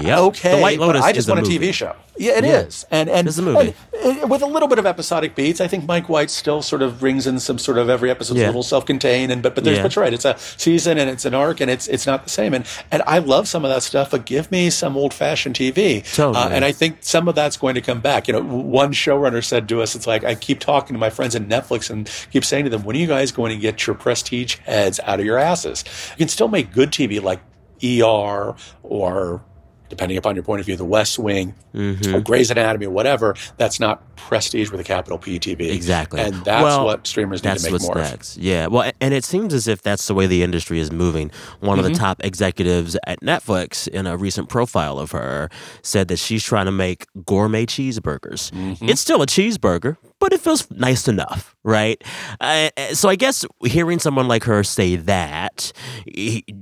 Yeah. 0.00 0.18
Okay, 0.20 0.56
The 0.56 0.62
White 0.62 0.78
but 0.78 0.86
Lotus 0.88 1.02
I 1.04 1.12
just 1.12 1.28
want 1.28 1.38
a 1.38 1.42
movie. 1.42 1.58
TV 1.58 1.72
show. 1.72 1.94
Yeah, 2.20 2.36
it 2.38 2.44
is, 2.44 2.84
Yeah. 2.90 2.98
And, 3.00 3.08
and, 3.08 3.26
It's 3.28 3.38
a 3.38 3.42
movie. 3.42 3.74
and, 4.04 4.22
uh, 4.22 4.26
with 4.26 4.42
a 4.42 4.46
little 4.46 4.68
bit 4.68 4.78
of 4.78 4.84
episodic 4.84 5.34
beats, 5.34 5.58
I 5.60 5.66
think 5.68 5.86
Mike 5.86 6.08
White 6.10 6.28
still 6.30 6.60
sort 6.60 6.82
of 6.82 7.00
brings 7.00 7.26
in 7.26 7.40
some 7.40 7.58
sort 7.58 7.78
of 7.78 7.88
every 7.88 8.10
episode's 8.10 8.40
Yeah. 8.40 8.46
a 8.46 8.48
little 8.48 8.62
self 8.62 8.84
contained. 8.84 9.32
And 9.32 9.42
but, 9.42 9.54
but, 9.54 9.64
there's, 9.64 9.78
Yeah. 9.78 9.82
but 9.84 9.96
you're 9.96 10.04
right, 10.04 10.12
it's 10.12 10.26
a 10.26 10.36
season 10.58 10.98
and 10.98 11.08
it's 11.08 11.24
an 11.24 11.32
arc 11.34 11.60
and 11.60 11.70
it's, 11.70 11.88
it's 11.88 12.06
not 12.06 12.24
the 12.24 12.30
same. 12.30 12.52
And, 12.52 12.66
and 12.90 13.02
I 13.06 13.18
love 13.20 13.48
some 13.48 13.64
of 13.64 13.70
that 13.70 13.82
stuff, 13.82 14.10
but 14.10 14.26
give 14.26 14.50
me 14.50 14.68
some 14.68 14.96
old 14.98 15.14
fashioned 15.14 15.54
TV. 15.56 16.02
Totally. 16.14 16.36
Uh, 16.44 16.48
and 16.50 16.62
I 16.64 16.72
think 16.72 16.98
some 17.00 17.26
of 17.26 17.34
that's 17.34 17.56
going 17.56 17.74
to 17.76 17.80
come 17.80 18.00
back. 18.00 18.28
You 18.28 18.34
know, 18.34 18.42
one 18.42 18.92
showrunner 18.92 19.42
said 19.42 19.66
to 19.70 19.80
us, 19.80 19.94
it's 19.94 20.06
like, 20.06 20.22
I 20.22 20.34
keep 20.34 20.60
talking 20.60 20.92
to 20.94 20.98
my 21.00 21.08
friends 21.10 21.34
at 21.34 21.48
Netflix 21.48 21.88
and 21.88 22.10
keep 22.32 22.44
saying 22.44 22.64
to 22.64 22.70
them, 22.70 22.82
when 22.84 22.96
are 22.96 22.98
you 22.98 23.06
guys 23.06 23.32
going 23.32 23.50
to 23.54 23.58
get 23.58 23.86
your 23.86 23.96
prestige 23.96 24.56
heads 24.66 25.00
out 25.04 25.20
of 25.20 25.24
your 25.26 25.38
asses? 25.38 25.84
You 26.12 26.16
can 26.18 26.28
still 26.28 26.48
make 26.48 26.70
good 26.72 26.90
TV 26.90 27.22
like 27.22 27.40
ER 27.82 28.54
or 28.82 29.42
depending 29.90 30.16
upon 30.16 30.34
your 30.36 30.42
point 30.42 30.60
of 30.60 30.66
view, 30.66 30.76
The 30.76 30.84
West 30.86 31.18
Wing 31.18 31.54
Mhm. 31.74 32.14
or 32.14 32.20
Grey's 32.20 32.50
Anatomy 32.50 32.86
or 32.86 32.90
whatever. 32.90 33.34
That's 33.58 33.78
not 33.78 34.16
prestige 34.16 34.70
with 34.70 34.80
a 34.80 34.84
capital 34.84 35.18
PTV. 35.18 35.68
Exactly. 35.70 36.20
And 36.20 36.34
that's 36.44 36.62
Well, 36.62 36.84
what 36.86 37.06
streamers 37.06 37.44
need 37.44 37.56
to 37.58 37.62
make 37.62 37.72
what's 37.72 37.84
more 37.84 37.98
of. 37.98 38.10
next. 38.10 38.38
Yeah. 38.38 38.68
Well, 38.68 38.90
and 39.00 39.12
it 39.12 39.24
seems 39.24 39.52
as 39.52 39.68
if 39.68 39.82
that's 39.82 40.06
the 40.06 40.14
way 40.14 40.26
the 40.26 40.42
industry 40.42 40.78
is 40.80 40.90
moving. 40.90 41.30
One 41.60 41.78
of 41.78 41.84
Mhm. 41.84 41.88
the 41.92 41.98
top 41.98 42.24
executives 42.24 42.96
at 43.06 43.20
Netflix, 43.20 43.86
in 43.88 44.06
a 44.06 44.16
recent 44.16 44.48
profile 44.48 44.98
of 44.98 45.10
her, 45.10 45.50
said 45.82 46.08
that 46.08 46.18
she's 46.18 46.42
trying 46.44 46.66
to 46.66 46.72
make 46.72 47.06
gourmet 47.26 47.66
cheeseburgers. 47.66 48.50
Mm-hmm. 48.52 48.88
It's 48.88 49.00
still 49.00 49.20
a 49.22 49.26
cheeseburger, 49.26 49.96
but 50.20 50.32
it 50.32 50.40
feels 50.40 50.70
nice 50.70 51.08
enough, 51.08 51.56
right? 51.64 52.02
Uh, 52.40 52.68
so 52.92 53.08
I 53.08 53.16
guess 53.16 53.44
hearing 53.64 53.98
someone 53.98 54.28
like 54.28 54.44
her 54.44 54.62
say 54.62 54.96
that, 54.96 55.72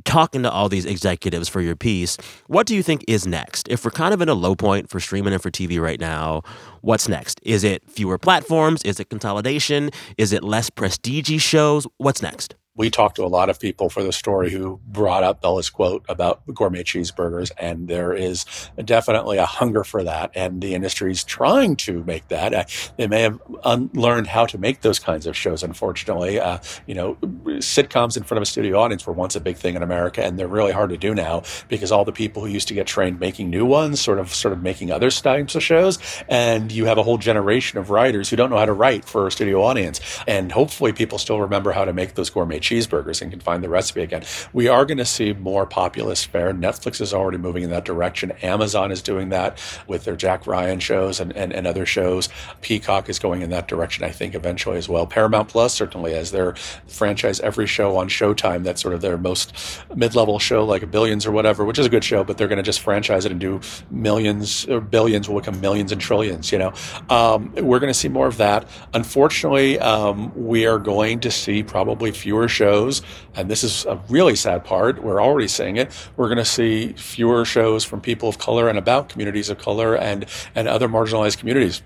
talking 0.05 0.43
to 0.45 0.51
all 0.51 0.69
these 0.69 0.87
executives 0.87 1.49
for 1.49 1.61
your 1.61 1.77
piece, 1.77 2.17
what 2.47 2.67
do 2.67 2.75
you 2.75 2.83
think 2.83 3.05
is 3.07 3.27
next? 3.27 3.69
If 3.69 3.85
we're 3.85 3.91
kind 3.91 4.15
of 4.15 4.23
in 4.23 4.29
a 4.29 4.35
low 4.35 4.55
point 4.55 4.89
for 4.89 5.01
streaming 5.01 5.33
and 5.35 5.43
for 5.43 5.51
TV 5.51 5.81
right 5.81 6.01
now, 6.01 6.43
what's 6.81 7.09
next? 7.09 7.41
Is 7.43 7.65
it 7.65 7.83
fewer 7.91 8.17
platforms? 8.17 8.83
Is 8.85 9.01
it 9.01 9.11
consolidation? 9.11 9.91
Is 10.17 10.33
it 10.33 10.43
less 10.43 10.71
prestige 10.71 11.43
shows? 11.43 11.87
What's 11.99 12.23
next? 12.23 12.55
We 12.79 12.91
talked 12.91 13.17
to 13.17 13.25
a 13.25 13.27
lot 13.27 13.51
of 13.51 13.59
people 13.59 13.91
for 13.91 14.05
the 14.05 14.13
story 14.13 14.51
who 14.51 14.79
brought 14.87 15.25
up 15.25 15.43
Bela's 15.43 15.69
quote 15.69 16.05
about 16.09 16.43
gourmet 16.55 16.85
cheeseburgers, 16.85 17.51
and 17.59 17.89
there 17.89 18.13
is 18.13 18.47
definitely 18.85 19.39
a 19.39 19.47
hunger 19.47 19.83
for 19.83 20.05
that, 20.05 20.31
and 20.37 20.63
the 20.63 20.75
industry 20.75 21.11
is 21.11 21.25
trying 21.25 21.75
to 21.75 22.05
make 22.05 22.29
that. 22.29 22.55
Uh, 22.55 22.65
they 22.97 23.09
may 23.09 23.23
have 23.23 23.43
unlearned 23.65 24.29
how 24.29 24.47
to 24.47 24.59
make 24.59 24.83
those 24.83 25.01
kinds 25.01 25.27
of 25.27 25.37
shows. 25.37 25.65
Unfortunately, 25.65 26.39
uh, 26.39 26.59
you 26.87 26.95
know, 26.95 27.17
sitcoms 27.59 28.17
in 28.17 28.23
front 28.23 28.39
of 28.39 28.43
a 28.43 28.47
studio 28.47 28.79
audience 28.79 29.05
were 29.05 29.13
once 29.13 29.35
a 29.35 29.41
big 29.41 29.57
thing 29.57 29.75
in 29.75 29.83
America, 29.83 30.25
and 30.25 30.39
they're 30.39 30.47
really 30.47 30.73
hard 30.73 30.91
to 30.91 30.97
do 30.97 31.17
now 31.17 31.43
because 31.67 31.91
all 31.91 32.05
the 32.05 32.13
people 32.13 32.43
who 32.43 32.49
used 32.49 32.69
to 32.69 32.75
get 32.75 32.87
trained 32.87 33.19
making 33.19 33.51
new 33.51 33.67
ones, 33.67 34.01
sort 34.01 34.21
of, 34.21 34.33
sort 34.33 34.53
of 34.53 34.63
making 34.63 34.93
other 34.93 35.11
types 35.11 35.57
of 35.57 35.65
shows, 35.65 35.99
and 36.29 36.71
you 36.71 36.85
have 36.85 36.97
a 36.97 37.03
whole 37.03 37.19
generation 37.19 37.77
of 37.77 37.91
writers 37.91 38.31
who 38.31 38.37
don't 38.37 38.51
know 38.51 38.59
how 38.59 38.67
to 38.67 38.73
write 38.73 39.05
for 39.05 39.27
a 39.27 39.33
studio 39.33 39.65
audience, 39.65 40.01
and 40.29 40.53
hopefully 40.53 40.93
people 40.93 41.19
still 41.19 41.41
remember 41.41 41.73
how 41.73 41.85
to 41.85 41.93
make 41.93 42.15
those 42.15 42.31
gourmet 42.31 42.61
cheeseburgers 42.69 43.23
and 43.23 43.31
can 43.31 43.41
find 43.41 43.63
the 43.65 43.69
recipe 43.69 44.03
again. 44.03 44.25
We 44.53 44.69
are 44.69 44.85
going 44.85 44.99
to 44.99 45.05
see 45.05 45.33
more 45.33 45.67
populist 45.67 46.27
fare. 46.27 46.53
Netflix 46.53 47.01
is 47.01 47.15
already 47.15 47.39
moving 47.39 47.63
in 47.63 47.71
that 47.71 47.85
direction. 47.85 48.33
Amazon 48.43 48.93
is 48.93 49.03
doing 49.03 49.31
that 49.31 49.61
with 49.87 50.05
their 50.05 50.17
Jack 50.17 50.47
Ryan 50.47 50.81
shows 50.81 51.21
and, 51.21 51.35
and, 51.37 51.53
and 51.53 51.67
other 51.67 51.87
shows. 51.87 52.29
Peacock 52.61 53.09
is 53.09 53.19
going 53.19 53.43
in 53.43 53.51
that 53.51 53.69
direction, 53.69 54.05
I 54.05 54.11
think, 54.11 54.35
eventually 54.35 54.77
as 54.77 54.89
well. 54.89 55.07
Paramount 55.07 55.49
Plus 55.49 55.75
certainly 55.75 56.13
has 56.15 56.31
their 56.31 56.55
franchise 56.87 57.41
every 57.41 57.67
show 57.67 57.97
on 57.97 58.09
Showtime. 58.09 58.65
That's 58.65 58.83
sort 58.83 58.95
of 58.95 59.01
their 59.01 59.19
most 59.19 59.53
mid 59.95 60.15
level 60.15 60.39
show, 60.39 60.65
like 60.65 60.91
Billions 60.91 61.27
or 61.27 61.33
whatever, 61.33 61.65
which 61.65 61.79
is 61.79 61.87
a 61.87 61.91
good 61.91 62.05
show, 62.05 62.25
but 62.25 62.39
they're 62.39 62.49
going 62.49 62.59
to 62.59 62.63
just 62.63 62.81
franchise 62.81 63.25
it 63.25 63.33
and 63.33 63.41
do 63.41 63.61
millions 63.91 64.67
or 64.69 64.81
billions 64.81 65.29
will 65.29 65.41
become 65.41 65.61
millions 65.61 65.93
and 65.93 66.01
trillions, 66.01 66.53
you 66.53 66.59
know. 66.59 66.73
Um, 67.09 67.53
we're 67.55 67.79
going 67.79 67.93
to 67.93 67.99
see 67.99 68.09
more 68.09 68.27
of 68.27 68.37
that. 68.39 68.69
Unfortunately, 68.95 69.79
um, 69.79 70.33
we 70.35 70.67
are 70.67 70.79
going 70.79 71.21
to 71.21 71.31
see 71.31 71.63
probably 71.63 72.13
fewer 72.13 72.49
shows, 72.59 73.03
and 73.35 73.49
this 73.49 73.63
is 73.63 73.87
a 73.87 73.97
really 74.09 74.37
sad 74.37 74.65
part. 74.65 75.03
We're 75.03 75.23
already 75.23 75.49
seeing 75.49 75.77
it. 75.77 75.89
We're 76.17 76.29
going 76.29 76.45
to 76.47 76.53
see 76.59 76.93
fewer 76.95 77.45
shows 77.45 77.85
from 77.85 78.01
people 78.01 78.29
of 78.29 78.39
color 78.39 78.69
and 78.69 78.79
about 78.79 79.09
communities 79.09 79.49
of 79.49 79.59
color 79.59 79.97
and, 79.97 80.27
and 80.55 80.67
other 80.67 80.89
marginalized 80.89 81.39
communities. 81.39 81.83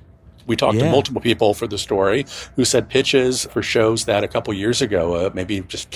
We 0.47 0.57
talked 0.57 0.79
to 0.79 0.91
multiple 0.91 1.21
people 1.21 1.55
for 1.55 1.67
the 1.67 1.79
story 1.79 2.27
who 2.57 2.65
said 2.65 2.89
pitches 2.89 3.45
for 3.47 3.63
shows 3.63 4.05
that 4.07 4.25
a 4.25 4.29
couple 4.29 4.53
years 4.55 4.83
ago, 4.83 5.15
uh, 5.15 5.31
maybe 5.35 5.61
just 5.63 5.93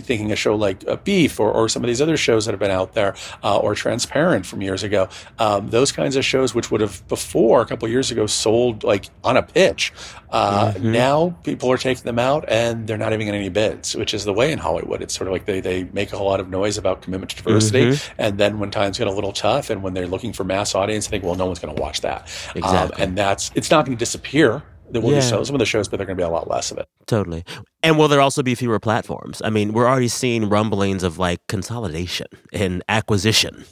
thinking 0.00 0.32
a 0.32 0.36
show 0.36 0.54
like 0.54 0.86
uh, 0.88 0.96
Beef 0.96 1.38
or, 1.40 1.50
or 1.50 1.68
some 1.68 1.82
of 1.82 1.88
these 1.88 2.02
other 2.02 2.16
shows 2.16 2.46
that 2.46 2.52
have 2.52 2.60
been 2.60 2.70
out 2.70 2.94
there, 2.94 3.14
uh, 3.42 3.58
or 3.58 3.74
Transparent 3.74 4.46
from 4.46 4.62
years 4.62 4.82
ago. 4.82 5.08
Um, 5.38 5.70
those 5.70 5.92
kinds 5.92 6.16
of 6.16 6.24
shows, 6.24 6.54
which 6.54 6.70
would 6.70 6.80
have 6.80 7.06
before 7.08 7.60
a 7.62 7.66
couple 7.66 7.88
years 7.88 8.10
ago 8.10 8.26
sold 8.26 8.84
like 8.84 9.06
on 9.24 9.36
a 9.36 9.42
pitch, 9.42 9.92
uh, 10.30 10.72
Mhm. 10.72 10.82
now 10.82 11.36
people 11.44 11.70
are 11.70 11.78
taking 11.78 12.02
them 12.04 12.18
out 12.18 12.44
and 12.48 12.86
they're 12.86 12.98
not 12.98 13.12
even 13.12 13.26
getting 13.26 13.40
any 13.40 13.48
bids, 13.48 13.94
which 13.94 14.12
is 14.12 14.24
the 14.24 14.32
way 14.32 14.50
in 14.52 14.58
Hollywood. 14.58 15.00
It's 15.02 15.14
sort 15.14 15.28
of 15.28 15.32
like 15.32 15.46
they, 15.46 15.60
they 15.60 15.84
make 15.92 16.12
a 16.12 16.16
lot 16.22 16.40
of 16.40 16.50
noise 16.50 16.76
about 16.78 17.02
commitment 17.02 17.30
to 17.30 17.36
diversity. 17.42 17.86
Mhm. 17.92 18.10
And 18.18 18.38
then 18.38 18.58
when 18.58 18.70
times 18.70 18.98
get 18.98 19.06
a 19.06 19.12
little 19.12 19.32
tough 19.32 19.70
and 19.70 19.82
when 19.82 19.94
they're 19.94 20.08
looking 20.08 20.32
for 20.32 20.42
mass 20.44 20.74
audience, 20.74 21.06
they 21.06 21.12
think, 21.12 21.24
well, 21.24 21.36
no 21.36 21.46
one's 21.46 21.60
going 21.60 21.74
to 21.74 21.80
watch 21.80 22.00
that. 22.00 22.22
Um, 22.54 22.56
Exactly. 22.56 23.02
and 23.04 23.16
that's, 23.16 23.50
it's 23.54 23.70
not 23.70 23.85
going 23.86 23.96
to 23.96 24.00
disappear. 24.00 24.62
There 24.90 25.02
will 25.02 25.10
Yeah. 25.10 25.16
be 25.16 25.22
some 25.22 25.44
some 25.44 25.54
of 25.56 25.58
the 25.58 25.66
shows, 25.66 25.88
but 25.88 25.96
they're 25.96 26.06
going 26.06 26.16
to 26.16 26.20
be 26.22 26.26
a 26.26 26.28
lot 26.28 26.48
less 26.48 26.70
of 26.70 26.78
it. 26.78 26.88
Totally. 27.06 27.44
And 27.82 27.98
will 27.98 28.06
there 28.08 28.20
also 28.20 28.42
be 28.42 28.54
fewer 28.54 28.78
platforms? 28.78 29.42
I 29.44 29.50
mean, 29.50 29.72
we're 29.72 29.88
already 29.88 30.06
seeing 30.08 30.48
rumblings 30.48 31.02
of 31.02 31.18
like 31.18 31.40
consolidation 31.48 32.26
and 32.52 32.84
acquisition. 32.88 33.64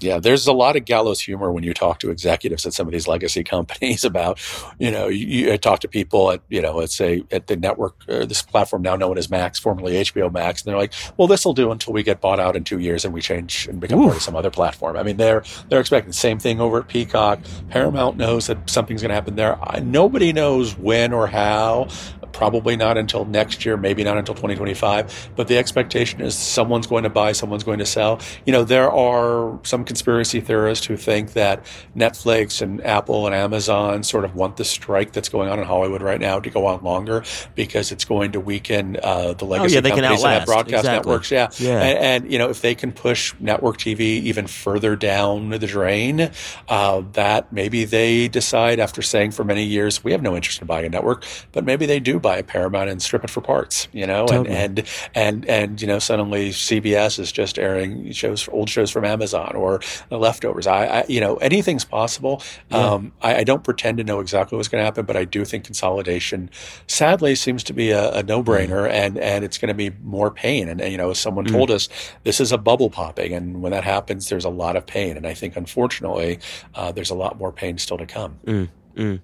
Yeah, 0.00 0.18
there's 0.18 0.46
a 0.46 0.52
lot 0.52 0.76
of 0.76 0.84
gallows 0.84 1.20
humor 1.20 1.52
when 1.52 1.64
you 1.64 1.74
talk 1.74 1.98
to 2.00 2.10
executives 2.10 2.66
at 2.66 2.74
some 2.74 2.86
of 2.86 2.92
these 2.92 3.08
legacy 3.08 3.44
companies 3.44 4.04
about, 4.04 4.40
you 4.78 4.90
know, 4.90 5.08
you, 5.08 5.50
you 5.50 5.58
talk 5.58 5.80
to 5.80 5.88
people 5.88 6.32
at, 6.32 6.40
you 6.48 6.60
know, 6.60 6.76
let's 6.76 6.96
say 6.96 7.22
at 7.30 7.46
the 7.46 7.56
network, 7.56 7.96
uh, 8.08 8.24
this 8.24 8.42
platform 8.42 8.82
now 8.82 8.96
known 8.96 9.18
as 9.18 9.30
Max, 9.30 9.58
formerly 9.58 9.94
HBO 9.94 10.32
Max, 10.32 10.62
and 10.62 10.70
they're 10.70 10.78
like, 10.78 10.92
well, 11.16 11.28
this 11.28 11.44
will 11.44 11.54
do 11.54 11.70
until 11.70 11.92
we 11.92 12.02
get 12.02 12.20
bought 12.20 12.40
out 12.40 12.56
in 12.56 12.64
two 12.64 12.78
years 12.78 13.04
and 13.04 13.12
we 13.14 13.20
change 13.20 13.66
and 13.68 13.80
become 13.80 14.02
part 14.02 14.16
of 14.16 14.22
some 14.22 14.36
other 14.36 14.50
platform. 14.50 14.96
I 14.96 15.02
mean, 15.02 15.16
they're 15.16 15.42
they're 15.68 15.80
expecting 15.80 16.10
the 16.10 16.16
same 16.16 16.38
thing 16.38 16.60
over 16.60 16.80
at 16.80 16.88
Peacock. 16.88 17.40
Paramount 17.70 18.16
knows 18.16 18.46
that 18.46 18.68
something's 18.68 19.02
going 19.02 19.10
to 19.10 19.14
happen 19.14 19.36
there. 19.36 19.58
I, 19.62 19.80
nobody 19.80 20.32
knows 20.32 20.76
when 20.76 21.12
or 21.12 21.26
how. 21.26 21.88
Probably 22.32 22.76
not 22.76 22.96
until 22.96 23.24
next 23.24 23.64
year, 23.64 23.76
maybe 23.76 24.04
not 24.04 24.18
until 24.18 24.34
2025. 24.34 25.30
But 25.36 25.48
the 25.48 25.58
expectation 25.58 26.20
is 26.20 26.34
someone's 26.36 26.86
going 26.86 27.04
to 27.04 27.10
buy, 27.10 27.32
someone's 27.32 27.64
going 27.64 27.78
to 27.78 27.86
sell. 27.86 28.20
You 28.46 28.52
know, 28.52 28.64
there 28.64 28.90
are 28.90 29.58
some 29.64 29.84
conspiracy 29.84 30.40
theorists 30.40 30.86
who 30.86 30.96
think 30.96 31.32
that 31.32 31.64
Netflix 31.96 32.62
and 32.62 32.84
Apple 32.84 33.26
and 33.26 33.34
Amazon 33.34 34.02
sort 34.02 34.24
of 34.24 34.34
want 34.34 34.56
the 34.56 34.64
strike 34.64 35.12
that's 35.12 35.28
going 35.28 35.48
on 35.48 35.58
in 35.58 35.64
Hollywood 35.64 36.02
right 36.02 36.20
now 36.20 36.40
to 36.40 36.50
go 36.50 36.66
on 36.66 36.82
longer 36.82 37.24
because 37.54 37.92
it's 37.92 38.04
going 38.04 38.32
to 38.32 38.40
weaken 38.40 38.96
uh, 39.02 39.32
the 39.34 39.44
legacy 39.44 39.74
Oh, 39.74 39.76
yeah, 39.76 39.80
they 39.80 39.90
can 39.90 40.00
companies 40.00 40.22
that 40.22 40.38
have 40.40 40.46
broadcast 40.46 40.84
Exactly. 40.84 41.10
networks. 41.10 41.30
Yeah. 41.30 41.48
Yeah. 41.58 41.80
And, 41.82 41.98
and, 42.24 42.32
you 42.32 42.38
know, 42.38 42.50
if 42.50 42.60
they 42.60 42.74
can 42.74 42.92
push 42.92 43.34
network 43.40 43.78
TV 43.78 44.00
even 44.00 44.46
further 44.46 44.96
down 44.96 45.50
the 45.50 45.58
drain, 45.58 46.30
uh, 46.68 47.02
that 47.12 47.52
maybe 47.52 47.84
they 47.84 48.28
decide 48.28 48.78
after 48.80 49.02
saying 49.02 49.32
for 49.32 49.44
many 49.44 49.64
years, 49.64 50.04
we 50.04 50.12
have 50.12 50.22
no 50.22 50.36
interest 50.36 50.60
in 50.60 50.66
buying 50.66 50.86
a 50.86 50.88
network, 50.88 51.24
but 51.52 51.64
maybe 51.64 51.86
they 51.86 52.00
do 52.00 52.17
buy 52.18 52.28
buy 52.28 52.36
a 52.38 52.42
Paramount 52.42 52.90
and 52.90 53.00
strip 53.00 53.24
it 53.24 53.30
for 53.30 53.40
parts, 53.40 53.88
you 53.92 54.06
know, 54.06 54.26
Totally. 54.26 54.54
and, 54.54 54.78
and, 54.80 54.88
and, 55.14 55.46
and, 55.46 55.80
you 55.80 55.88
know, 55.88 55.98
suddenly 55.98 56.50
CBS 56.50 57.18
is 57.18 57.32
just 57.32 57.58
airing 57.58 58.12
shows, 58.12 58.46
old 58.50 58.68
shows 58.68 58.90
from 58.90 59.06
Amazon 59.06 59.56
or 59.56 59.80
the 60.10 60.18
leftovers. 60.18 60.66
I, 60.66 60.86
I 60.86 61.04
you 61.08 61.20
know, 61.20 61.36
anything's 61.36 61.86
possible. 61.86 62.42
Yeah. 62.70 62.76
Um, 62.78 63.12
I, 63.22 63.36
I 63.36 63.44
don't 63.44 63.64
pretend 63.64 63.96
to 63.96 64.04
know 64.04 64.20
exactly 64.20 64.56
what's 64.56 64.68
going 64.68 64.82
to 64.82 64.84
happen, 64.84 65.06
but 65.06 65.16
I 65.16 65.24
do 65.24 65.44
think 65.46 65.64
consolidation, 65.64 66.50
sadly, 66.86 67.34
seems 67.34 67.64
to 67.64 67.72
be 67.72 67.92
a, 67.92 68.12
a 68.12 68.22
no-brainer, 68.22 68.88
and 68.90 69.16
and 69.16 69.42
it's 69.44 69.56
going 69.56 69.68
to 69.68 69.74
be 69.74 69.90
more 70.02 70.30
pain. 70.30 70.68
And, 70.68 70.80
you 70.80 70.98
know, 70.98 71.10
as 71.10 71.18
someone 71.18 71.46
Mm. 71.46 71.52
told 71.52 71.70
us, 71.70 71.88
this 72.24 72.40
is 72.40 72.52
a 72.52 72.58
bubble 72.58 72.90
popping, 72.90 73.32
and 73.32 73.62
when 73.62 73.72
that 73.72 73.84
happens, 73.84 74.28
there's 74.28 74.44
a 74.44 74.50
lot 74.50 74.76
of 74.76 74.84
pain. 74.84 75.16
And 75.16 75.26
I 75.26 75.32
think, 75.32 75.56
unfortunately, 75.56 76.40
uh, 76.74 76.92
there's 76.92 77.10
a 77.10 77.14
lot 77.14 77.38
more 77.38 77.52
pain 77.52 77.78
still 77.78 77.96
to 77.96 78.06
come. 78.06 78.38
Mm, 78.44 78.68
mm. 78.96 79.20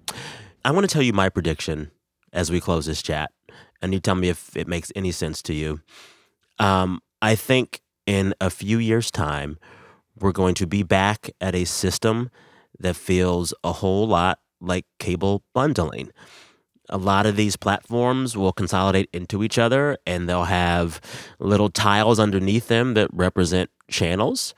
I 0.64 0.70
want 0.70 0.88
to 0.88 0.92
tell 0.92 1.02
you 1.02 1.12
my 1.12 1.28
prediction 1.28 1.90
as 2.34 2.50
we 2.50 2.60
close 2.60 2.84
this 2.84 3.00
chat, 3.00 3.30
and 3.80 3.94
you 3.94 4.00
tell 4.00 4.16
me 4.16 4.28
if 4.28 4.54
it 4.56 4.68
makes 4.68 4.92
any 4.94 5.12
sense 5.12 5.40
to 5.42 5.54
you. 5.54 5.80
Um, 6.58 7.00
I 7.22 7.34
think 7.34 7.80
in 8.06 8.34
a 8.40 8.50
few 8.50 8.78
years' 8.78 9.10
time, 9.10 9.58
we're 10.18 10.32
going 10.32 10.54
to 10.56 10.66
be 10.66 10.82
back 10.82 11.30
at 11.40 11.54
a 11.54 11.64
system 11.64 12.30
that 12.78 12.96
feels 12.96 13.54
a 13.64 13.72
whole 13.72 14.06
lot 14.06 14.40
like 14.60 14.84
cable 14.98 15.42
bundling. 15.54 16.10
A 16.90 16.98
lot 16.98 17.24
of 17.24 17.36
these 17.36 17.56
platforms 17.56 18.36
will 18.36 18.52
consolidate 18.52 19.08
into 19.12 19.42
each 19.42 19.58
other 19.58 19.96
and 20.06 20.28
they'll 20.28 20.44
have 20.44 21.00
little 21.38 21.70
tiles 21.70 22.20
underneath 22.20 22.68
them 22.68 22.94
that 22.94 23.08
represent 23.12 23.70
channels. 23.88 24.54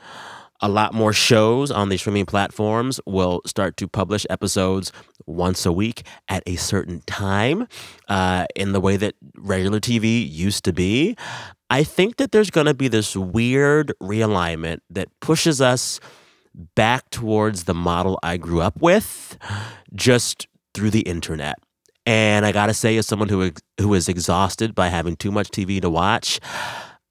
A 0.60 0.68
lot 0.68 0.94
more 0.94 1.12
shows 1.12 1.70
on 1.70 1.88
the 1.88 1.96
streaming 1.96 2.26
platforms 2.26 3.00
will 3.06 3.42
start 3.46 3.76
to 3.78 3.88
publish 3.88 4.26
episodes 4.30 4.90
once 5.26 5.66
a 5.66 5.72
week 5.72 6.06
at 6.28 6.42
a 6.46 6.56
certain 6.56 7.02
time 7.06 7.68
uh, 8.08 8.46
in 8.54 8.72
the 8.72 8.80
way 8.80 8.96
that 8.96 9.14
regular 9.36 9.80
TV 9.80 10.26
used 10.28 10.64
to 10.64 10.72
be. 10.72 11.16
I 11.68 11.82
think 11.82 12.16
that 12.16 12.32
there's 12.32 12.50
going 12.50 12.66
to 12.66 12.74
be 12.74 12.88
this 12.88 13.16
weird 13.16 13.92
realignment 14.02 14.78
that 14.90 15.08
pushes 15.20 15.60
us 15.60 16.00
back 16.74 17.10
towards 17.10 17.64
the 17.64 17.74
model 17.74 18.18
I 18.22 18.36
grew 18.36 18.60
up 18.60 18.80
with 18.80 19.36
just 19.94 20.46
through 20.74 20.90
the 20.90 21.00
internet. 21.00 21.56
And 22.06 22.46
I 22.46 22.52
got 22.52 22.66
to 22.66 22.74
say, 22.74 22.96
as 22.96 23.06
someone 23.06 23.28
who 23.28 23.50
who 23.80 23.92
is 23.94 24.08
exhausted 24.08 24.74
by 24.74 24.88
having 24.88 25.16
too 25.16 25.32
much 25.32 25.48
TV 25.48 25.80
to 25.82 25.90
watch, 25.90 26.38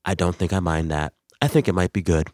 I 0.05 0.15
don't 0.15 0.35
think 0.35 0.53
I 0.53 0.61
mind 0.61 0.89
that. 0.89 1.13
I 1.41 1.47
think 1.47 1.67
it 1.67 1.75
might 1.75 1.91
be 1.91 2.01
good. 2.01 2.29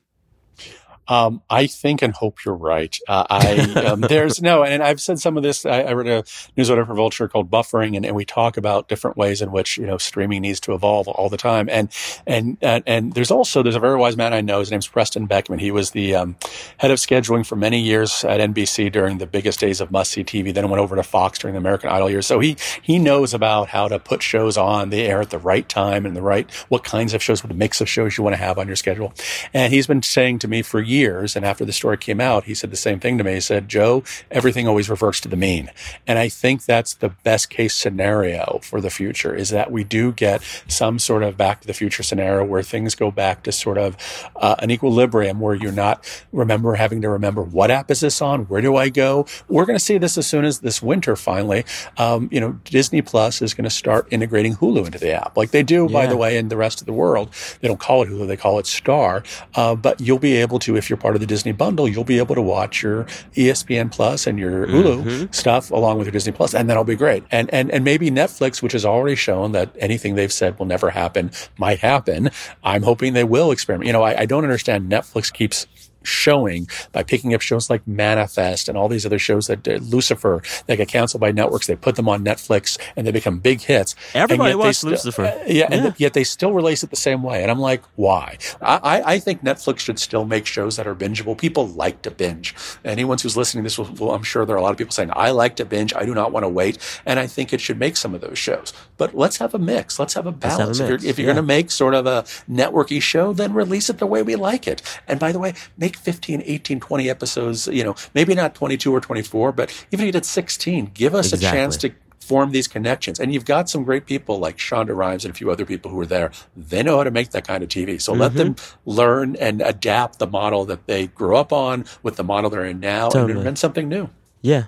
Um, 1.11 1.41
I 1.49 1.67
think 1.67 2.01
and 2.01 2.13
hope 2.13 2.45
you're 2.45 2.55
right. 2.55 2.97
Uh, 3.05 3.25
I 3.29 3.59
um, 3.85 3.99
there's 4.09 4.41
no, 4.41 4.63
and 4.63 4.81
I've 4.81 5.01
said 5.01 5.19
some 5.19 5.35
of 5.35 5.43
this. 5.43 5.65
I, 5.65 5.81
I 5.81 5.91
read 5.91 6.07
a 6.07 6.23
newsletter 6.55 6.85
for 6.85 6.93
Vulture 6.93 7.27
called 7.27 7.51
Buffering, 7.51 7.97
and, 7.97 8.05
and 8.05 8.15
we 8.15 8.23
talk 8.23 8.55
about 8.55 8.87
different 8.87 9.17
ways 9.17 9.41
in 9.41 9.51
which 9.51 9.77
you 9.77 9.85
know 9.85 9.97
streaming 9.97 10.41
needs 10.41 10.61
to 10.61 10.73
evolve 10.73 11.09
all 11.09 11.27
the 11.27 11.35
time. 11.35 11.67
And 11.69 11.89
and 12.25 12.57
and, 12.61 12.81
and 12.87 13.13
there's 13.13 13.29
also 13.29 13.61
there's 13.61 13.75
a 13.75 13.79
very 13.81 13.97
wise 13.97 14.15
man 14.15 14.33
I 14.33 14.39
know. 14.39 14.59
His 14.59 14.71
name's 14.71 14.87
Preston 14.87 15.25
Beckman. 15.25 15.59
He 15.59 15.69
was 15.69 15.91
the 15.91 16.15
um, 16.15 16.37
head 16.77 16.91
of 16.91 16.97
scheduling 16.97 17.45
for 17.45 17.57
many 17.57 17.81
years 17.81 18.23
at 18.23 18.39
NBC 18.39 18.89
during 18.89 19.17
the 19.17 19.27
biggest 19.27 19.59
days 19.59 19.81
of 19.81 19.91
must 19.91 20.11
see 20.11 20.23
TV. 20.23 20.53
Then 20.53 20.69
went 20.69 20.79
over 20.79 20.95
to 20.95 21.03
Fox 21.03 21.39
during 21.39 21.55
the 21.55 21.59
American 21.59 21.89
Idol 21.89 22.09
years. 22.09 22.25
So 22.25 22.39
he 22.39 22.55
he 22.81 22.99
knows 22.99 23.33
about 23.33 23.67
how 23.67 23.89
to 23.89 23.99
put 23.99 24.23
shows 24.23 24.55
on 24.55 24.91
the 24.91 25.01
air 25.01 25.19
at 25.19 25.29
the 25.29 25.39
right 25.39 25.67
time 25.67 26.05
and 26.05 26.15
the 26.15 26.21
right 26.21 26.49
what 26.69 26.85
kinds 26.85 27.13
of 27.13 27.21
shows, 27.21 27.43
what 27.43 27.53
mix 27.53 27.81
of 27.81 27.89
shows 27.89 28.17
you 28.17 28.23
want 28.23 28.33
to 28.33 28.41
have 28.41 28.57
on 28.57 28.67
your 28.67 28.77
schedule. 28.77 29.13
And 29.53 29.73
he's 29.73 29.87
been 29.87 30.03
saying 30.03 30.39
to 30.39 30.47
me 30.47 30.61
for 30.61 30.79
years. 30.79 31.00
And 31.01 31.45
after 31.45 31.65
the 31.65 31.73
story 31.73 31.97
came 31.97 32.21
out, 32.21 32.45
he 32.45 32.53
said 32.53 32.71
the 32.71 32.77
same 32.77 32.99
thing 32.99 33.17
to 33.17 33.23
me. 33.23 33.35
He 33.35 33.41
said, 33.41 33.69
Joe, 33.69 34.03
everything 34.29 34.67
always 34.67 34.89
reverts 34.89 35.19
to 35.21 35.27
the 35.27 35.35
mean. 35.35 35.71
And 36.05 36.19
I 36.19 36.29
think 36.29 36.65
that's 36.65 36.93
the 36.93 37.09
best 37.09 37.49
case 37.49 37.75
scenario 37.75 38.59
for 38.63 38.81
the 38.81 38.89
future 38.89 39.33
is 39.35 39.49
that 39.49 39.71
we 39.71 39.83
do 39.83 40.11
get 40.11 40.41
some 40.67 40.99
sort 40.99 41.23
of 41.23 41.37
back 41.37 41.61
to 41.61 41.67
the 41.67 41.73
future 41.73 42.03
scenario 42.03 42.45
where 42.45 42.61
things 42.61 42.95
go 42.95 43.11
back 43.11 43.43
to 43.43 43.51
sort 43.51 43.77
of 43.77 43.97
uh, 44.35 44.55
an 44.59 44.71
equilibrium 44.71 45.39
where 45.39 45.55
you're 45.55 45.71
not 45.71 46.05
remember 46.31 46.75
having 46.75 47.01
to 47.01 47.09
remember 47.09 47.41
what 47.41 47.71
app 47.71 47.89
is 47.89 48.01
this 48.01 48.21
on? 48.21 48.43
Where 48.45 48.61
do 48.61 48.75
I 48.75 48.89
go? 48.89 49.25
We're 49.47 49.65
going 49.65 49.77
to 49.77 49.83
see 49.83 49.97
this 49.97 50.17
as 50.17 50.27
soon 50.27 50.45
as 50.45 50.59
this 50.59 50.81
winter 50.81 51.15
finally. 51.15 51.65
Um, 51.97 52.29
you 52.31 52.39
know, 52.39 52.59
Disney 52.65 53.01
Plus 53.01 53.41
is 53.41 53.53
going 53.53 53.63
to 53.65 53.69
start 53.69 54.07
integrating 54.11 54.55
Hulu 54.55 54.85
into 54.85 54.99
the 54.99 55.11
app 55.11 55.35
like 55.37 55.51
they 55.51 55.63
do, 55.63 55.89
by 55.89 56.05
the 56.05 56.17
way, 56.17 56.37
in 56.37 56.49
the 56.49 56.57
rest 56.57 56.81
of 56.81 56.85
the 56.85 56.93
world. 56.93 57.33
They 57.59 57.67
don't 57.67 57.79
call 57.79 58.03
it 58.03 58.09
Hulu, 58.09 58.27
they 58.27 58.37
call 58.37 58.59
it 58.59 58.67
Star. 58.67 59.23
Uh, 59.55 59.75
but 59.75 59.99
you'll 59.99 60.19
be 60.19 60.35
able 60.37 60.59
to, 60.59 60.75
if 60.75 60.89
you're 60.91 60.97
part 60.97 61.15
of 61.15 61.21
the 61.21 61.25
Disney 61.27 61.51
bundle, 61.53 61.87
you'll 61.87 62.03
be 62.03 62.19
able 62.19 62.35
to 62.35 62.41
watch 62.43 62.83
your 62.83 63.05
ESPN 63.35 63.89
Plus 63.91 64.27
and 64.27 64.37
your 64.37 64.67
Hulu 64.67 65.03
Mhm. 65.03 65.33
stuff 65.33 65.71
along 65.71 65.97
with 65.97 66.05
your 66.05 66.11
Disney 66.11 66.33
Plus, 66.33 66.53
and 66.53 66.69
that'll 66.69 66.83
be 66.83 66.95
great. 66.95 67.23
And 67.31 67.49
and 67.51 67.71
and 67.71 67.83
maybe 67.83 68.11
Netflix, 68.11 68.61
which 68.61 68.73
has 68.73 68.85
already 68.85 69.15
shown 69.15 69.53
that 69.53 69.73
anything 69.79 70.13
they've 70.15 70.31
said 70.31 70.59
will 70.59 70.67
never 70.67 70.91
happen, 70.91 71.31
might 71.57 71.79
happen. 71.79 72.29
I'm 72.63 72.83
hoping 72.83 73.13
they 73.13 73.23
will 73.23 73.49
experiment. 73.51 73.87
You 73.87 73.93
know, 73.93 74.03
I, 74.03 74.21
I 74.21 74.25
don't 74.25 74.43
understand. 74.43 74.91
Netflix 74.91 75.31
keeps 75.33 75.65
showing 76.03 76.67
by 76.91 77.03
picking 77.03 77.33
up 77.33 77.41
shows 77.41 77.69
like 77.69 77.85
Manifest 77.87 78.67
and 78.69 78.77
all 78.77 78.87
these 78.87 79.05
other 79.05 79.19
shows 79.19 79.47
that 79.47 79.67
uh, 79.67 79.73
Lucifer 79.73 80.41
that 80.67 80.77
get 80.77 80.87
canceled 80.87 81.21
by 81.21 81.31
networks. 81.31 81.67
They 81.67 81.75
put 81.75 81.95
them 81.95 82.09
on 82.09 82.23
Netflix 82.23 82.79
and 82.95 83.05
they 83.05 83.11
become 83.11 83.39
big 83.39 83.61
hits. 83.61 83.95
Everybody 84.13 84.55
watched 84.55 84.79
still- 84.79 84.91
Lucifer. 84.91 85.25
uh, 85.25 85.43
yeah, 85.45 85.67
and 85.69 85.85
Yeah. 85.85 85.91
yet 85.97 86.13
they 86.13 86.23
still 86.23 86.53
release 86.53 86.83
it 86.83 86.89
the 86.89 86.95
same 86.95 87.21
way. 87.23 87.41
And 87.43 87.51
I'm 87.51 87.59
like, 87.59 87.83
why? 87.95 88.37
I, 88.61 88.77
I, 88.77 89.13
I 89.13 89.19
think 89.19 89.43
Netflix 89.43 89.79
should 89.79 89.99
still 89.99 90.25
make 90.25 90.45
shows 90.45 90.77
that 90.77 90.87
are 90.87 90.95
bingeable. 90.95 91.37
People 91.37 91.67
like 91.67 92.01
to 92.03 92.11
binge. 92.11 92.55
Anyone 92.83 93.17
who's 93.21 93.37
listening 93.37 93.63
to 93.63 93.65
this, 93.65 93.77
will, 93.77 93.91
will, 93.99 94.15
I'm 94.15 94.23
sure 94.23 94.45
there 94.45 94.55
are 94.55 94.59
a 94.59 94.63
lot 94.63 94.71
of 94.71 94.77
people 94.77 94.91
saying, 94.91 95.11
I 95.13 95.31
like 95.31 95.55
to 95.57 95.65
binge. 95.65 95.93
I 95.93 96.05
do 96.05 96.13
not 96.15 96.31
want 96.31 96.43
to 96.45 96.49
wait. 96.49 96.77
And 97.05 97.19
I 97.19 97.27
think 97.27 97.53
it 97.53 97.61
should 97.61 97.77
make 97.77 97.95
some 97.97 98.15
of 98.15 98.21
those 98.21 98.39
shows. 98.39 98.73
But 98.97 99.13
let's 99.15 99.37
have 99.37 99.53
a 99.53 99.59
mix. 99.59 99.99
Let's 99.99 100.13
have 100.15 100.25
a 100.25 100.31
have 100.31 100.35
a 100.35 100.37
balance. 100.37 100.79
if 100.79 100.87
you're, 100.87 100.97
you're 100.99 101.13
yeah. 101.19 101.25
going 101.25 101.35
to 101.35 101.41
make 101.41 101.71
sort 101.71 101.93
of 101.93 102.05
a 102.05 102.23
networky 102.49 103.01
show, 103.01 103.33
then 103.33 103.53
release 103.53 103.89
it 103.89 103.97
the 103.97 104.05
way 104.05 104.21
we 104.23 104.35
like 104.35 104.67
it. 104.67 104.81
And 105.07 105.19
by 105.19 105.31
the 105.31 105.39
way, 105.39 105.53
make 105.77 105.90
15, 105.95 106.41
18, 106.45 106.79
20 106.79 107.09
episodes, 107.09 107.67
you 107.67 107.83
know, 107.83 107.95
maybe 108.13 108.33
not 108.35 108.55
22 108.55 108.93
or 108.93 109.01
24, 109.01 109.51
but 109.51 109.69
even 109.91 110.03
if 110.03 110.07
you 110.07 110.11
did 110.11 110.25
16, 110.25 110.91
give 110.93 111.13
us 111.15 111.31
a 111.33 111.37
chance 111.37 111.77
to 111.77 111.91
form 112.19 112.51
these 112.51 112.67
connections. 112.67 113.19
And 113.19 113.33
you've 113.33 113.45
got 113.45 113.69
some 113.69 113.83
great 113.83 114.05
people 114.05 114.37
like 114.39 114.57
Shonda 114.57 114.95
Rhimes 114.95 115.25
and 115.25 115.33
a 115.33 115.35
few 115.37 115.49
other 115.51 115.65
people 115.65 115.91
who 115.91 115.99
are 115.99 116.05
there. 116.05 116.31
They 116.55 116.81
know 116.83 116.97
how 116.97 117.03
to 117.03 117.11
make 117.11 117.31
that 117.31 117.45
kind 117.47 117.63
of 117.63 117.69
TV. 117.69 117.99
So 118.01 118.13
let 118.13 118.35
them 118.35 118.55
Mm-hmm. 118.55 118.89
learn 118.89 119.35
and 119.37 119.61
adapt 119.61 120.19
the 120.19 120.27
model 120.27 120.63
that 120.65 120.87
they 120.87 121.07
grew 121.07 121.35
up 121.35 121.51
on 121.51 121.85
with 122.03 122.15
the 122.15 122.23
model 122.23 122.49
they're 122.49 122.65
in 122.65 122.79
now 122.79 123.09
Totally. 123.09 123.31
and 123.31 123.39
invent 123.39 123.57
something 123.59 123.89
new. 123.89 124.09
Yeah. 124.41 124.65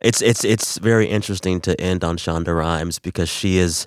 It's 0.00 0.20
it's 0.22 0.44
it's 0.44 0.78
very 0.78 1.06
interesting 1.06 1.60
to 1.60 1.80
end 1.80 2.02
on 2.02 2.16
Shonda 2.16 2.56
Rhimes 2.56 2.98
because 2.98 3.28
she 3.28 3.58
is 3.58 3.86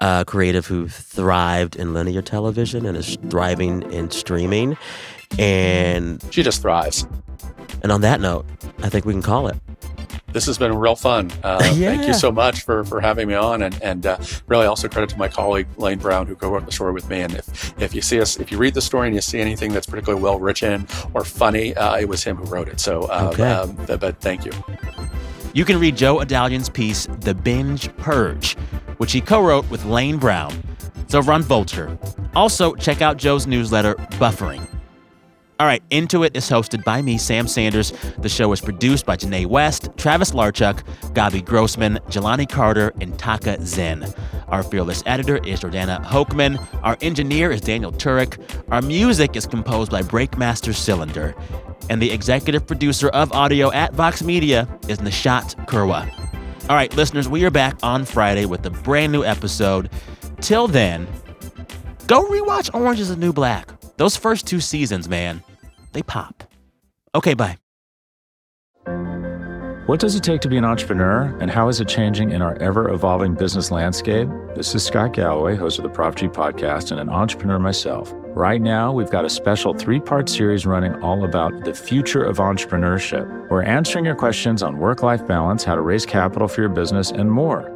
a 0.00 0.24
creative 0.26 0.66
who 0.66 0.88
thrived 0.88 1.76
in 1.76 1.94
linear 1.94 2.20
television 2.22 2.84
and 2.84 2.96
is 2.96 3.16
thriving 3.30 3.82
in 3.92 4.10
streaming. 4.10 4.76
And 5.38 6.22
she 6.30 6.42
just 6.42 6.62
thrives. 6.62 7.06
And 7.82 7.92
on 7.92 8.00
that 8.02 8.20
note, 8.20 8.46
I 8.82 8.88
think 8.88 9.04
we 9.04 9.12
can 9.12 9.22
call 9.22 9.48
it. 9.48 9.56
This 10.32 10.46
has 10.46 10.58
been 10.58 10.76
real 10.76 10.96
fun. 10.96 11.30
Uh, 11.42 11.58
Thank 11.74 12.06
you 12.06 12.12
so 12.12 12.30
much 12.30 12.62
for, 12.62 12.84
for 12.84 13.00
having 13.00 13.26
me 13.28 13.34
on, 13.34 13.62
and 13.62 13.80
and 13.82 14.04
uh, 14.04 14.18
really 14.48 14.66
also 14.66 14.86
credit 14.88 15.08
to 15.10 15.18
my 15.18 15.28
colleague 15.28 15.66
Lane 15.78 15.98
Brown 15.98 16.26
who 16.26 16.34
co-wrote 16.34 16.66
the 16.66 16.72
story 16.72 16.92
with 16.92 17.08
me. 17.08 17.20
And 17.20 17.34
if 17.34 17.80
if 17.80 17.94
you 17.94 18.02
see 18.02 18.20
us, 18.20 18.38
if 18.38 18.50
you 18.52 18.58
read 18.58 18.74
the 18.74 18.82
story 18.82 19.06
and 19.08 19.14
you 19.14 19.22
see 19.22 19.40
anything 19.40 19.72
that's 19.72 19.86
particularly 19.86 20.22
well 20.22 20.38
written 20.38 20.86
or 21.14 21.24
funny, 21.24 21.74
uh, 21.76 21.96
it 21.96 22.08
was 22.08 22.22
him 22.22 22.36
who 22.36 22.44
wrote 22.44 22.68
it. 22.68 22.80
So, 22.80 23.04
uh, 23.04 23.30
Okay. 23.32 23.50
um, 23.50 23.76
but, 23.86 24.00
but 24.00 24.20
thank 24.20 24.44
you. 24.44 24.52
You 25.54 25.64
can 25.64 25.80
read 25.80 25.96
Joe 25.96 26.18
Adalian's 26.18 26.68
piece, 26.68 27.06
The 27.20 27.32
Binge 27.34 27.94
Purge, 27.96 28.56
which 28.98 29.12
he 29.12 29.22
co 29.22 29.40
wrote 29.42 29.68
with 29.70 29.86
Lane 29.86 30.18
Brown. 30.18 30.52
It's 31.00 31.14
over 31.14 31.32
on 31.32 31.42
Vulture. 31.42 31.96
Also, 32.34 32.74
check 32.74 33.00
out 33.00 33.16
Joe's 33.16 33.46
newsletter, 33.46 33.94
Buffering. 34.20 34.66
All 35.58 35.66
right, 35.66 35.82
Into 35.88 36.22
It 36.22 36.36
is 36.36 36.50
hosted 36.50 36.84
by 36.84 37.00
me, 37.00 37.16
Sam 37.16 37.48
Sanders. 37.48 37.94
The 38.18 38.28
show 38.28 38.52
is 38.52 38.60
produced 38.60 39.06
by 39.06 39.16
Janae 39.16 39.46
West, 39.46 39.88
Travis 39.96 40.32
Larchuk, 40.32 40.82
Gabi 41.14 41.42
Grossman, 41.42 41.98
Jelani 42.10 42.46
Carter, 42.46 42.92
and 43.00 43.18
Taka 43.18 43.64
Zen. 43.64 44.06
Our 44.48 44.62
fearless 44.62 45.02
editor 45.06 45.38
is 45.38 45.60
Jordana 45.60 46.04
Hochman. 46.04 46.62
Our 46.82 46.98
engineer 47.00 47.50
is 47.50 47.62
Daniel 47.62 47.90
Turek. 47.90 48.38
Our 48.70 48.82
music 48.82 49.34
is 49.34 49.46
composed 49.46 49.90
by 49.90 50.02
Breakmaster 50.02 50.74
Cylinder. 50.74 51.34
And 51.88 52.02
the 52.02 52.10
executive 52.10 52.66
producer 52.66 53.08
of 53.08 53.32
audio 53.32 53.72
at 53.72 53.94
Vox 53.94 54.22
Media 54.22 54.68
is 54.88 54.98
Nishat 54.98 55.66
Kurwa. 55.66 56.06
All 56.68 56.76
right, 56.76 56.94
listeners, 56.96 57.30
we 57.30 57.46
are 57.46 57.50
back 57.50 57.78
on 57.82 58.04
Friday 58.04 58.44
with 58.44 58.66
a 58.66 58.70
brand 58.70 59.10
new 59.10 59.24
episode. 59.24 59.88
Till 60.42 60.68
then, 60.68 61.06
go 62.06 62.26
rewatch 62.26 62.68
Orange 62.74 63.00
is 63.00 63.08
the 63.08 63.16
New 63.16 63.32
Black. 63.32 63.75
Those 63.96 64.16
first 64.16 64.46
two 64.46 64.60
seasons, 64.60 65.08
man, 65.08 65.42
they 65.92 66.02
pop. 66.02 66.44
Okay, 67.14 67.34
bye. 67.34 67.56
What 69.86 70.00
does 70.00 70.16
it 70.16 70.24
take 70.24 70.40
to 70.40 70.48
be 70.48 70.56
an 70.56 70.64
entrepreneur, 70.64 71.34
and 71.40 71.48
how 71.48 71.68
is 71.68 71.80
it 71.80 71.86
changing 71.86 72.30
in 72.30 72.42
our 72.42 72.56
ever 72.56 72.90
evolving 72.90 73.34
business 73.34 73.70
landscape? 73.70 74.28
This 74.56 74.74
is 74.74 74.84
Scott 74.84 75.12
Galloway, 75.12 75.54
host 75.54 75.78
of 75.78 75.84
the 75.84 75.88
Prop 75.88 76.16
G 76.16 76.26
podcast, 76.26 76.90
and 76.90 76.98
an 76.98 77.08
entrepreneur 77.08 77.60
myself. 77.60 78.12
Right 78.34 78.60
now, 78.60 78.92
we've 78.92 79.10
got 79.10 79.24
a 79.24 79.30
special 79.30 79.74
three 79.74 80.00
part 80.00 80.28
series 80.28 80.66
running 80.66 81.00
all 81.02 81.24
about 81.24 81.64
the 81.64 81.72
future 81.72 82.24
of 82.24 82.38
entrepreneurship. 82.38 83.48
We're 83.48 83.62
answering 83.62 84.04
your 84.04 84.16
questions 84.16 84.62
on 84.62 84.78
work 84.78 85.02
life 85.04 85.26
balance, 85.26 85.62
how 85.62 85.76
to 85.76 85.80
raise 85.80 86.04
capital 86.04 86.48
for 86.48 86.60
your 86.60 86.68
business, 86.68 87.12
and 87.12 87.30
more. 87.30 87.75